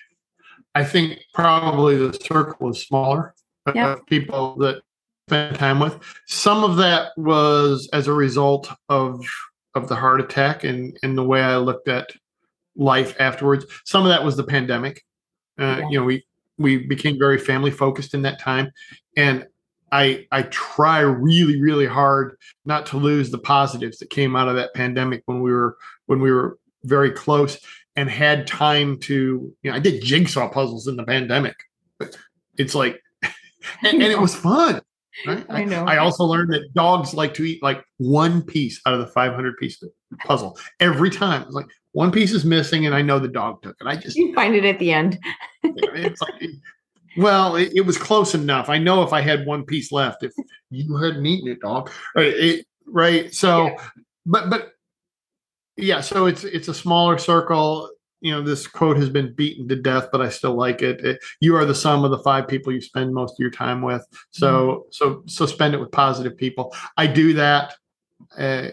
I 0.75 0.83
think 0.83 1.19
probably 1.33 1.97
the 1.97 2.13
circle 2.13 2.69
is 2.69 2.81
smaller 2.81 3.33
uh, 3.67 3.73
yep. 3.73 3.97
of 3.97 4.05
people 4.05 4.55
that 4.57 4.81
spent 5.27 5.57
time 5.57 5.79
with. 5.79 5.99
Some 6.27 6.63
of 6.63 6.77
that 6.77 7.11
was 7.17 7.89
as 7.93 8.07
a 8.07 8.13
result 8.13 8.69
of 8.89 9.25
of 9.75 9.87
the 9.89 9.95
heart 9.95 10.21
attack 10.21 10.63
and 10.63 10.97
and 11.01 11.17
the 11.17 11.23
way 11.23 11.41
I 11.41 11.57
looked 11.57 11.87
at 11.87 12.11
life 12.75 13.15
afterwards. 13.19 13.65
Some 13.85 14.03
of 14.03 14.09
that 14.09 14.23
was 14.23 14.35
the 14.35 14.43
pandemic. 14.43 15.03
Uh, 15.59 15.63
yeah. 15.63 15.89
You 15.89 15.99
know, 15.99 16.05
we 16.05 16.25
we 16.57 16.77
became 16.77 17.17
very 17.17 17.37
family 17.37 17.71
focused 17.71 18.13
in 18.13 18.21
that 18.23 18.39
time, 18.39 18.71
and 19.17 19.45
I 19.91 20.25
I 20.31 20.43
try 20.43 20.99
really 20.99 21.61
really 21.61 21.85
hard 21.85 22.37
not 22.65 22.85
to 22.87 22.97
lose 22.97 23.29
the 23.29 23.37
positives 23.37 23.99
that 23.99 24.09
came 24.09 24.35
out 24.35 24.47
of 24.47 24.55
that 24.55 24.73
pandemic 24.73 25.21
when 25.25 25.41
we 25.41 25.51
were 25.51 25.77
when 26.07 26.19
we 26.19 26.31
were 26.31 26.57
very 26.83 27.11
close 27.11 27.59
and 27.95 28.09
had 28.09 28.47
time 28.47 28.99
to 29.01 29.53
you 29.61 29.71
know 29.71 29.77
I 29.77 29.79
did 29.79 30.03
jigsaw 30.03 30.49
puzzles 30.49 30.87
in 30.87 30.95
the 30.95 31.03
pandemic. 31.03 31.55
It's 32.57 32.75
like 32.75 32.99
and, 33.21 34.01
and 34.01 34.03
it 34.03 34.19
was 34.19 34.35
fun. 34.35 34.81
Right? 35.27 35.45
I 35.47 35.63
know. 35.63 35.85
I 35.85 35.97
also 35.97 36.23
learned 36.23 36.51
that 36.53 36.73
dogs 36.73 37.13
like 37.13 37.35
to 37.35 37.43
eat 37.43 37.61
like 37.61 37.83
one 37.97 38.41
piece 38.41 38.81
out 38.87 38.95
of 38.95 38.99
the 38.99 39.07
500 39.07 39.57
piece 39.57 39.81
puzzle 40.25 40.57
every 40.79 41.11
time. 41.11 41.43
It's 41.43 41.53
like 41.53 41.67
one 41.93 42.11
piece 42.11 42.33
is 42.33 42.43
missing, 42.43 42.85
and 42.85 42.93
I 42.93 43.01
know 43.01 43.19
the 43.19 43.27
dog 43.27 43.61
took 43.61 43.75
it. 43.79 43.87
I 43.87 43.95
just 43.95 44.17
You 44.17 44.33
find 44.33 44.55
it 44.55 44.65
at 44.65 44.79
the 44.79 44.91
end. 44.91 45.19
it's 45.63 46.21
like, 46.21 46.49
well, 47.17 47.55
it, 47.55 47.71
it 47.75 47.81
was 47.81 47.97
close 47.97 48.33
enough. 48.33 48.67
I 48.67 48.79
know 48.79 49.03
if 49.03 49.13
I 49.13 49.21
had 49.21 49.45
one 49.45 49.63
piece 49.63 49.91
left, 49.91 50.23
if 50.23 50.31
you 50.71 50.95
hadn't 50.97 51.25
eaten 51.25 51.49
it, 51.51 51.61
dog, 51.61 51.91
right? 52.15 52.33
It, 52.33 52.65
right. 52.87 53.33
So, 53.33 53.67
Yeah. 53.67 53.75
but 54.25 54.49
but 54.49 54.71
yeah. 55.77 56.01
So 56.01 56.25
it's 56.25 56.43
it's 56.43 56.67
a 56.67 56.73
smaller 56.73 57.17
circle. 57.17 57.89
You 58.21 58.31
know, 58.31 58.41
this 58.41 58.65
quote 58.67 58.97
has 58.97 59.09
been 59.09 59.35
beaten 59.35 59.67
to 59.67 59.75
death, 59.75 60.07
but 60.11 60.21
I 60.21 60.29
still 60.29 60.55
like 60.55 60.81
it. 60.81 61.01
It- 61.01 61.19
you 61.41 61.55
are 61.55 61.65
the 61.65 61.75
sum 61.75 62.03
of 62.03 62.11
the 62.11 62.19
five 62.19 62.47
people 62.47 62.71
you 62.73 62.81
spend 62.81 63.13
most 63.13 63.33
of 63.33 63.39
your 63.39 63.51
time 63.51 63.81
with. 63.81 64.03
So 64.31 64.49
mm-hmm. 64.49 64.81
so 64.91 65.23
so 65.27 65.45
spend 65.45 65.75
it 65.75 65.79
with 65.79 65.91
positive 65.91 66.35
people. 66.37 66.73
I 66.97 67.05
do 67.05 67.33
that. 67.33 67.75
Uh, 68.35 68.69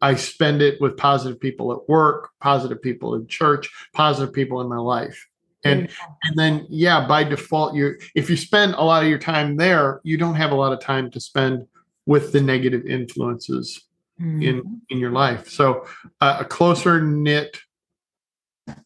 I 0.00 0.14
spend 0.14 0.62
it 0.62 0.80
with 0.80 0.96
positive 0.96 1.38
people 1.38 1.72
at 1.72 1.88
work, 1.88 2.30
positive 2.40 2.80
people 2.80 3.14
in 3.14 3.26
church, 3.26 3.70
positive 3.92 4.34
people 4.34 4.60
in 4.60 4.68
my 4.68 4.78
life. 4.78 5.26
And 5.62 5.90
and 6.22 6.38
then 6.38 6.66
yeah, 6.70 7.06
by 7.06 7.22
default, 7.22 7.74
you 7.74 7.96
if 8.14 8.30
you 8.30 8.36
spend 8.36 8.74
a 8.74 8.82
lot 8.82 9.02
of 9.02 9.08
your 9.10 9.18
time 9.18 9.56
there, 9.56 10.00
you 10.04 10.16
don't 10.16 10.36
have 10.36 10.52
a 10.52 10.54
lot 10.54 10.72
of 10.72 10.80
time 10.80 11.10
to 11.10 11.20
spend 11.20 11.66
with 12.06 12.32
the 12.32 12.40
negative 12.40 12.86
influences 12.86 13.86
Mm-hmm. 14.20 14.42
in 14.42 14.80
in 14.90 14.98
your 14.98 15.12
life. 15.12 15.48
So 15.48 15.86
uh, 16.20 16.38
a 16.40 16.44
closer 16.44 17.00
knit 17.00 17.58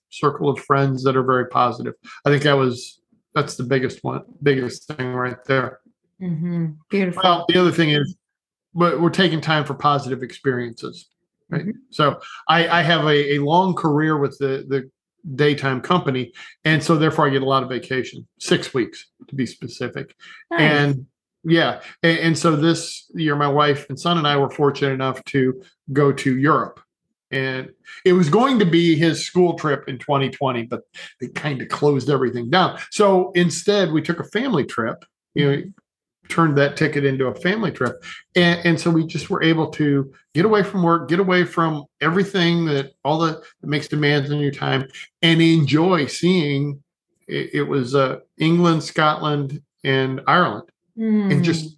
circle 0.08 0.48
of 0.48 0.60
friends 0.60 1.02
that 1.02 1.16
are 1.16 1.24
very 1.24 1.48
positive. 1.48 1.94
I 2.24 2.30
think 2.30 2.44
that 2.44 2.52
was 2.52 3.00
that's 3.34 3.56
the 3.56 3.64
biggest 3.64 4.04
one, 4.04 4.22
biggest 4.44 4.86
thing 4.86 5.12
right 5.12 5.42
there. 5.46 5.80
Mhm. 6.22 6.76
Beautiful. 6.88 7.20
Well, 7.24 7.44
the 7.48 7.58
other 7.58 7.72
thing 7.72 7.90
is, 7.90 8.14
but 8.74 9.00
we're 9.00 9.10
taking 9.10 9.40
time 9.40 9.64
for 9.64 9.74
positive 9.74 10.22
experiences, 10.22 11.08
right? 11.48 11.62
Mm-hmm. 11.62 11.78
So 11.90 12.20
I, 12.48 12.68
I 12.68 12.82
have 12.82 13.04
a, 13.04 13.34
a 13.34 13.38
long 13.38 13.74
career 13.74 14.18
with 14.18 14.36
the 14.38 14.64
the 14.68 14.90
daytime 15.36 15.80
company, 15.80 16.32
and 16.64 16.82
so 16.82 16.96
therefore 16.96 17.26
I 17.26 17.30
get 17.30 17.42
a 17.42 17.46
lot 17.46 17.62
of 17.62 17.68
vacation, 17.68 18.26
six 18.38 18.74
weeks 18.74 19.06
to 19.28 19.34
be 19.34 19.46
specific, 19.46 20.14
Nice. 20.50 20.60
and 20.60 21.06
yeah, 21.44 21.80
and, 22.02 22.18
and 22.18 22.38
so 22.38 22.56
this 22.56 23.10
year 23.14 23.36
my 23.36 23.48
wife 23.48 23.86
and 23.88 23.98
son 23.98 24.18
and 24.18 24.26
I 24.26 24.36
were 24.36 24.50
fortunate 24.50 24.92
enough 24.92 25.22
to 25.26 25.62
go 25.92 26.12
to 26.12 26.38
Europe. 26.38 26.80
And 27.30 27.70
it 28.04 28.12
was 28.12 28.28
going 28.28 28.60
to 28.60 28.64
be 28.64 28.94
his 28.94 29.26
school 29.26 29.54
trip 29.54 29.88
in 29.88 29.98
2020, 29.98 30.64
but 30.64 30.82
they 31.20 31.28
kind 31.28 31.60
of 31.60 31.68
closed 31.68 32.08
everything 32.08 32.48
down. 32.48 32.78
So 32.90 33.32
instead, 33.32 33.90
we 33.90 34.02
took 34.02 34.20
a 34.20 34.24
family 34.24 34.64
trip. 34.64 35.04
You 35.34 35.50
know, 35.50 35.62
turned 36.28 36.56
that 36.58 36.76
ticket 36.76 37.04
into 37.04 37.26
a 37.26 37.34
family 37.34 37.70
trip. 37.70 38.02
And, 38.34 38.60
and 38.64 38.80
so 38.80 38.90
we 38.90 39.06
just 39.06 39.30
were 39.30 39.42
able 39.42 39.68
to 39.72 40.12
get 40.34 40.44
away 40.44 40.62
from 40.62 40.82
work, 40.82 41.08
get 41.08 41.20
away 41.20 41.44
from 41.44 41.84
everything 42.00 42.64
that 42.66 42.92
all 43.04 43.18
the 43.18 43.42
that 43.60 43.66
makes 43.66 43.88
demands 43.88 44.30
on 44.30 44.38
your 44.38 44.50
time 44.52 44.88
and 45.22 45.40
enjoy 45.42 46.06
seeing 46.06 46.82
it, 47.28 47.50
it 47.54 47.62
was 47.62 47.94
uh, 47.94 48.18
England, 48.38 48.82
Scotland, 48.82 49.62
and 49.84 50.20
Ireland. 50.26 50.68
Mm. 50.98 51.32
And 51.32 51.44
just 51.44 51.76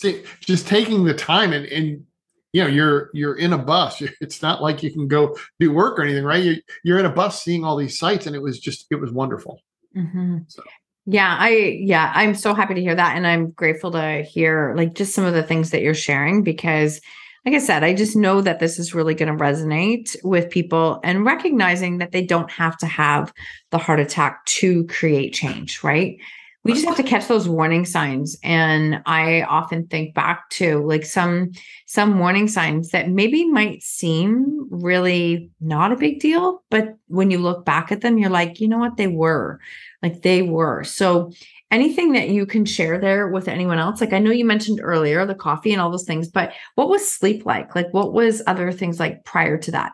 see- 0.00 0.22
just 0.40 0.66
taking 0.68 1.04
the 1.04 1.14
time 1.14 1.52
and, 1.52 1.66
and 1.66 2.04
you 2.52 2.62
know 2.62 2.68
you're 2.68 3.10
you're 3.14 3.36
in 3.36 3.52
a 3.52 3.58
bus 3.58 4.02
it's 4.20 4.42
not 4.42 4.60
like 4.60 4.82
you 4.82 4.90
can 4.90 5.06
go 5.08 5.36
do 5.60 5.72
work 5.72 5.98
or 5.98 6.02
anything 6.02 6.24
right 6.24 6.42
You're 6.42 6.56
you're 6.82 6.98
in 6.98 7.06
a 7.06 7.10
bus 7.12 7.42
seeing 7.42 7.64
all 7.64 7.76
these 7.76 7.96
sites 7.98 8.26
and 8.26 8.34
it 8.34 8.42
was 8.42 8.58
just 8.58 8.86
it 8.90 8.96
was 8.96 9.12
wonderful 9.12 9.60
Mhm. 9.96 10.44
So- 10.50 10.62
Yeah, 11.06 11.36
I 11.38 11.78
yeah, 11.80 12.12
I'm 12.14 12.34
so 12.34 12.54
happy 12.54 12.74
to 12.74 12.80
hear 12.80 12.94
that 12.94 13.16
and 13.16 13.26
I'm 13.26 13.50
grateful 13.50 13.90
to 13.92 14.22
hear 14.22 14.74
like 14.76 14.94
just 14.94 15.14
some 15.14 15.24
of 15.24 15.34
the 15.34 15.42
things 15.42 15.70
that 15.70 15.82
you're 15.82 15.94
sharing 15.94 16.42
because 16.42 17.00
like 17.46 17.54
I 17.54 17.58
said, 17.58 17.82
I 17.82 17.94
just 17.94 18.16
know 18.16 18.42
that 18.42 18.60
this 18.60 18.78
is 18.78 18.94
really 18.94 19.14
going 19.14 19.34
to 19.34 19.42
resonate 19.42 20.14
with 20.22 20.50
people 20.50 21.00
and 21.02 21.24
recognizing 21.24 21.96
that 21.98 22.12
they 22.12 22.22
don't 22.22 22.50
have 22.50 22.76
to 22.78 22.86
have 22.86 23.32
the 23.70 23.78
heart 23.78 23.98
attack 23.98 24.44
to 24.44 24.84
create 24.88 25.32
change, 25.32 25.82
right? 25.82 26.18
We 26.62 26.74
just 26.74 26.84
have 26.84 26.96
to 26.96 27.02
catch 27.02 27.26
those 27.26 27.48
warning 27.48 27.86
signs 27.86 28.36
and 28.42 29.02
I 29.06 29.42
often 29.42 29.86
think 29.86 30.14
back 30.14 30.50
to 30.50 30.84
like 30.84 31.06
some 31.06 31.52
some 31.86 32.18
warning 32.18 32.48
signs 32.48 32.90
that 32.90 33.08
maybe 33.08 33.46
might 33.46 33.82
seem 33.82 34.68
really 34.70 35.50
not 35.60 35.90
a 35.90 35.96
big 35.96 36.20
deal, 36.20 36.62
but 36.70 36.96
when 37.06 37.30
you 37.30 37.38
look 37.38 37.64
back 37.64 37.90
at 37.90 38.02
them 38.02 38.18
you're 38.18 38.28
like, 38.28 38.60
you 38.60 38.68
know 38.68 38.78
what 38.78 38.98
they 38.98 39.06
were 39.06 39.58
like 40.02 40.20
they 40.22 40.42
were. 40.42 40.84
So 40.84 41.32
anything 41.70 42.12
that 42.12 42.28
you 42.28 42.44
can 42.44 42.66
share 42.66 42.98
there 42.98 43.28
with 43.28 43.48
anyone 43.48 43.78
else? 43.78 44.00
Like 44.00 44.12
I 44.12 44.18
know 44.18 44.30
you 44.30 44.44
mentioned 44.44 44.80
earlier 44.82 45.24
the 45.24 45.34
coffee 45.34 45.72
and 45.72 45.80
all 45.80 45.90
those 45.90 46.04
things, 46.04 46.28
but 46.28 46.52
what 46.74 46.90
was 46.90 47.10
sleep 47.10 47.46
like? 47.46 47.74
Like 47.74 47.88
what 47.92 48.12
was 48.12 48.42
other 48.46 48.70
things 48.70 49.00
like 49.00 49.24
prior 49.24 49.56
to 49.56 49.70
that? 49.70 49.92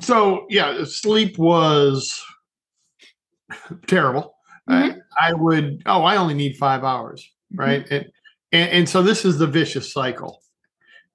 so 0.00 0.46
yeah 0.50 0.84
sleep 0.84 1.38
was 1.38 2.24
terrible 3.86 4.34
I, 4.66 4.96
I 5.20 5.32
would 5.32 5.82
oh 5.86 6.02
i 6.02 6.16
only 6.16 6.34
need 6.34 6.56
five 6.56 6.84
hours 6.84 7.28
mm-hmm. 7.54 7.60
right? 7.60 7.90
And, 7.90 8.10
and 8.52 8.70
and 8.70 8.88
so 8.88 9.02
this 9.02 9.24
is 9.24 9.38
the 9.38 9.46
vicious 9.46 9.92
cycle. 9.92 10.42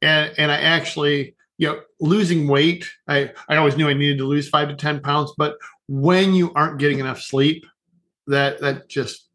And 0.01 0.33
and 0.37 0.51
i 0.51 0.57
actually 0.57 1.35
you 1.57 1.67
know 1.67 1.81
losing 1.99 2.47
weight 2.47 2.89
i 3.09 3.31
i 3.49 3.57
always 3.57 3.75
knew 3.75 3.89
i 3.89 3.93
needed 3.93 4.17
to 4.19 4.25
lose 4.25 4.47
five 4.47 4.69
to 4.69 4.75
ten 4.75 5.01
pounds 5.01 5.33
but 5.37 5.57
when 5.89 6.33
you 6.33 6.53
aren't 6.53 6.79
getting 6.79 6.99
enough 6.99 7.21
sleep 7.21 7.65
that 8.27 8.61
that 8.61 8.87
just 8.87 9.27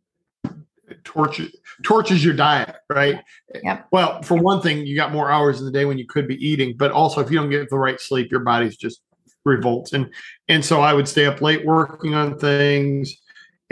tortures 1.03 1.55
tortures 1.83 2.25
your 2.25 2.33
diet 2.33 2.77
right? 2.89 3.21
Yep. 3.63 3.89
well 3.93 4.23
for 4.23 4.39
one 4.39 4.63
thing 4.63 4.87
you 4.87 4.97
got 4.97 5.13
more 5.13 5.31
hours 5.31 5.59
in 5.59 5.67
the 5.67 5.73
day 5.73 5.85
when 5.85 5.99
you 5.99 6.07
could 6.07 6.27
be 6.27 6.37
eating 6.37 6.75
but 6.79 6.93
also 6.93 7.21
if 7.21 7.31
you 7.31 7.39
don't 7.39 7.51
get 7.51 7.69
the 7.69 7.77
right 7.77 8.01
sleep 8.01 8.31
your 8.31 8.41
body's 8.41 8.77
just 8.77 9.03
revolts. 9.45 9.93
And 9.93 10.11
and 10.49 10.65
so 10.65 10.81
i 10.81 10.95
would 10.95 11.07
stay 11.07 11.27
up 11.27 11.43
late 11.43 11.67
working 11.67 12.15
on 12.15 12.39
things 12.39 13.15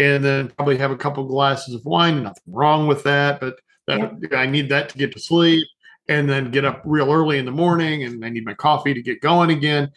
and 0.03 0.25
then 0.25 0.49
probably 0.57 0.77
have 0.77 0.91
a 0.91 0.97
couple 0.97 1.25
glasses 1.25 1.75
of 1.75 1.85
wine 1.85 2.23
nothing 2.25 2.43
wrong 2.61 2.87
with 2.87 3.03
that 3.05 3.41
but 3.41 3.55
that, 3.87 4.01
i 4.37 4.47
need 4.47 4.69
that 4.69 4.89
to 4.89 4.99
get 4.99 5.13
to 5.13 5.21
sleep 5.21 5.67
and 6.09 6.29
then 6.29 6.51
get 6.51 6.65
up 6.65 6.83
real 6.85 7.11
early 7.13 7.39
in 7.39 7.45
the 7.45 7.51
morning 7.65 8.05
and 8.05 8.25
i 8.25 8.29
need 8.29 8.45
my 8.45 8.55
coffee 8.55 8.95
to 8.95 9.03
get 9.03 9.21
going 9.21 9.51
again 9.51 9.91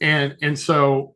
and 0.00 0.36
and 0.42 0.58
so 0.58 1.14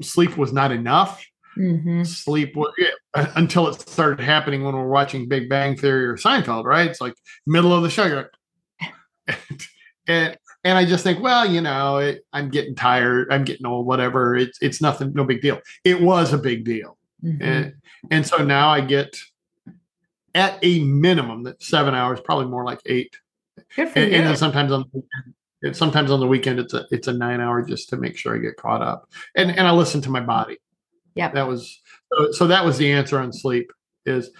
sleep 0.00 0.36
was 0.36 0.52
not 0.52 0.70
enough 0.72 1.24
Mhm. 1.58 2.06
sleep 2.06 2.54
wa- 2.54 2.70
yeah, 2.76 2.90
until 3.36 3.66
it 3.68 3.80
started 3.88 4.20
happening 4.22 4.62
when 4.62 4.74
we're 4.76 4.90
watching 4.90 5.26
Big 5.26 5.48
Bang 5.48 5.74
Theory 5.74 6.04
or 6.06 6.16
Seinfeld, 6.18 6.64
right? 6.64 6.90
It's 6.90 7.00
like 7.00 7.14
middle 7.46 7.72
of 7.72 7.82
the 7.82 7.88
show, 7.88 8.04
you're 8.04 8.28
like, 9.28 9.38
and 10.06 10.36
and 10.64 10.76
I 10.76 10.84
just 10.84 11.02
think, 11.02 11.22
well, 11.22 11.46
you 11.50 11.62
know, 11.62 11.96
it, 11.96 12.26
I'm 12.32 12.50
getting 12.50 12.74
tired, 12.74 13.32
I'm 13.32 13.44
getting 13.44 13.64
old, 13.64 13.86
whatever. 13.86 14.34
It's 14.36 14.58
it's 14.60 14.82
nothing, 14.82 15.14
no 15.14 15.24
big 15.24 15.40
deal. 15.40 15.60
It 15.82 16.02
was 16.02 16.34
a 16.34 16.38
big 16.38 16.66
deal, 16.66 16.95
Mhm. 17.26 17.38
and 17.42 17.74
and 18.10 18.26
so 18.26 18.44
now 18.44 18.68
I 18.68 18.80
get 18.80 19.16
at 20.34 20.58
a 20.62 20.84
minimum 20.84 21.42
that 21.44 21.62
seven 21.62 21.94
hours, 21.94 22.20
probably 22.20 22.46
more 22.46 22.64
like 22.64 22.80
eight, 22.86 23.16
Good 23.74 23.88
for 23.88 23.98
and, 23.98 24.10
you. 24.12 24.18
and 24.18 24.26
then 24.26 24.36
sometimes 24.36 24.70
on 24.70 24.84
the 24.92 25.02
weekend, 25.62 25.76
sometimes 25.76 26.10
on 26.10 26.20
the 26.20 26.26
weekend 26.26 26.60
it's 26.60 26.74
a 26.74 26.86
it's 26.90 27.08
a 27.08 27.12
nine 27.12 27.40
hour 27.40 27.62
just 27.64 27.88
to 27.90 27.96
make 27.96 28.16
sure 28.16 28.36
I 28.36 28.38
get 28.38 28.56
caught 28.56 28.82
up, 28.82 29.10
and 29.34 29.50
and 29.50 29.66
I 29.66 29.72
listen 29.72 30.00
to 30.02 30.10
my 30.10 30.20
body. 30.20 30.58
Yeah. 31.14 31.30
that 31.32 31.48
was 31.48 31.80
so, 32.12 32.30
so 32.32 32.46
that 32.48 32.64
was 32.64 32.76
the 32.78 32.92
answer 32.92 33.18
on 33.18 33.32
sleep 33.32 33.72
is, 34.04 34.30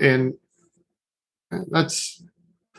and 0.00 0.32
that's 1.70 2.22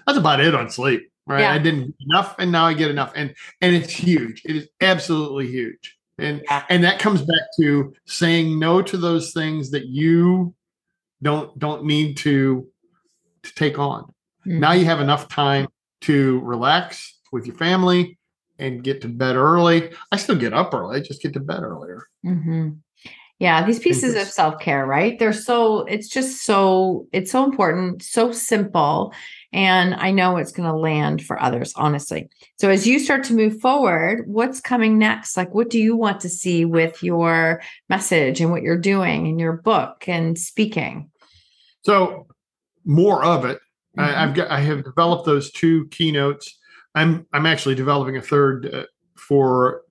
that's 0.06 0.18
about 0.18 0.40
it 0.40 0.56
on 0.56 0.70
sleep. 0.70 1.12
Right, 1.28 1.42
Yeah. 1.42 1.52
I 1.54 1.58
didn't 1.60 1.88
get 1.88 1.96
enough, 2.10 2.36
and 2.40 2.52
now 2.52 2.66
I 2.66 2.74
get 2.74 2.90
enough, 2.90 3.12
and 3.16 3.36
and 3.62 3.76
it's 3.76 3.92
huge. 3.94 4.42
It 4.46 4.56
is 4.56 4.70
absolutely 4.82 5.48
huge, 5.48 5.97
and 6.18 6.42
Yeah. 6.46 6.64
and 6.70 6.84
that 6.84 7.00
comes 7.00 7.22
back 7.22 7.48
to 7.60 7.94
saying 8.06 8.60
no 8.60 8.82
to 8.82 8.98
those 8.98 9.34
things 9.34 9.72
that 9.72 9.86
you 9.88 10.54
don't 11.22 11.58
don't 11.60 11.86
need 11.86 12.18
to 12.18 12.68
to 13.44 13.56
take 13.56 13.80
on 13.80 14.12
now 14.46 14.72
Mhm. 14.72 14.80
you 14.80 14.86
have 14.86 15.00
enough 15.02 15.28
time 15.30 15.68
to 16.02 16.40
relax 16.42 17.20
with 17.32 17.46
your 17.46 17.56
family 17.56 18.18
and 18.60 18.84
get 18.84 19.02
to 19.02 19.08
bed 19.08 19.36
early. 19.36 19.92
I 20.12 20.18
still 20.18 20.36
get 20.36 20.54
up 20.54 20.74
early, 20.74 20.98
I 20.98 21.02
just 21.02 21.22
get 21.22 21.34
to 21.34 21.40
bed 21.40 21.62
earlier. 21.64 22.08
Mhm. 22.26 22.78
Yeah, 23.40 23.64
these 23.66 23.80
pieces 23.80 24.16
of 24.16 24.28
self 24.28 24.60
care, 24.60 24.86
right? 24.86 25.20
They're 25.20 25.34
so, 25.34 25.82
it's 25.82 26.08
just 26.08 26.44
so, 26.44 27.08
it's 27.12 27.32
so 27.32 27.44
important, 27.44 28.02
so 28.04 28.32
simple. 28.32 29.14
And 29.54 29.96
I 29.96 30.12
know 30.12 30.38
it's 30.38 30.52
going 30.52 30.70
to 30.70 30.76
land 30.76 31.24
for 31.24 31.42
others, 31.42 31.74
honestly. 31.76 32.30
So 32.58 32.70
as 32.70 32.86
you 32.86 33.00
start 33.00 33.24
to 33.26 33.34
move 33.34 33.60
forward, 33.62 34.24
what's 34.28 34.60
coming 34.60 34.98
next? 34.98 35.38
Like, 35.38 35.54
what 35.54 35.70
do 35.70 35.80
you 35.80 35.96
want 35.96 36.20
to 36.22 36.30
see 36.30 36.66
with 36.66 37.02
your 37.02 37.62
message 37.90 38.42
and 38.42 38.52
what 38.52 38.62
you're 38.62 38.78
doing 38.78 39.26
in 39.26 39.40
your 39.40 39.54
book 39.54 40.08
and 40.08 40.38
speaking? 40.38 41.10
So 41.84 42.28
more 42.86 43.24
of 43.24 43.46
it. 43.46 43.60
Mhm. 43.98 44.04
I, 44.04 44.24
I've 44.24 44.34
got 44.34 44.52
I 44.52 44.60
have 44.60 44.84
developed 44.84 45.26
those 45.26 45.52
two 45.52 45.88
keynotes. 45.88 46.58
I'm 46.96 47.26
I'm 47.34 47.46
actually 47.46 47.76
developing 47.76 48.18
a 48.18 48.22
third 48.22 48.74
uh, 48.74 48.84
for 49.16 49.82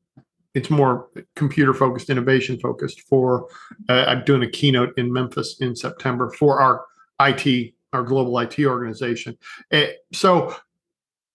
it's 0.55 0.71
more 0.71 1.09
computer 1.35 1.75
focused, 1.75 2.09
innovation 2.09 2.59
focused. 2.59 3.03
For 3.03 3.49
uh, 3.89 4.05
I'm 4.09 4.25
doing 4.25 4.43
a 4.43 4.51
keynote 4.51 4.93
in 4.97 5.13
Memphis 5.13 5.57
in 5.61 5.77
September 5.77 6.31
for 6.31 6.61
our 6.61 6.85
IT 7.21 7.75
our 7.97 8.03
global 8.03 8.39
IT 8.39 8.59
organization. 8.61 9.37
It, 9.71 9.99
so, 10.13 10.55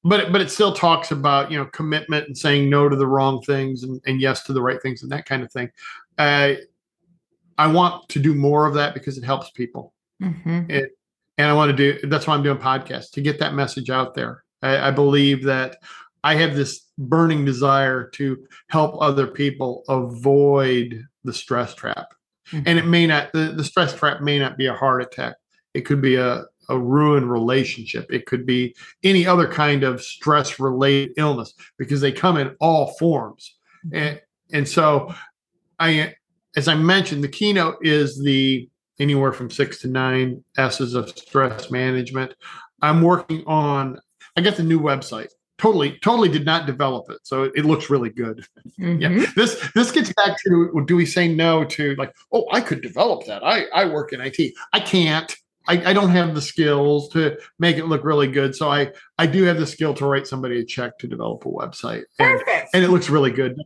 but 0.04 0.32
but 0.32 0.42
it 0.42 0.50
still 0.50 0.74
talks 0.74 1.12
about 1.12 1.52
you 1.52 1.58
know 1.58 1.66
commitment 1.66 2.28
and 2.28 2.38
saying 2.38 2.70
no 2.70 2.90
to 2.90 2.96
the 2.96 3.08
wrong 3.08 3.42
things 3.42 3.84
and, 3.84 4.02
and 4.06 4.22
yes 4.22 4.44
to 4.44 4.54
the 4.54 4.62
right 4.62 4.82
things 4.82 5.04
and 5.04 5.12
that 5.12 5.26
kind 5.26 5.44
of 5.44 5.52
thing. 5.52 5.70
Uh, 6.18 6.54
I 7.58 7.68
want 7.68 8.10
to 8.10 8.20
do 8.20 8.34
more 8.34 8.66
of 8.66 8.74
that 8.76 8.94
because 8.94 9.18
it 9.18 9.24
helps 9.24 9.52
people. 9.52 9.94
Mm-hmm. 10.22 10.72
It, 10.72 10.98
and 11.38 11.48
I 11.48 11.54
want 11.54 11.76
to 11.76 11.78
do 11.78 12.08
that's 12.08 12.28
why 12.28 12.36
I'm 12.36 12.44
doing 12.44 12.58
podcasts 12.58 13.12
to 13.12 13.22
get 13.22 13.40
that 13.40 13.54
message 13.54 13.90
out 13.90 14.14
there. 14.14 14.44
I, 14.62 14.90
I 14.90 14.92
believe 14.92 15.44
that 15.46 15.78
I 16.24 16.36
have 16.36 16.56
this 16.56 16.88
burning 16.98 17.46
desire 17.46 18.08
to 18.10 18.38
help 18.68 19.02
other 19.02 19.28
people 19.28 19.84
avoid 19.90 21.04
the 21.24 21.34
stress 21.34 21.74
trap. 21.74 22.14
Mm-hmm. 22.52 22.64
And 22.66 22.80
it 22.80 22.86
may 22.86 23.08
not 23.08 23.32
the, 23.34 23.54
the 23.56 23.64
stress 23.64 23.94
trap 23.94 24.22
may 24.22 24.40
not 24.40 24.58
be 24.58 24.68
a 24.68 24.74
heart 24.74 25.02
attack. 25.02 25.36
It 25.74 25.82
could 25.82 26.02
be 26.02 26.16
a, 26.16 26.46
a 26.70 26.78
ruined 26.78 27.30
relationship. 27.32 28.12
It 28.12 28.26
could 28.26 28.46
be 28.46 28.76
any 29.04 29.26
other 29.26 29.48
kind 29.48 29.84
of 29.84 30.02
stress 30.02 30.60
related 30.60 31.14
illness 31.18 31.54
because 31.78 32.02
they 32.02 32.12
come 32.12 32.38
in 32.38 32.56
all 32.60 32.94
forms. 33.00 33.58
Mm-hmm. 33.86 33.96
And 33.96 34.22
and 34.54 34.68
so 34.68 35.14
I 35.80 36.16
as 36.56 36.68
I 36.68 36.76
mentioned, 36.76 37.24
the 37.24 37.30
keynote 37.30 37.78
is 37.82 38.22
the 38.22 38.70
anywhere 39.00 39.32
from 39.32 39.50
six 39.50 39.82
to 39.82 39.88
nine 39.88 40.44
S's 40.58 40.94
of 40.94 41.10
stress 41.10 41.72
management. 41.72 42.34
I'm 42.82 43.02
working 43.02 43.44
on, 43.46 44.00
I 44.38 44.42
got 44.42 44.56
the 44.56 44.64
new 44.64 44.80
website. 44.80 45.30
Totally, 45.58 46.00
totally 46.00 46.30
did 46.30 46.44
not 46.44 46.66
develop 46.66 47.10
it. 47.12 47.20
So 47.24 47.44
it, 47.44 47.52
it 47.56 47.66
looks 47.66 47.90
really 47.90 48.10
good. 48.10 48.46
Mm-hmm. 48.80 49.02
Yeah. 49.20 49.26
This 49.36 49.64
this 49.76 49.92
gets 49.92 50.12
back 50.14 50.36
to 50.44 50.84
do 50.88 50.96
we 50.96 51.06
say 51.06 51.28
no 51.28 51.64
to 51.66 51.94
like, 51.96 52.12
oh, 52.32 52.48
I 52.52 52.62
could 52.62 52.82
develop 52.82 53.26
that. 53.26 53.44
I, 53.44 53.66
I 53.66 53.86
work 53.86 54.12
in 54.12 54.22
IT. 54.22 54.54
I 54.74 54.80
can't. 54.80 55.36
I, 55.68 55.92
I 55.92 55.94
don't 55.94 56.10
have 56.10 56.36
the 56.36 56.42
skills 56.42 57.10
to 57.10 57.38
make 57.60 57.78
it 57.78 57.86
look 57.86 58.04
really 58.04 58.28
good. 58.28 58.56
So 58.56 58.70
I 58.70 58.92
I 59.18 59.28
do 59.28 59.44
have 59.44 59.58
the 59.58 59.68
skill 59.68 59.94
to 59.96 60.06
write 60.06 60.28
somebody 60.28 60.60
a 60.60 60.66
check 60.66 60.98
to 61.00 61.08
develop 61.08 61.46
a 61.46 61.50
website. 61.50 62.04
And, 62.20 62.40
Perfect. 62.40 62.70
and 62.74 62.84
it 62.84 62.90
looks 62.90 63.10
really 63.10 63.32
good. 63.32 63.58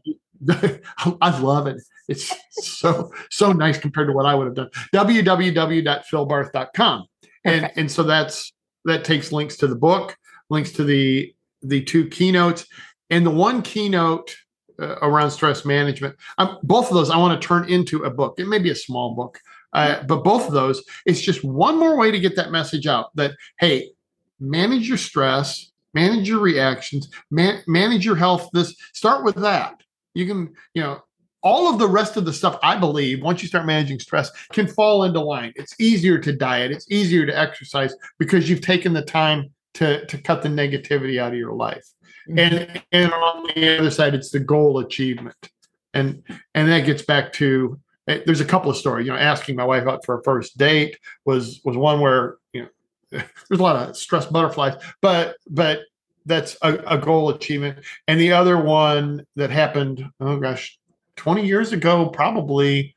I 1.22 1.40
love 1.40 1.68
it. 1.68 1.82
It's 2.08 2.32
so 2.52 3.12
so 3.30 3.52
nice 3.52 3.78
compared 3.78 4.08
to 4.08 4.14
what 4.14 4.26
I 4.26 4.36
would 4.36 4.48
have 4.48 4.56
done. 4.56 4.70
www.philbarth.com. 4.94 7.06
And 7.44 7.72
and 7.76 7.92
so 7.92 8.04
that's 8.04 8.54
that 8.86 9.04
takes 9.04 9.32
links 9.32 9.58
to 9.58 9.68
the 9.68 9.76
book, 9.76 10.18
links 10.50 10.72
to 10.74 10.84
the 10.84 11.34
the 11.62 11.84
two 11.84 12.08
keynotes, 12.08 12.66
and 13.10 13.26
the 13.26 13.32
one 13.32 13.62
keynote 13.62 14.36
uh, 14.80 14.98
around 15.02 15.32
stress 15.32 15.66
management. 15.66 16.16
Um, 16.38 16.60
both 16.64 16.90
of 16.90 16.94
those 16.94 17.10
I 17.10 17.18
want 17.18 17.40
to 17.40 17.48
turn 17.48 17.70
into 17.70 18.04
a 18.04 18.10
book. 18.10 18.36
It 18.38 18.48
may 18.48 18.60
be 18.60 18.72
a 18.72 18.76
small 18.76 19.16
book, 19.16 19.40
uh, 19.76 20.04
but 20.04 20.24
both 20.24 20.48
of 20.48 20.54
those 20.54 20.84
it's 21.06 21.22
just 21.22 21.44
one 21.44 21.78
more 21.78 21.98
way 21.98 22.10
to 22.10 22.20
get 22.20 22.36
that 22.36 22.52
message 22.52 22.88
out 22.88 23.16
that 23.16 23.32
hey, 23.60 23.92
manage 24.40 24.88
your 24.88 24.98
stress, 24.98 25.72
manage 25.94 26.28
your 26.28 26.40
reactions, 26.40 27.10
man- 27.30 27.62
manage 27.68 28.06
your 28.06 28.16
health. 28.16 28.50
This 28.54 28.76
start 28.94 29.24
with 29.24 29.36
that. 29.36 29.82
You 30.14 30.26
can 30.26 30.54
you 30.74 30.82
know 30.82 31.02
all 31.46 31.72
of 31.72 31.78
the 31.78 31.88
rest 31.88 32.18
of 32.18 32.26
the 32.26 32.34
stuff 32.34 32.58
i 32.64 32.76
believe 32.76 33.22
once 33.22 33.42
you 33.42 33.48
start 33.48 33.68
managing 33.68 34.00
stress 34.00 34.32
can 34.52 34.68
fall 34.68 35.04
into 35.04 35.20
line 35.20 35.54
it's 35.56 35.80
easier 35.80 36.18
to 36.18 36.34
diet 36.34 36.72
it's 36.72 36.90
easier 36.90 37.26
to 37.26 37.38
exercise 37.38 37.94
because 38.18 38.50
you've 38.50 38.62
taken 38.62 38.94
the 38.94 39.02
time 39.04 39.54
to 39.76 40.04
to 40.08 40.18
cut 40.18 40.42
the 40.42 40.50
negativity 40.50 41.20
out 41.22 41.34
of 41.34 41.38
your 41.38 41.54
life 41.54 41.86
mm-hmm. 42.28 42.40
and 42.40 42.84
and 42.92 43.14
on 43.14 43.48
the 43.54 43.78
other 43.78 43.92
side 43.92 44.16
it's 44.16 44.32
the 44.32 44.40
goal 44.40 44.80
achievement 44.80 45.52
and 45.94 46.24
and 46.56 46.68
that 46.68 46.82
gets 46.82 47.04
back 47.04 47.32
to 47.32 47.80
there's 48.08 48.42
a 48.42 48.46
couple 48.46 48.70
of 48.70 48.78
stories 48.78 49.08
you 49.08 49.12
know 49.12 49.18
asking 49.18 49.56
my 49.56 49.64
wife 49.64 49.88
out 49.88 50.06
for 50.06 50.20
a 50.20 50.24
first 50.24 50.58
date 50.58 50.98
was 51.26 51.62
was 51.64 51.78
one 51.78 52.00
where 52.00 52.38
you 52.54 52.62
know 52.62 52.70
there's 53.50 53.60
a 53.60 53.64
lot 53.64 53.76
of 53.76 53.96
stress 53.98 54.26
butterflies 54.26 54.82
but 55.02 55.38
but 55.50 55.80
that's 56.28 56.58
a, 56.64 56.74
a 56.88 56.98
goal 56.98 57.30
achievement 57.30 57.80
and 58.08 58.20
the 58.20 58.32
other 58.32 58.58
one 58.58 59.26
that 59.36 59.50
happened 59.50 60.06
oh 60.20 60.38
gosh 60.38 60.78
20 61.16 61.46
years 61.46 61.72
ago, 61.72 62.10
probably 62.10 62.96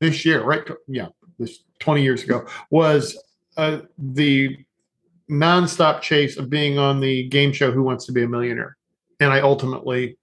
this 0.00 0.24
year, 0.24 0.42
right? 0.42 0.62
Yeah, 0.86 1.08
this 1.38 1.64
20 1.80 2.02
years 2.02 2.22
ago 2.22 2.46
was 2.70 3.20
uh, 3.56 3.80
the 3.98 4.56
nonstop 5.30 6.00
chase 6.00 6.36
of 6.36 6.48
being 6.48 6.78
on 6.78 7.00
the 7.00 7.28
game 7.28 7.52
show 7.52 7.70
Who 7.70 7.82
Wants 7.82 8.06
to 8.06 8.12
Be 8.12 8.22
a 8.22 8.28
Millionaire, 8.28 8.76
and 9.20 9.32
I 9.32 9.40
ultimately 9.40 10.16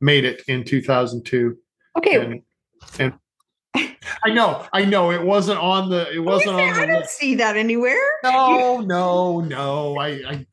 made 0.00 0.24
it 0.24 0.42
in 0.48 0.64
2002. 0.64 1.56
Okay. 1.96 2.16
And, 2.16 2.42
and 2.98 3.12
I 4.30 4.34
know, 4.34 4.66
I 4.72 4.84
know, 4.84 5.10
it 5.10 5.22
wasn't 5.22 5.58
on 5.58 5.90
the. 5.90 6.10
It 6.12 6.20
wasn't 6.20 6.56
on. 6.56 6.74
The 6.74 6.82
I 6.82 6.86
don't 6.86 7.06
see 7.06 7.34
that 7.36 7.56
anywhere. 7.56 7.96
No, 8.22 8.80
no, 8.80 9.40
no. 9.40 9.98
I, 9.98 10.08
I 10.08 10.46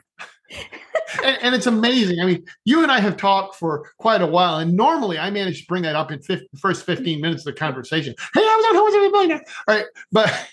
and, 1.23 1.37
and, 1.41 1.55
it's 1.55 1.67
amazing. 1.67 2.19
I 2.19 2.25
mean, 2.25 2.45
you 2.65 2.83
and 2.83 2.91
I 2.91 2.99
have 2.99 3.17
talked 3.17 3.55
for 3.55 3.91
quite 3.97 4.21
a 4.21 4.27
while, 4.27 4.57
and 4.57 4.75
normally 4.75 5.17
I 5.17 5.29
manage 5.29 5.61
to 5.61 5.67
bring 5.67 5.83
that 5.83 5.95
up 5.95 6.11
in 6.11 6.21
50, 6.21 6.49
first 6.57 6.85
15 6.85 7.21
minutes 7.21 7.45
of 7.45 7.53
the 7.53 7.59
conversation. 7.59 8.13
Hey, 8.33 8.41
I 8.41 8.55
was 8.55 8.65
on 8.69 8.75
Who 8.75 8.83
Was 8.83 8.93
It 8.93 9.11
Millionaire? 9.11 9.43
All 9.67 9.75
right, 9.75 9.85
but 10.11 10.49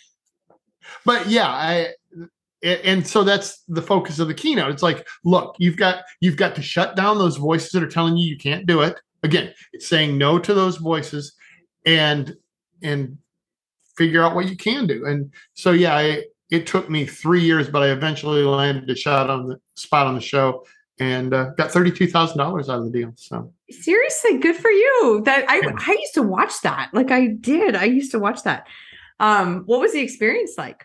but 1.05 1.29
yeah, 1.29 1.49
I 1.49 1.89
and 2.63 3.07
so 3.07 3.25
that's 3.25 3.63
the 3.69 3.83
focus 3.83 4.19
of 4.19 4.29
the 4.29 4.35
keynote. 4.35 4.71
It's 4.71 4.83
like, 4.83 5.07
look, 5.25 5.57
you've 5.59 5.77
got 5.77 6.05
you've 6.21 6.37
got 6.37 6.55
to 6.57 6.63
shut 6.63 6.97
down 6.97 7.19
those 7.19 7.37
voices 7.37 7.71
that 7.73 7.83
are 7.83 7.89
telling 7.89 8.17
you 8.17 8.29
you 8.29 8.39
can't 8.39 8.67
do 8.67 8.83
it. 8.83 9.01
Again, 9.23 9.53
it's 9.73 9.89
saying 9.89 10.19
no 10.19 10.39
to 10.39 10.55
those 10.55 10.77
voices, 10.77 11.35
and 11.87 12.37
and 12.83 13.19
figure 13.97 14.23
out 14.23 14.35
what 14.35 14.49
you 14.49 14.57
can 14.57 14.87
do. 14.87 15.07
And 15.07 15.33
so 15.55 15.73
yeah, 15.73 15.97
I 15.97 16.25
it 16.51 16.67
took 16.67 16.91
me 16.91 17.07
three 17.07 17.43
years, 17.43 17.69
but 17.69 17.83
I 17.83 17.91
eventually 17.91 18.43
landed 18.43 18.89
a 18.91 18.95
shot 18.95 19.31
on 19.31 19.47
the 19.47 19.61
spot 19.75 20.07
on 20.07 20.15
the 20.15 20.21
show 20.21 20.67
and 20.99 21.33
uh, 21.33 21.51
got 21.57 21.71
thirty-two 21.71 22.09
thousand 22.09 22.39
dollars 22.39 22.69
out 22.69 22.79
of 22.79 22.85
the 22.85 22.91
deal. 22.91 23.13
So 23.17 23.53
seriously, 23.71 24.39
good 24.39 24.57
for 24.57 24.71
you. 24.71 25.23
That 25.25 25.49
I 25.49 25.61
yeah. 25.63 25.77
I 25.79 25.97
used 25.99 26.15
to 26.15 26.23
watch 26.23 26.53
that. 26.63 26.91
Like 26.93 27.11
I 27.11 27.29
did. 27.29 27.75
I 27.75 27.85
used 27.85 28.11
to 28.13 28.19
watch 28.19 28.43
that. 28.43 28.67
Um, 29.19 29.63
what 29.67 29.81
was 29.81 29.93
the 29.93 30.01
experience 30.01 30.55
like? 30.59 30.85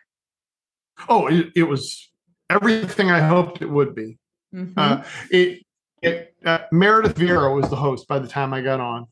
Oh, 1.09 1.27
it, 1.27 1.51
it 1.55 1.63
was 1.63 2.09
everything 2.49 3.11
I 3.11 3.19
hoped 3.19 3.61
it 3.61 3.69
would 3.69 3.93
be. 3.93 4.17
Mm-hmm. 4.53 4.73
Uh, 4.77 5.03
it, 5.29 5.63
it 6.01 6.35
uh, 6.45 6.59
Meredith 6.71 7.15
Vieira 7.15 7.53
was 7.53 7.69
the 7.69 7.75
host 7.75 8.07
by 8.07 8.19
the 8.19 8.27
time 8.27 8.53
I 8.53 8.61
got 8.61 8.79
on, 8.79 9.07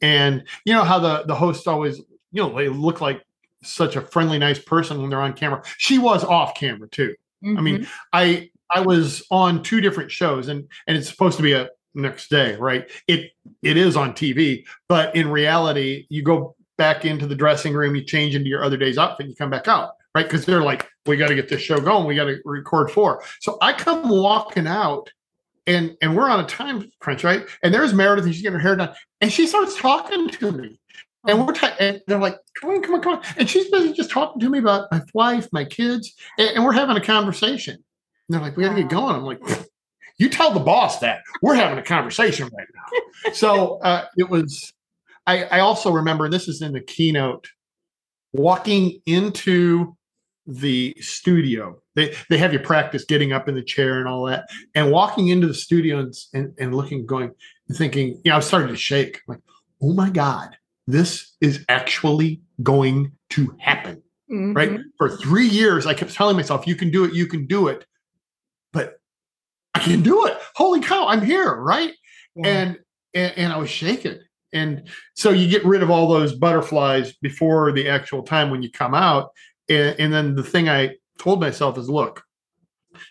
and 0.00 0.44
you 0.64 0.72
know 0.72 0.84
how 0.84 0.98
the 0.98 1.24
the 1.26 1.34
hosts 1.34 1.66
always 1.66 1.98
you 2.32 2.42
know 2.42 2.56
they 2.56 2.68
look 2.68 3.00
like 3.00 3.22
such 3.62 3.96
a 3.96 4.00
friendly, 4.00 4.38
nice 4.38 4.58
person 4.58 5.00
when 5.00 5.10
they're 5.10 5.20
on 5.20 5.32
camera. 5.32 5.62
She 5.78 5.98
was 5.98 6.24
off 6.24 6.54
camera 6.54 6.88
too. 6.88 7.14
Mm-hmm. 7.44 7.58
I 7.58 7.60
mean, 7.60 7.76
mm-hmm. 7.78 7.90
I 8.12 8.50
I 8.70 8.80
was 8.80 9.24
on 9.30 9.62
two 9.62 9.80
different 9.80 10.10
shows, 10.10 10.48
and 10.48 10.68
and 10.86 10.96
it's 10.96 11.08
supposed 11.08 11.36
to 11.36 11.42
be 11.42 11.52
a 11.52 11.68
next 11.94 12.28
day, 12.28 12.56
right? 12.56 12.90
It 13.08 13.32
it 13.62 13.76
is 13.76 13.96
on 13.96 14.12
TV, 14.12 14.64
but 14.88 15.14
in 15.16 15.28
reality, 15.28 16.06
you 16.08 16.22
go 16.22 16.54
back 16.78 17.04
into 17.04 17.26
the 17.26 17.34
dressing 17.34 17.74
room, 17.74 17.94
you 17.94 18.04
change 18.04 18.34
into 18.34 18.48
your 18.48 18.62
other 18.62 18.76
day's 18.76 18.98
outfit, 18.98 19.26
you 19.26 19.34
come 19.34 19.50
back 19.50 19.66
out, 19.66 19.92
right? 20.14 20.26
Because 20.26 20.44
they're 20.44 20.62
like, 20.62 20.86
we 21.06 21.16
got 21.16 21.28
to 21.28 21.34
get 21.34 21.48
this 21.48 21.62
show 21.62 21.80
going, 21.80 22.06
we 22.06 22.14
got 22.14 22.24
to 22.24 22.38
record 22.44 22.90
four. 22.90 23.22
So 23.40 23.56
I 23.62 23.72
come 23.72 24.10
walking 24.10 24.66
out, 24.66 25.10
and 25.66 25.96
and 26.00 26.16
we're 26.16 26.30
on 26.30 26.40
a 26.40 26.46
time 26.46 26.90
crunch, 27.00 27.24
right? 27.24 27.46
And 27.62 27.72
there's 27.72 27.92
Meredith, 27.92 28.24
and 28.24 28.34
she's 28.34 28.42
getting 28.42 28.58
her 28.58 28.62
hair 28.62 28.76
done, 28.76 28.94
and 29.20 29.32
she 29.32 29.46
starts 29.46 29.78
talking 29.78 30.28
to 30.28 30.52
me, 30.52 30.78
and 31.26 31.46
we're 31.46 31.52
ta- 31.52 31.76
and 31.80 32.00
they're 32.06 32.18
like, 32.18 32.38
come 32.60 32.70
on, 32.70 32.82
come 32.82 32.94
on, 32.94 33.02
come 33.02 33.14
on. 33.14 33.22
And 33.36 33.48
she's 33.48 33.70
busy 33.70 33.92
just 33.92 34.10
talking 34.10 34.40
to 34.40 34.48
me 34.48 34.58
about 34.58 34.90
my 34.92 35.02
wife, 35.12 35.48
my 35.52 35.64
kids, 35.64 36.14
and, 36.38 36.50
and 36.50 36.64
we're 36.64 36.72
having 36.72 36.96
a 36.96 37.00
conversation. 37.00 37.74
And 37.74 37.82
they're 38.28 38.40
like, 38.40 38.56
we 38.56 38.64
got 38.64 38.74
to 38.74 38.82
get 38.82 38.90
going. 38.90 39.16
I'm 39.16 39.24
like, 39.24 39.40
you 40.18 40.28
tell 40.28 40.52
the 40.52 40.60
boss 40.60 41.00
that 41.00 41.22
we're 41.42 41.54
having 41.54 41.78
a 41.78 41.82
conversation 41.82 42.48
right 42.56 42.66
now. 42.74 43.32
so 43.32 43.78
uh, 43.80 44.06
it 44.16 44.28
was. 44.28 44.72
I, 45.28 45.44
I 45.44 45.60
also 45.60 45.90
remember 45.90 46.28
this 46.28 46.46
is 46.48 46.62
in 46.62 46.72
the 46.72 46.80
keynote. 46.80 47.48
Walking 48.32 49.00
into 49.06 49.96
the 50.46 50.96
studio, 51.00 51.80
they 51.94 52.14
they 52.30 52.38
have 52.38 52.52
you 52.52 52.58
practice 52.58 53.04
getting 53.04 53.32
up 53.32 53.48
in 53.48 53.54
the 53.54 53.62
chair 53.62 53.98
and 53.98 54.08
all 54.08 54.24
that, 54.26 54.48
and 54.74 54.90
walking 54.90 55.28
into 55.28 55.46
the 55.46 55.54
studio 55.54 55.98
and 55.98 56.14
and, 56.34 56.54
and 56.58 56.74
looking, 56.74 57.06
going, 57.06 57.32
thinking, 57.72 58.20
you 58.24 58.30
know, 58.30 58.34
I 58.34 58.36
was 58.36 58.46
starting 58.46 58.68
to 58.68 58.76
shake, 58.76 59.20
like, 59.26 59.40
oh 59.82 59.92
my 59.92 60.10
god, 60.10 60.56
this 60.86 61.34
is 61.40 61.64
actually 61.68 62.40
going 62.62 63.12
to 63.30 63.56
happen. 63.58 64.02
Mm-hmm. 64.30 64.52
Right. 64.54 64.80
For 64.98 65.16
three 65.16 65.46
years, 65.46 65.86
I 65.86 65.94
kept 65.94 66.12
telling 66.12 66.36
myself, 66.36 66.66
you 66.66 66.74
can 66.74 66.90
do 66.90 67.04
it, 67.04 67.14
you 67.14 67.26
can 67.26 67.46
do 67.46 67.68
it. 67.68 67.86
But 68.72 69.00
I 69.74 69.78
can 69.78 70.02
do 70.02 70.26
it. 70.26 70.36
Holy 70.54 70.80
cow, 70.80 71.06
I'm 71.06 71.22
here. 71.22 71.54
Right. 71.54 71.92
Yeah. 72.34 72.46
And, 72.46 72.78
and 73.14 73.32
and 73.36 73.52
I 73.52 73.56
was 73.56 73.70
shaking. 73.70 74.18
And 74.52 74.88
so 75.14 75.30
you 75.30 75.48
get 75.48 75.64
rid 75.64 75.82
of 75.82 75.90
all 75.90 76.08
those 76.08 76.34
butterflies 76.34 77.14
before 77.20 77.72
the 77.72 77.88
actual 77.88 78.22
time 78.22 78.50
when 78.50 78.62
you 78.62 78.70
come 78.70 78.94
out. 78.94 79.30
And, 79.68 79.98
and 79.98 80.12
then 80.12 80.34
the 80.34 80.42
thing 80.42 80.68
I 80.68 80.96
told 81.18 81.40
myself 81.40 81.78
is 81.78 81.88
look, 81.88 82.22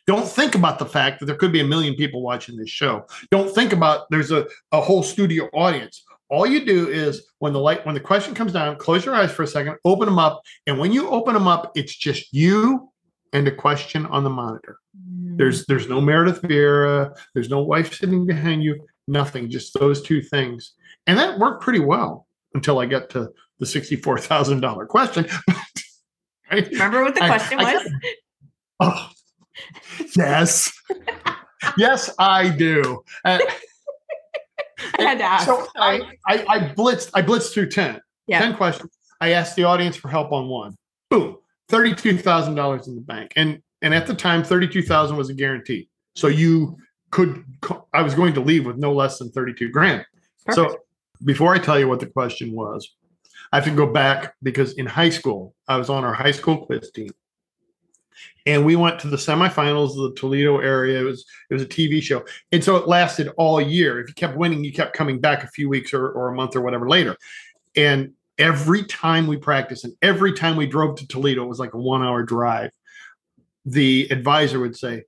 don't 0.07 0.27
think 0.27 0.55
about 0.55 0.79
the 0.79 0.85
fact 0.85 1.19
that 1.19 1.25
there 1.27 1.35
could 1.35 1.51
be 1.51 1.59
a 1.59 1.65
million 1.65 1.95
people 1.95 2.21
watching 2.21 2.57
this 2.57 2.69
show. 2.69 3.05
Don't 3.29 3.53
think 3.53 3.71
about 3.71 4.05
there's 4.09 4.31
a, 4.31 4.47
a 4.71 4.81
whole 4.81 5.03
studio 5.03 5.49
audience 5.53 6.03
all 6.29 6.47
you 6.47 6.65
do 6.65 6.89
is 6.89 7.27
when 7.37 7.53
the 7.53 7.59
light 7.59 7.85
when 7.85 7.93
the 7.93 8.01
question 8.01 8.33
comes 8.33 8.51
down 8.51 8.75
close 8.77 9.05
your 9.05 9.13
eyes 9.13 9.31
for 9.31 9.43
a 9.43 9.47
second 9.47 9.75
open 9.85 10.07
them 10.07 10.17
up 10.17 10.41
and 10.65 10.79
when 10.79 10.91
you 10.91 11.07
open 11.09 11.35
them 11.35 11.47
up 11.47 11.71
it's 11.75 11.95
just 11.95 12.33
you 12.33 12.91
and 13.35 13.47
a 13.49 13.51
question 13.51 14.05
on 14.05 14.23
the 14.23 14.29
monitor. 14.29 14.77
Mm. 14.97 15.37
There's 15.37 15.65
there's 15.65 15.89
no 15.89 15.99
Meredith 15.99 16.41
Vieira, 16.41 17.15
there's 17.33 17.49
no 17.49 17.61
wife 17.61 17.93
sitting 17.93 18.25
behind 18.25 18.63
you, 18.63 18.87
nothing, 19.07 19.49
just 19.49 19.77
those 19.77 20.01
two 20.01 20.21
things. 20.21 20.73
And 21.05 21.19
that 21.19 21.37
worked 21.37 21.61
pretty 21.61 21.81
well 21.81 22.27
until 22.53 22.79
I 22.79 22.85
got 22.85 23.09
to 23.11 23.29
the 23.59 23.65
$64,000 23.65 24.87
question. 24.87 25.27
Remember 26.71 27.03
what 27.03 27.15
the 27.15 27.23
I- 27.23 27.27
question 27.27 27.59
I- 27.59 27.73
was? 27.75 27.91
Oh, 28.79 29.09
yes. 30.15 30.71
yes, 31.77 32.13
I 32.19 32.49
do. 32.49 33.01
Uh, 33.23 33.39
I 34.99 35.01
had 35.01 35.17
to 35.19 35.23
ask. 35.23 35.45
so 35.45 35.65
I, 35.77 36.01
I, 36.27 36.45
I 36.47 36.59
blitzed, 36.75 37.11
I 37.13 37.21
blitzed 37.21 37.53
through 37.53 37.69
10. 37.69 38.01
Yeah. 38.27 38.39
10 38.39 38.55
questions. 38.55 38.91
I 39.21 39.31
asked 39.31 39.55
the 39.55 39.63
audience 39.63 39.95
for 39.95 40.09
help 40.09 40.31
on 40.31 40.49
one. 40.49 40.75
Boom. 41.09 41.37
$32,000 41.69 42.87
in 42.87 42.95
the 42.95 43.01
bank. 43.01 43.31
And 43.35 43.61
and 43.81 43.93
at 43.93 44.07
the 44.07 44.15
time 44.15 44.43
32,000 44.43 45.15
was 45.15 45.29
a 45.29 45.33
guarantee. 45.33 45.89
So 46.15 46.27
you 46.27 46.77
could 47.11 47.43
I 47.93 48.01
was 48.01 48.13
going 48.15 48.33
to 48.33 48.41
leave 48.41 48.65
with 48.65 48.77
no 48.77 48.93
less 48.93 49.19
than 49.19 49.31
32 49.31 49.69
grand. 49.69 50.05
Perfect. 50.45 50.71
So 50.71 50.77
before 51.23 51.53
I 51.53 51.59
tell 51.59 51.79
you 51.79 51.87
what 51.87 51.99
the 51.99 52.07
question 52.07 52.53
was, 52.53 52.95
I 53.51 53.57
have 53.57 53.65
to 53.65 53.71
go 53.71 53.91
back 53.91 54.33
because 54.43 54.73
in 54.73 54.85
high 54.85 55.09
school, 55.09 55.53
I 55.67 55.77
was 55.77 55.89
on 55.89 56.03
our 56.03 56.13
high 56.13 56.31
school 56.31 56.65
quiz 56.65 56.91
team. 56.91 57.09
And 58.45 58.65
we 58.65 58.75
went 58.75 58.99
to 58.99 59.07
the 59.07 59.17
semifinals 59.17 59.91
of 59.91 59.97
the 59.97 60.13
Toledo 60.15 60.59
area. 60.59 60.99
It 60.99 61.03
was 61.03 61.25
it 61.49 61.53
was 61.53 61.63
a 61.63 61.67
TV 61.67 62.01
show. 62.01 62.23
And 62.51 62.63
so 62.63 62.75
it 62.75 62.87
lasted 62.87 63.29
all 63.37 63.59
year. 63.59 63.99
If 63.99 64.07
you 64.07 64.13
kept 64.13 64.37
winning, 64.37 64.63
you 64.63 64.71
kept 64.71 64.95
coming 64.95 65.19
back 65.19 65.43
a 65.43 65.47
few 65.47 65.67
weeks 65.67 65.93
or, 65.93 66.09
or 66.09 66.29
a 66.29 66.35
month 66.35 66.55
or 66.55 66.61
whatever 66.61 66.87
later. 66.87 67.17
And 67.75 68.13
every 68.37 68.83
time 68.85 69.27
we 69.27 69.37
practiced 69.37 69.83
and 69.83 69.93
every 70.01 70.33
time 70.33 70.55
we 70.55 70.67
drove 70.67 70.97
to 70.97 71.07
Toledo, 71.07 71.43
it 71.43 71.49
was 71.49 71.59
like 71.59 71.73
a 71.73 71.79
one 71.79 72.03
hour 72.03 72.23
drive. 72.23 72.71
The 73.65 74.07
advisor 74.11 74.59
would 74.59 74.77
say, 74.77 75.03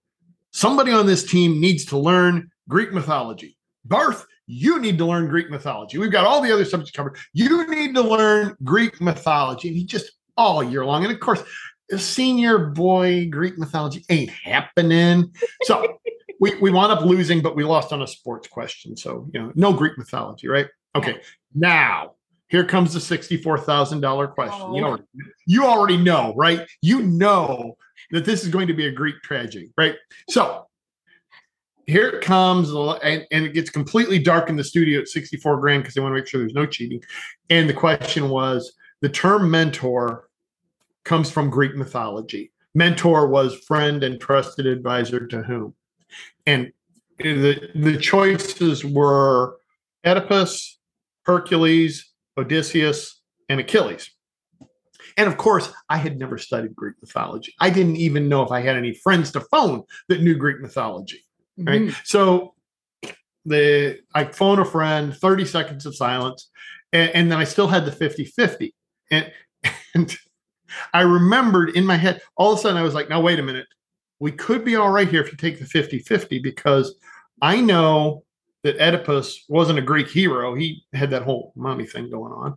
Somebody 0.52 0.92
on 0.92 1.06
this 1.06 1.24
team 1.24 1.60
needs 1.60 1.86
to 1.86 1.98
learn 2.00 2.50
Greek 2.68 2.92
mythology. 2.92 3.58
Barth, 3.86 4.26
you 4.48 4.80
need 4.80 4.98
to 4.98 5.06
learn 5.06 5.28
Greek 5.28 5.50
mythology. 5.50 5.98
We've 5.98 6.12
got 6.12 6.26
all 6.26 6.42
the 6.42 6.52
other 6.52 6.66
subjects 6.66 6.92
covered. 6.92 7.18
You 7.34 7.68
need 7.70 7.94
to 7.96 8.02
learn 8.02 8.56
Greek 8.64 9.00
mythology. 9.02 9.68
And 9.68 9.78
he 9.78 9.86
just 9.86 10.12
all 10.38 10.64
year 10.64 10.86
long. 10.86 11.04
And 11.04 11.14
of 11.14 11.20
course, 11.20 11.44
a 11.92 11.98
senior 11.98 12.58
boy 12.68 13.28
Greek 13.30 13.58
mythology 13.58 14.06
ain't 14.10 14.30
happening. 14.30 15.34
So 15.64 16.00
we, 16.40 16.56
we 16.60 16.72
wound 16.72 16.92
up 16.92 17.04
losing, 17.04 17.42
but 17.42 17.56
we 17.56 17.64
lost 17.64 17.92
on 17.92 18.02
a 18.02 18.08
sports 18.08 18.48
question. 18.48 18.96
So, 18.96 19.30
you 19.34 19.42
know, 19.42 19.52
no 19.56 19.74
Greek 19.74 19.98
mythology, 19.98 20.48
right? 20.48 20.68
Okay. 20.96 21.20
Now, 21.54 22.14
here 22.50 22.64
comes 22.64 22.94
the 22.94 23.00
$64,000 23.00 24.34
question. 24.34 24.74
You, 24.74 24.84
Oh. 24.84 24.88
already, 24.88 25.04
you 25.46 25.66
already 25.66 25.98
know, 25.98 26.34
right? 26.38 26.66
You 26.82 27.02
know 27.02 27.78
that 28.12 28.24
this 28.26 28.44
is 28.44 28.50
going 28.50 28.68
to 28.68 28.74
be 28.74 28.88
a 28.88 28.92
Greek 28.92 29.16
tragedy, 29.24 29.74
right? 29.78 29.96
So 30.30 30.67
here 31.88 32.10
it 32.10 32.22
comes, 32.22 32.70
and, 32.70 33.26
and 33.32 33.46
it 33.46 33.54
gets 33.54 33.70
completely 33.70 34.20
dark 34.20 34.50
in 34.50 34.58
the 34.58 34.64
studio 34.64 35.00
at 35.00 35.08
64 35.08 35.58
grand 35.58 35.84
because 35.84 35.96
they 35.96 36.02
want 36.02 36.12
to 36.12 36.18
make 36.20 36.28
sure 36.28 36.42
there's 36.42 36.54
no 36.54 36.66
cheating. 36.66 37.02
And 37.50 37.70
the 37.70 37.74
question 37.74 38.30
was 38.30 38.74
the 39.02 39.10
term 39.10 39.50
mentor 39.50 40.30
comes 41.06 41.32
from 41.32 41.50
Greek 41.50 41.76
mythology. 41.76 42.52
Mentor 42.76 43.28
was 43.28 43.56
friend 43.66 44.04
and 44.04 44.20
trusted 44.20 44.66
advisor 44.66 45.26
to 45.28 45.42
whom? 45.42 45.74
And 46.46 46.74
the, 47.18 47.72
the 47.74 47.98
choices 47.98 48.84
were 48.84 49.58
Oedipus, 50.06 50.80
Hercules, 51.24 52.12
Odysseus, 52.38 53.22
and 53.48 53.62
Achilles. 53.62 54.12
And 55.16 55.28
of 55.28 55.38
course, 55.38 55.72
I 55.90 55.98
had 55.98 56.20
never 56.20 56.38
studied 56.38 56.76
Greek 56.76 56.96
mythology. 57.02 57.54
I 57.60 57.70
didn't 57.70 57.96
even 57.96 58.30
know 58.30 58.44
if 58.44 58.52
I 58.52 58.60
had 58.60 58.76
any 58.76 58.94
friends 58.94 59.32
to 59.32 59.40
phone 59.40 59.84
that 60.10 60.22
knew 60.22 60.36
Greek 60.36 60.60
mythology. 60.60 61.24
Right. 61.58 61.82
Mhm. 61.82 61.96
So 62.06 62.54
the 63.46 64.00
I 64.14 64.26
phone 64.26 64.60
a 64.60 64.66
friend, 64.66 65.16
30 65.16 65.46
seconds 65.46 65.86
of 65.86 65.96
silence, 65.96 66.50
and, 66.94 67.10
and 67.12 67.32
then 67.32 67.40
I 67.40 67.44
still 67.46 67.68
had 67.68 67.86
the 67.86 67.92
50-50. 67.92 68.74
And 69.12 69.32
and 69.96 70.18
I 70.94 71.02
remembered 71.02 71.70
in 71.72 71.86
my 71.86 71.96
head, 71.98 72.22
all 72.36 72.54
of 72.54 72.60
a 72.60 72.62
sudden 72.62 72.78
I 72.78 72.84
was 72.84 72.94
like, 72.94 73.10
now 73.10 73.22
wait 73.22 73.40
a 73.40 73.44
minute. 73.44 73.68
We 74.20 74.32
could 74.32 74.66
be 74.66 74.76
all 74.76 74.90
right 74.92 75.08
here 75.08 75.22
if 75.22 75.32
you 75.32 75.38
take 75.38 75.60
the 75.60 75.66
50-50 75.66 76.42
because 76.42 76.96
I 77.42 77.62
know 77.62 78.24
that 78.64 78.80
Oedipus 78.82 79.46
wasn't 79.48 79.80
a 79.80 79.84
Greek 79.84 80.10
hero. 80.10 80.56
He 80.56 80.84
had 80.94 81.12
that 81.12 81.22
whole 81.24 81.54
mommy 81.56 81.86
thing 81.86 82.10
going 82.10 82.34
on. 82.34 82.56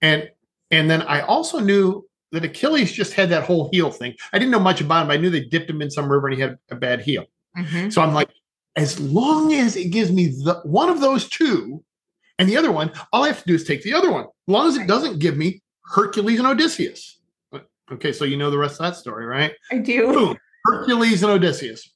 And 0.00 0.28
and 0.70 0.90
then 0.90 1.02
I 1.02 1.20
also 1.20 1.60
knew 1.60 2.04
that 2.32 2.44
Achilles 2.44 2.90
just 2.92 3.12
had 3.12 3.28
that 3.28 3.44
whole 3.44 3.68
heel 3.72 3.90
thing. 3.90 4.14
I 4.32 4.38
didn't 4.38 4.52
know 4.52 4.58
much 4.58 4.80
about 4.80 5.02
him. 5.02 5.08
but 5.08 5.14
I 5.14 5.16
knew 5.18 5.28
they 5.30 5.44
dipped 5.44 5.68
him 5.68 5.82
in 5.82 5.90
some 5.90 6.10
river 6.10 6.28
and 6.28 6.34
he 6.36 6.40
had 6.42 6.56
a 6.70 6.74
bad 6.76 7.02
heel. 7.02 7.26
Mhm. 7.58 7.92
So 7.92 8.00
I'm 8.00 8.14
like, 8.14 8.30
as 8.76 8.98
long 8.98 9.52
as 9.52 9.76
it 9.76 9.90
gives 9.90 10.10
me 10.10 10.28
the 10.28 10.60
one 10.64 10.88
of 10.88 11.00
those 11.00 11.28
two 11.28 11.84
and 12.38 12.48
the 12.48 12.56
other 12.56 12.72
one, 12.72 12.90
all 13.12 13.24
I 13.24 13.28
have 13.28 13.40
to 13.40 13.46
do 13.46 13.54
is 13.54 13.64
take 13.64 13.82
the 13.82 13.94
other 13.94 14.10
one. 14.10 14.24
As 14.24 14.28
long 14.46 14.68
as 14.68 14.76
it 14.76 14.86
doesn't 14.86 15.18
give 15.18 15.36
me 15.36 15.62
Hercules 15.84 16.38
and 16.38 16.48
Odysseus. 16.48 17.20
Okay, 17.90 18.12
so 18.12 18.24
you 18.24 18.36
know 18.36 18.50
the 18.50 18.58
rest 18.58 18.80
of 18.80 18.86
that 18.86 18.96
story, 18.96 19.26
right? 19.26 19.52
I 19.70 19.78
do. 19.78 20.12
Boom. 20.12 20.38
Hercules 20.64 21.22
and 21.22 21.32
Odysseus. 21.32 21.92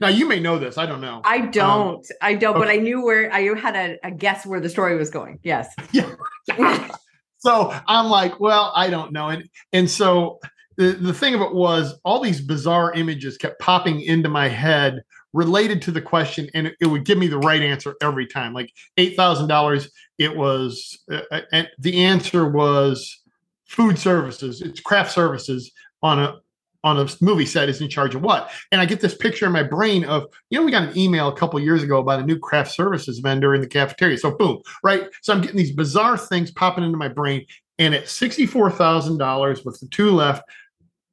Now 0.00 0.08
you 0.08 0.26
may 0.26 0.40
know 0.40 0.58
this. 0.58 0.78
I 0.78 0.86
don't 0.86 1.00
know. 1.00 1.20
I 1.24 1.38
um, 1.38 1.50
don't. 1.50 2.06
I 2.22 2.34
don't. 2.34 2.58
But. 2.58 2.68
I 2.68 2.76
knew 2.76 3.04
where 3.04 3.32
I 3.32 3.42
had 3.54 3.76
a, 3.76 3.98
a 4.04 4.10
guess 4.10 4.46
where 4.46 4.60
the 4.60 4.68
story 4.68 4.96
was 4.96 5.10
going. 5.10 5.40
Yes. 5.42 5.74
so 7.38 7.78
I'm 7.86 8.06
like, 8.06 8.40
well, 8.40 8.72
I 8.74 8.88
don't 8.88 9.12
know. 9.12 9.28
And 9.28 9.48
and 9.72 9.90
so 9.90 10.38
the, 10.76 10.92
the 10.92 11.14
thing 11.14 11.34
of 11.34 11.40
it 11.40 11.54
was 11.54 11.98
all 12.04 12.20
these 12.20 12.40
bizarre 12.40 12.92
images 12.92 13.36
kept 13.36 13.60
popping 13.60 14.00
into 14.00 14.28
my 14.28 14.48
head 14.48 15.02
related 15.32 15.82
to 15.82 15.90
the 15.90 16.00
question, 16.00 16.48
and 16.54 16.72
it, 16.80 16.86
would 16.86 17.04
give 17.04 17.18
me 17.18 17.28
the 17.28 17.38
right 17.38 17.62
answer 17.62 17.94
every 18.02 18.26
time. 18.26 18.54
Like 18.54 18.72
eight 18.96 19.16
thousand 19.16 19.48
dollars, 19.48 19.90
it 20.18 20.34
was, 20.34 20.98
uh, 21.10 21.22
uh, 21.30 21.40
and 21.52 21.68
the 21.78 22.04
answer 22.04 22.48
was 22.48 23.22
food 23.66 23.98
services. 23.98 24.62
It's 24.62 24.80
craft 24.80 25.12
services 25.12 25.72
on 26.02 26.20
a 26.20 26.40
on 26.86 27.00
a 27.00 27.08
movie 27.20 27.44
set 27.44 27.68
is 27.68 27.80
in 27.80 27.88
charge 27.88 28.14
of 28.14 28.22
what. 28.22 28.50
And 28.70 28.80
I 28.80 28.86
get 28.86 29.00
this 29.00 29.14
picture 29.14 29.44
in 29.44 29.52
my 29.52 29.64
brain 29.64 30.04
of, 30.04 30.26
you 30.50 30.58
know, 30.58 30.64
we 30.64 30.70
got 30.70 30.88
an 30.88 30.96
email 30.96 31.26
a 31.26 31.36
couple 31.36 31.58
years 31.58 31.82
ago 31.82 31.98
about 31.98 32.20
a 32.20 32.22
new 32.22 32.38
craft 32.38 32.70
services 32.72 33.18
vendor 33.18 33.56
in 33.56 33.60
the 33.60 33.66
cafeteria. 33.66 34.16
So 34.16 34.30
boom, 34.30 34.60
right? 34.84 35.08
So 35.22 35.32
I'm 35.32 35.40
getting 35.40 35.56
these 35.56 35.72
bizarre 35.72 36.16
things 36.16 36.52
popping 36.52 36.84
into 36.84 36.96
my 36.96 37.08
brain. 37.08 37.44
And 37.80 37.92
at 37.92 38.04
$64,000 38.04 39.64
with 39.64 39.80
the 39.80 39.88
two 39.88 40.12
left, 40.12 40.44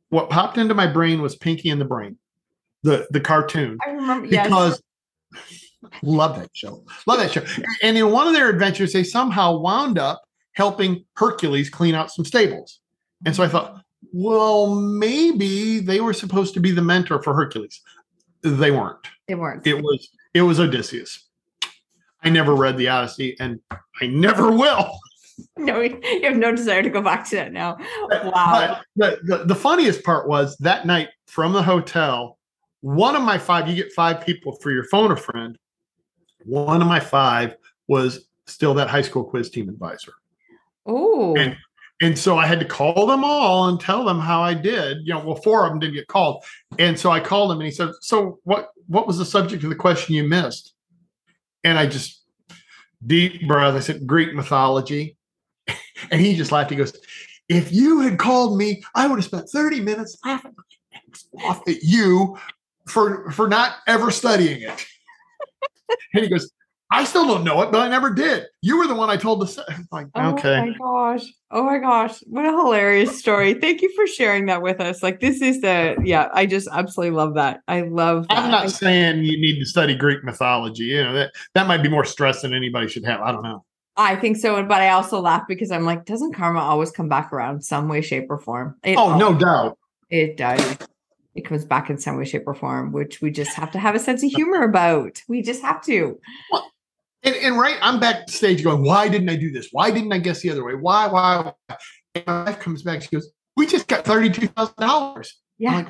what 0.10 0.30
popped 0.30 0.60
into 0.60 0.76
my 0.76 0.86
brain 0.86 1.24
was 1.24 1.36
Pinky 1.36 1.72
and 1.72 1.82
the 1.82 1.86
Brain, 1.86 2.20
the 2.84 3.08
the 3.12 3.20
cartoon 3.20 3.78
I 3.86 3.92
remember. 3.92 4.28
Yes. 4.28 4.48
because 4.48 4.82
love 6.02 6.38
that 6.38 6.50
show 6.54 6.84
love 7.08 7.20
that 7.20 7.32
show 7.32 7.44
and 7.82 7.98
in 7.98 8.12
one 8.12 8.28
of 8.28 8.34
their 8.34 8.50
adventures 8.50 8.94
they 8.94 9.04
somehow 9.04 9.58
wound 9.58 9.98
up 9.98 10.22
helping 10.54 11.04
hercules 11.16 11.70
clean 11.70 11.96
out 11.96 12.12
some 12.12 12.24
stables 12.24 12.80
and 13.26 13.36
so 13.36 13.44
i 13.44 13.48
thought 13.48 13.84
well 14.14 14.76
maybe 14.76 15.80
they 15.80 16.00
were 16.00 16.14
supposed 16.14 16.54
to 16.54 16.60
be 16.60 16.72
the 16.72 16.82
mentor 16.82 17.22
for 17.22 17.34
hercules 17.34 17.82
they 18.42 18.72
weren't 18.72 19.08
they 19.28 19.36
weren't. 19.36 19.66
it 19.66 19.82
was 19.82 20.10
it 20.34 20.42
was 20.42 20.60
odysseus 20.60 21.28
i 22.24 22.30
never 22.30 22.56
read 22.56 22.78
the 22.78 22.88
odyssey 22.88 23.36
and 23.40 23.60
i 24.02 24.08
never 24.08 24.52
will 24.52 24.98
no, 25.58 25.82
you 25.82 26.00
have 26.24 26.38
no 26.38 26.56
desire 26.56 26.84
to 26.84 26.90
go 26.90 27.02
back 27.02 27.28
to 27.30 27.36
that 27.38 27.52
now. 27.52 27.78
Wow. 28.10 28.80
But 28.96 29.20
the, 29.26 29.38
the, 29.38 29.44
the 29.46 29.56
funniest 29.56 30.04
part 30.04 30.28
was 30.28 30.58
that 30.58 30.86
night 30.86 31.10
from 31.28 31.54
the 31.54 31.64
hotel, 31.64 32.38
one 32.84 33.16
of 33.16 33.22
my 33.22 33.38
five, 33.38 33.70
you 33.70 33.76
get 33.76 33.94
five 33.94 34.26
people 34.26 34.58
for 34.58 34.70
your 34.70 34.84
phone 34.84 35.10
a 35.10 35.16
friend. 35.16 35.58
One 36.44 36.82
of 36.82 36.88
my 36.90 37.00
five 37.00 37.56
was 37.88 38.28
still 38.46 38.74
that 38.74 38.90
high 38.90 39.04
school 39.04 39.24
quiz 39.24 39.50
team 39.50 39.70
advisor. 39.70 40.12
Oh. 40.86 41.34
And 41.38 41.56
and 42.02 42.20
so 42.20 42.38
I 42.38 42.46
had 42.46 42.60
to 42.60 42.66
call 42.66 43.06
them 43.06 43.24
all 43.24 43.70
and 43.70 43.80
tell 43.80 44.04
them 44.04 44.20
how 44.20 44.42
I 44.42 44.54
did. 44.54 44.98
You 45.06 45.14
know, 45.14 45.24
well, 45.24 45.38
four 45.38 45.64
of 45.64 45.72
them 45.72 45.80
didn't 45.80 45.94
get 45.94 46.08
called. 46.08 46.44
And 46.78 47.00
so 47.00 47.10
I 47.10 47.22
called 47.22 47.54
him 47.54 47.60
and 47.60 47.66
he 47.66 47.72
said, 47.72 47.92
So 48.02 48.40
what 48.44 48.72
what 48.88 49.08
was 49.08 49.18
the 49.18 49.24
subject 49.24 49.64
of 49.64 49.70
the 49.70 49.78
question 49.78 50.14
you 50.14 50.26
missed? 50.26 50.74
And 51.64 51.80
I 51.80 51.86
just 51.86 52.22
deep 53.08 53.48
breath. 53.48 53.76
I 53.76 53.80
said, 53.80 54.06
Greek 54.06 54.34
mythology. 54.34 55.16
And 56.12 56.20
he 56.20 56.36
just 56.36 56.52
laughed. 56.52 56.70
He 56.70 56.76
goes, 56.76 57.00
If 57.48 57.72
you 57.72 58.02
had 58.02 58.20
called 58.20 58.58
me, 58.58 58.84
I 58.94 59.08
would 59.08 59.20
have 59.20 59.26
spent 59.26 59.48
30 59.48 59.80
minutes 59.80 60.18
laughing 60.26 60.54
off 61.46 61.66
at 61.66 61.82
you 61.82 62.38
for 62.88 63.32
for 63.32 63.48
not 63.48 63.76
ever 63.88 64.12
studying 64.12 64.62
it. 64.62 64.86
and 66.14 66.24
he 66.24 66.30
goes, 66.30 66.52
I 66.92 67.06
still 67.06 67.26
don't 67.26 67.44
know 67.44 67.62
it, 67.64 67.72
but 67.72 67.82
I 67.82 67.88
never 67.88 68.12
did. 68.12 68.46
You 68.62 68.78
were 68.78 68.86
the 68.88 68.94
one 68.94 69.10
I 69.10 69.18
told 69.18 69.42
to 69.42 69.48
say. 69.48 69.64
Like, 69.92 70.08
Oh 70.16 70.34
okay. 70.34 70.60
my 70.60 70.78
gosh. 70.78 71.26
Oh 71.50 71.64
my 71.64 71.80
gosh. 71.80 72.20
What 72.28 72.46
a 72.46 72.52
hilarious 72.52 73.18
story. 73.18 73.56
Thank 73.56 73.82
you 73.82 73.92
for 73.96 74.06
sharing 74.06 74.46
that 74.48 74.62
with 74.62 74.80
us. 74.80 75.02
Like 75.02 75.20
this 75.20 75.42
is 75.42 75.62
the 75.62 75.96
yeah, 76.04 76.30
I 76.34 76.46
just 76.46 76.68
absolutely 76.72 77.16
love 77.16 77.34
that. 77.36 77.62
I 77.68 77.82
love 77.82 78.28
that. 78.28 78.38
I'm 78.38 78.52
not 78.52 78.66
I- 78.66 78.68
saying 78.68 79.24
you 79.24 79.40
need 79.40 79.60
to 79.60 79.66
study 79.66 79.96
Greek 79.96 80.24
mythology. 80.24 80.84
You 80.84 81.04
know 81.04 81.14
that 81.14 81.32
that 81.56 81.68
might 81.68 81.82
be 81.84 81.90
more 81.90 82.06
stress 82.06 82.42
than 82.44 82.54
anybody 82.54 82.88
should 82.88 83.06
have. 83.06 83.22
I 83.22 83.32
don't 83.32 83.44
know. 83.44 83.66
I 83.96 84.16
think 84.16 84.38
so, 84.38 84.62
but 84.64 84.82
I 84.82 84.90
also 84.90 85.20
laugh 85.20 85.44
because 85.48 85.70
I'm 85.72 85.86
like, 85.86 86.06
doesn't 86.06 86.34
karma 86.34 86.60
always 86.60 86.90
come 86.90 87.08
back 87.10 87.32
around 87.32 87.64
some 87.64 87.88
way, 87.88 88.02
shape, 88.02 88.26
or 88.30 88.40
form? 88.40 88.76
It 88.84 88.98
Oh, 88.98 89.16
no 89.18 89.36
doubt. 89.36 89.78
It 90.10 90.36
does. 90.36 90.78
It 91.36 91.46
comes 91.46 91.66
back 91.66 91.90
in 91.90 91.98
some 91.98 92.18
way, 92.18 92.26
shape, 92.26 92.44
or 92.46 92.54
form, 92.54 92.92
which 92.92 93.22
we 93.22 93.32
just 93.32 93.56
have 93.56 93.72
to 93.72 93.80
have 93.80 93.96
a 93.96 94.00
sense 94.00 94.24
of 94.24 94.30
humor 94.32 94.64
about. 94.64 95.22
We 95.28 95.42
just 95.42 95.62
have 95.62 95.82
to. 95.86 96.20
Well, 96.52 96.72
and, 97.24 97.36
and 97.36 97.58
right, 97.58 97.78
I'm 97.82 98.00
backstage 98.00 98.64
going, 98.64 98.84
why 98.84 99.08
didn't 99.08 99.30
I 99.30 99.36
do 99.36 99.52
this? 99.52 99.70
Why 99.72 99.92
didn't 99.92 100.12
I 100.12 100.20
guess 100.20 100.42
the 100.42 100.50
other 100.50 100.64
way? 100.64 100.76
Why, 100.76 101.08
why? 101.08 101.54
why? 101.68 101.78
And 102.16 102.28
my 102.28 102.44
wife 102.44 102.60
comes 102.60 102.84
back, 102.84 103.02
she 103.02 103.10
goes, 103.10 103.32
we 103.56 103.66
just 103.66 103.88
got 103.88 104.06
$32,000. 104.06 105.28
Yeah. 105.58 105.76
Like, 105.76 105.88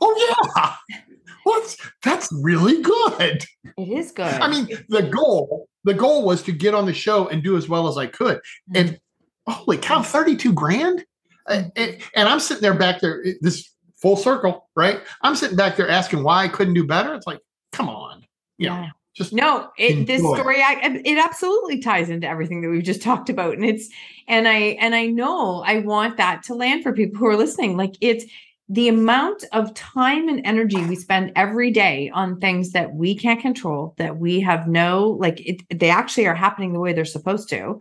oh, 0.00 0.34
yeah. 0.56 1.00
Well, 1.44 1.62
that's 2.02 2.32
really 2.42 2.80
good. 2.80 3.44
It 3.76 3.88
is 3.88 4.12
good. 4.12 4.24
I 4.24 4.50
mean, 4.50 4.66
the 4.88 5.02
goal, 5.02 5.68
the 5.84 5.92
goal 5.92 6.24
was 6.24 6.42
to 6.44 6.52
get 6.52 6.74
on 6.74 6.86
the 6.86 6.94
show 6.94 7.28
and 7.28 7.42
do 7.42 7.56
as 7.56 7.68
well 7.68 7.86
as 7.86 7.98
I 7.98 8.06
could. 8.06 8.38
Mm-hmm. 8.38 8.76
And 8.76 9.00
holy 9.46 9.76
cow, 9.76 10.02
32 10.02 10.52
grand? 10.54 11.04
And, 11.46 11.70
and, 11.76 12.28
I'm 12.28 12.40
sitting 12.40 12.62
there 12.62 12.72
back 12.72 13.00
there, 13.00 13.22
this 13.42 13.73
full 14.04 14.16
circle, 14.18 14.68
right? 14.76 15.00
I'm 15.22 15.34
sitting 15.34 15.56
back 15.56 15.76
there 15.76 15.88
asking 15.88 16.22
why 16.22 16.44
I 16.44 16.48
couldn't 16.48 16.74
do 16.74 16.86
better. 16.86 17.14
It's 17.14 17.26
like, 17.26 17.40
come 17.72 17.88
on. 17.88 18.20
You 18.58 18.66
yeah. 18.66 18.80
Know, 18.82 18.88
just 19.14 19.32
no 19.32 19.70
it, 19.78 20.06
this 20.06 20.20
story 20.20 20.60
I, 20.60 21.00
it 21.04 21.18
absolutely 21.18 21.78
ties 21.78 22.10
into 22.10 22.28
everything 22.28 22.60
that 22.62 22.68
we've 22.68 22.82
just 22.82 23.00
talked 23.10 23.30
about 23.30 23.54
and 23.54 23.64
it's 23.64 23.88
and 24.26 24.48
i 24.48 24.76
and 24.80 24.94
i 24.94 25.06
know 25.06 25.62
i 25.64 25.78
want 25.78 26.16
that 26.16 26.42
to 26.44 26.54
land 26.54 26.82
for 26.82 26.92
people 26.92 27.18
who 27.18 27.26
are 27.26 27.36
listening 27.36 27.76
like 27.76 27.94
it's 28.00 28.24
the 28.68 28.88
amount 28.88 29.44
of 29.52 29.72
time 29.74 30.28
and 30.28 30.44
energy 30.44 30.84
we 30.86 30.96
spend 30.96 31.30
every 31.36 31.70
day 31.70 32.10
on 32.12 32.40
things 32.40 32.72
that 32.72 32.92
we 32.94 33.14
can't 33.14 33.40
control 33.40 33.94
that 33.98 34.18
we 34.18 34.40
have 34.40 34.66
no 34.66 35.16
like 35.20 35.40
it, 35.46 35.62
they 35.70 35.90
actually 35.90 36.26
are 36.26 36.34
happening 36.34 36.72
the 36.72 36.80
way 36.80 36.92
they're 36.92 37.04
supposed 37.04 37.48
to 37.48 37.78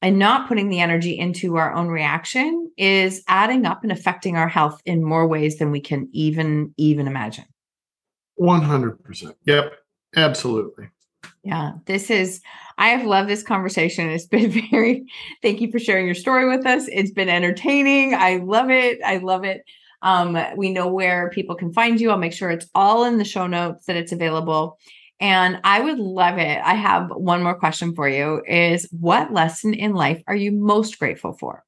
and 0.00 0.18
not 0.18 0.48
putting 0.48 0.68
the 0.68 0.80
energy 0.80 1.18
into 1.18 1.56
our 1.56 1.72
own 1.74 1.88
reaction 1.88 2.70
is 2.76 3.22
adding 3.28 3.66
up 3.66 3.82
and 3.82 3.92
affecting 3.92 4.36
our 4.36 4.48
health 4.48 4.80
in 4.84 5.02
more 5.02 5.26
ways 5.26 5.58
than 5.58 5.70
we 5.70 5.80
can 5.80 6.08
even 6.12 6.72
even 6.76 7.06
imagine 7.06 7.44
100% 8.40 9.34
yep 9.44 9.74
Absolutely. 10.16 10.88
Yeah, 11.42 11.72
this 11.86 12.10
is, 12.10 12.40
I 12.78 12.88
have 12.88 13.06
loved 13.06 13.28
this 13.28 13.42
conversation. 13.42 14.08
It's 14.08 14.26
been 14.26 14.50
very, 14.70 15.06
thank 15.42 15.60
you 15.60 15.70
for 15.70 15.78
sharing 15.78 16.06
your 16.06 16.14
story 16.14 16.48
with 16.48 16.66
us. 16.66 16.88
It's 16.90 17.10
been 17.10 17.28
entertaining. 17.28 18.14
I 18.14 18.36
love 18.36 18.70
it. 18.70 18.98
I 19.04 19.18
love 19.18 19.44
it. 19.44 19.64
Um, 20.02 20.38
we 20.56 20.72
know 20.72 20.86
where 20.86 21.30
people 21.30 21.56
can 21.56 21.72
find 21.72 22.00
you. 22.00 22.10
I'll 22.10 22.18
make 22.18 22.32
sure 22.32 22.50
it's 22.50 22.68
all 22.74 23.04
in 23.04 23.18
the 23.18 23.24
show 23.24 23.46
notes 23.46 23.86
that 23.86 23.96
it's 23.96 24.12
available. 24.12 24.78
And 25.20 25.60
I 25.64 25.80
would 25.80 25.98
love 25.98 26.38
it. 26.38 26.60
I 26.64 26.74
have 26.74 27.10
one 27.10 27.42
more 27.42 27.58
question 27.58 27.94
for 27.94 28.08
you 28.08 28.42
is 28.46 28.88
what 28.92 29.32
lesson 29.32 29.74
in 29.74 29.94
life 29.94 30.22
are 30.28 30.36
you 30.36 30.52
most 30.52 30.98
grateful 30.98 31.32
for? 31.32 31.64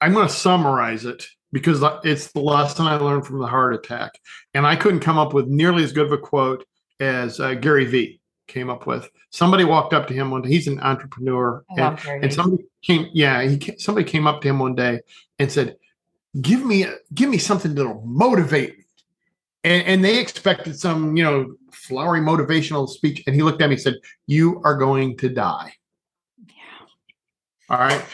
I'm 0.00 0.14
going 0.14 0.26
to 0.26 0.32
summarize 0.32 1.04
it 1.04 1.26
because 1.52 1.84
it's 2.04 2.32
the 2.32 2.40
lesson 2.40 2.86
I 2.86 2.96
learned 2.96 3.26
from 3.26 3.38
the 3.38 3.46
heart 3.46 3.74
attack. 3.74 4.12
And 4.54 4.66
I 4.66 4.76
couldn't 4.76 5.00
come 5.00 5.18
up 5.18 5.34
with 5.34 5.46
nearly 5.46 5.84
as 5.84 5.92
good 5.92 6.06
of 6.06 6.12
a 6.12 6.18
quote 6.18 6.64
as 6.98 7.38
uh, 7.38 7.54
Gary 7.54 7.84
Vee 7.84 8.20
came 8.48 8.70
up 8.70 8.86
with. 8.86 9.08
Somebody 9.30 9.64
walked 9.64 9.92
up 9.92 10.06
to 10.08 10.14
him 10.14 10.30
one 10.30 10.42
day. 10.42 10.50
He's 10.50 10.68
an 10.68 10.80
entrepreneur, 10.80 11.64
and, 11.70 11.98
and, 12.06 12.32
somebody 12.32 12.64
came. 12.82 13.08
Yeah, 13.12 13.42
he 13.42 13.74
somebody 13.78 14.08
came 14.08 14.26
up 14.26 14.42
to 14.42 14.48
him 14.48 14.58
one 14.58 14.74
day 14.74 15.00
and 15.38 15.50
said, 15.50 15.76
"Give 16.40 16.64
me, 16.64 16.86
give 17.14 17.30
me 17.30 17.38
something 17.38 17.74
that'll 17.74 18.02
motivate 18.04 18.78
me." 18.78 18.81
And, 19.64 19.86
and 19.86 20.04
they 20.04 20.18
expected 20.18 20.78
some, 20.78 21.16
you 21.16 21.22
know, 21.22 21.54
flowery 21.72 22.20
motivational 22.20 22.88
speech. 22.88 23.22
And 23.26 23.34
he 23.34 23.42
looked 23.42 23.62
at 23.62 23.68
me 23.68 23.74
and 23.74 23.82
said, 23.82 23.96
"You 24.26 24.60
are 24.64 24.76
going 24.76 25.16
to 25.18 25.28
die." 25.28 25.74
Yeah. 26.46 26.54
All 27.70 27.78
right. 27.78 28.04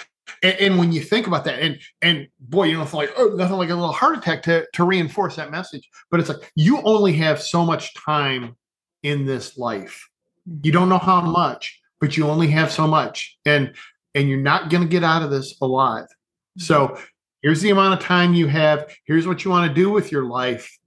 And, 0.43 0.57
and, 0.57 0.79
when 0.79 0.93
you 0.93 1.01
think 1.01 1.27
about 1.27 1.45
that, 1.45 1.59
and 1.61 1.79
and 2.03 2.29
boy, 2.39 2.65
you 2.65 2.77
know, 2.77 2.83
it's 2.83 2.95
like 2.95 3.11
oh, 3.17 3.29
nothing 3.29 3.57
like 3.57 3.71
a 3.71 3.75
little 3.75 3.93
heart 3.93 4.19
attack 4.19 4.43
to 4.45 4.67
to 4.75 4.85
reinforce 4.85 5.37
that 5.37 5.51
message. 5.51 5.89
But 6.11 6.21
it's 6.21 6.29
like 6.29 6.53
you 6.55 6.81
only 6.83 7.15
have 7.15 7.41
so 7.41 7.65
much 7.65 7.95
time 7.95 8.57
in 9.03 9.25
this 9.25 9.57
life. 9.57 10.09
You 10.63 10.73
don't 10.73 10.89
know 10.89 10.99
how 10.99 11.21
much, 11.21 11.81
but 12.01 12.17
you 12.17 12.27
only 12.27 12.49
have 12.49 12.71
so 12.71 12.87
much, 12.87 13.39
and 13.47 13.75
and 14.15 14.29
you're 14.29 14.39
not 14.39 14.71
going 14.71 14.83
to 14.83 14.89
get 14.89 15.05
out 15.05 15.23
of 15.23 15.31
this 15.31 15.59
alive. 15.61 16.07
So 16.59 16.89
mm-hmm. 16.89 17.03
here's 17.43 17.61
the 17.61 17.71
amount 17.71 18.01
of 18.01 18.07
time 18.07 18.35
you 18.35 18.47
have. 18.49 18.95
Here's 19.07 19.27
what 19.27 19.45
you 19.45 19.51
want 19.51 19.69
to 19.69 19.75
do 19.75 19.91
with 19.91 20.13
your 20.13 20.25
life. 20.25 20.78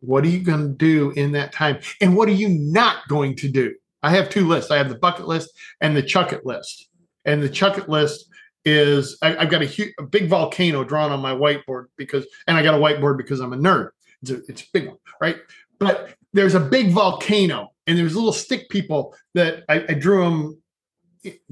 What 0.00 0.24
are 0.24 0.28
you 0.28 0.40
going 0.40 0.62
to 0.62 0.74
do 0.74 1.10
in 1.12 1.32
that 1.32 1.52
time? 1.52 1.78
And 2.00 2.16
what 2.16 2.28
are 2.28 2.32
you 2.32 2.48
not 2.48 3.06
going 3.08 3.36
to 3.36 3.48
do? 3.48 3.74
I 4.02 4.10
have 4.10 4.30
two 4.30 4.46
lists. 4.46 4.70
I 4.70 4.76
have 4.76 4.88
the 4.88 4.98
bucket 4.98 5.26
list 5.26 5.50
and 5.80 5.96
the 5.96 6.02
chuck 6.02 6.32
it 6.32 6.46
list. 6.46 6.88
And 7.24 7.42
the 7.42 7.48
chuck 7.48 7.78
it 7.78 7.88
list 7.88 8.28
is 8.64 9.18
I, 9.22 9.30
have 9.30 9.50
got 9.50 9.62
a, 9.62 9.92
a 9.98 10.02
big 10.04 10.28
volcano 10.28 10.84
drawn 10.84 11.10
on 11.10 11.20
my 11.20 11.32
whiteboard 11.32 11.86
because, 11.96 12.26
and 12.46 12.56
I 12.56 12.62
got 12.62 12.74
a 12.74 12.78
whiteboard 12.78 13.16
because 13.16 13.40
I'm 13.40 13.52
a 13.52 13.56
nerd. 13.56 13.90
It's 14.22 14.30
a, 14.30 14.36
it's 14.48 14.62
a 14.62 14.66
big 14.72 14.86
one, 14.88 14.98
right? 15.20 15.36
But 15.78 16.14
there's 16.32 16.54
a 16.54 16.60
big 16.60 16.90
volcano, 16.90 17.72
and 17.86 17.96
there's 17.96 18.14
little 18.14 18.32
stick 18.32 18.68
people 18.68 19.16
that 19.34 19.64
I, 19.68 19.84
I 19.88 19.94
drew 19.94 20.24
them 20.24 20.62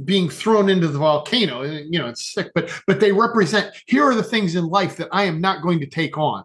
being 0.05 0.29
thrown 0.29 0.69
into 0.69 0.89
the 0.89 0.99
volcano. 0.99 1.63
You 1.63 1.99
know, 1.99 2.09
it's 2.09 2.33
sick, 2.33 2.51
but 2.55 2.71
but 2.87 3.01
they 3.01 3.13
represent 3.13 3.75
here 3.87 4.05
are 4.05 4.15
the 4.15 4.23
things 4.23 4.55
in 4.55 4.67
life 4.67 4.97
that 4.97 5.09
I 5.13 5.25
am 5.25 5.41
not 5.41 5.63
going 5.63 5.81
to 5.81 5.87
take 5.87 6.19
on 6.19 6.45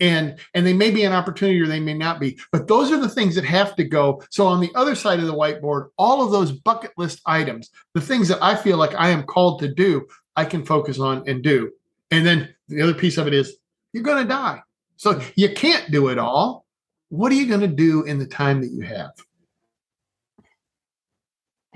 and 0.00 0.38
and 0.54 0.66
they 0.66 0.72
may 0.72 0.90
be 0.90 1.04
an 1.04 1.12
opportunity 1.12 1.60
or 1.60 1.66
they 1.66 1.80
may 1.80 1.94
not 1.94 2.20
be. 2.20 2.38
But 2.52 2.68
those 2.68 2.90
are 2.90 3.00
the 3.00 3.08
things 3.08 3.34
that 3.34 3.44
have 3.44 3.76
to 3.76 3.84
go. 3.84 4.22
So 4.30 4.46
on 4.46 4.60
the 4.60 4.72
other 4.74 4.94
side 4.94 5.20
of 5.20 5.26
the 5.26 5.34
whiteboard 5.34 5.88
all 5.96 6.24
of 6.24 6.30
those 6.30 6.52
bucket 6.52 6.92
list 6.96 7.20
items 7.26 7.70
the 7.94 8.00
things 8.00 8.28
that 8.28 8.42
i 8.42 8.54
feel 8.54 8.76
like 8.76 8.94
i 8.94 9.08
am 9.08 9.22
called 9.24 9.60
to 9.60 9.72
do 9.72 10.06
i 10.36 10.44
can 10.44 10.64
focus 10.64 10.98
on 10.98 11.28
and 11.28 11.42
do. 11.42 11.70
And 12.10 12.26
then 12.26 12.54
the 12.68 12.82
other 12.82 12.94
piece 12.94 13.18
of 13.18 13.26
it 13.26 13.34
is 13.34 13.56
you're 13.92 14.02
going 14.02 14.22
to 14.22 14.28
die. 14.28 14.60
So 14.96 15.20
you 15.36 15.52
can't 15.52 15.90
do 15.90 16.08
it 16.08 16.18
all. 16.18 16.64
What 17.08 17.32
are 17.32 17.36
you 17.36 17.46
going 17.46 17.60
to 17.60 17.68
do 17.68 18.02
in 18.04 18.18
the 18.18 18.26
time 18.26 18.60
that 18.60 18.70
you 18.70 18.82
have? 18.82 19.10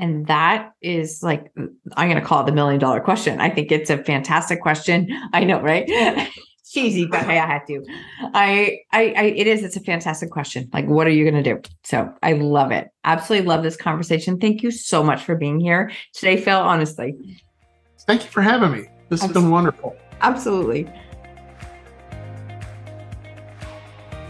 And 0.01 0.29
that 0.29 0.75
is 0.81 1.25
like 1.25 1.51
i'm 1.57 2.09
going 2.09 2.21
to 2.21 2.25
call 2.25 2.43
it 2.43 2.47
the 2.47 2.53
million 2.53 2.79
dollar 2.79 3.01
question. 3.01 3.41
I 3.41 3.51
think 3.51 3.73
it's 3.73 3.91
a 3.91 3.99
fantastic 3.99 4.63
question. 4.63 5.09
I 5.33 5.43
know 5.45 5.61
right 5.61 5.89
cheesy, 6.71 7.07
but 7.07 7.25
hey, 7.25 7.39
I 7.39 7.47
had 7.47 7.67
to. 7.67 7.85
I, 8.35 8.79
I, 8.93 9.15
I, 9.17 9.23
it 9.25 9.47
is. 9.47 9.63
It's 9.63 9.77
a 9.77 9.81
fantastic 9.81 10.31
question. 10.31 10.69
Like, 10.73 10.87
what 10.87 11.07
are 11.07 11.11
you 11.11 11.29
going 11.29 11.43
to 11.43 11.55
do? 11.55 11.61
So 11.85 12.13
I 12.23 12.33
love 12.35 12.71
it. 12.71 12.89
Absolutely 13.05 13.47
love 13.47 13.63
this 13.63 13.77
conversation. 13.77 14.39
Thank 14.39 14.63
you 14.63 14.71
so 14.71 15.03
much 15.03 15.23
for 15.23 15.35
being 15.35 15.61
here 15.61 15.91
today, 16.15 16.37
Phil. 16.37 16.59
Honestly, 16.59 17.15
thank 18.01 18.25
you 18.25 18.31
for 18.31 18.43
having 18.43 18.73
me. 18.73 18.89
This 19.09 19.23
has 19.23 19.33
been 19.33 19.51
wonderful. 19.51 19.97
Absolutely. 20.21 20.91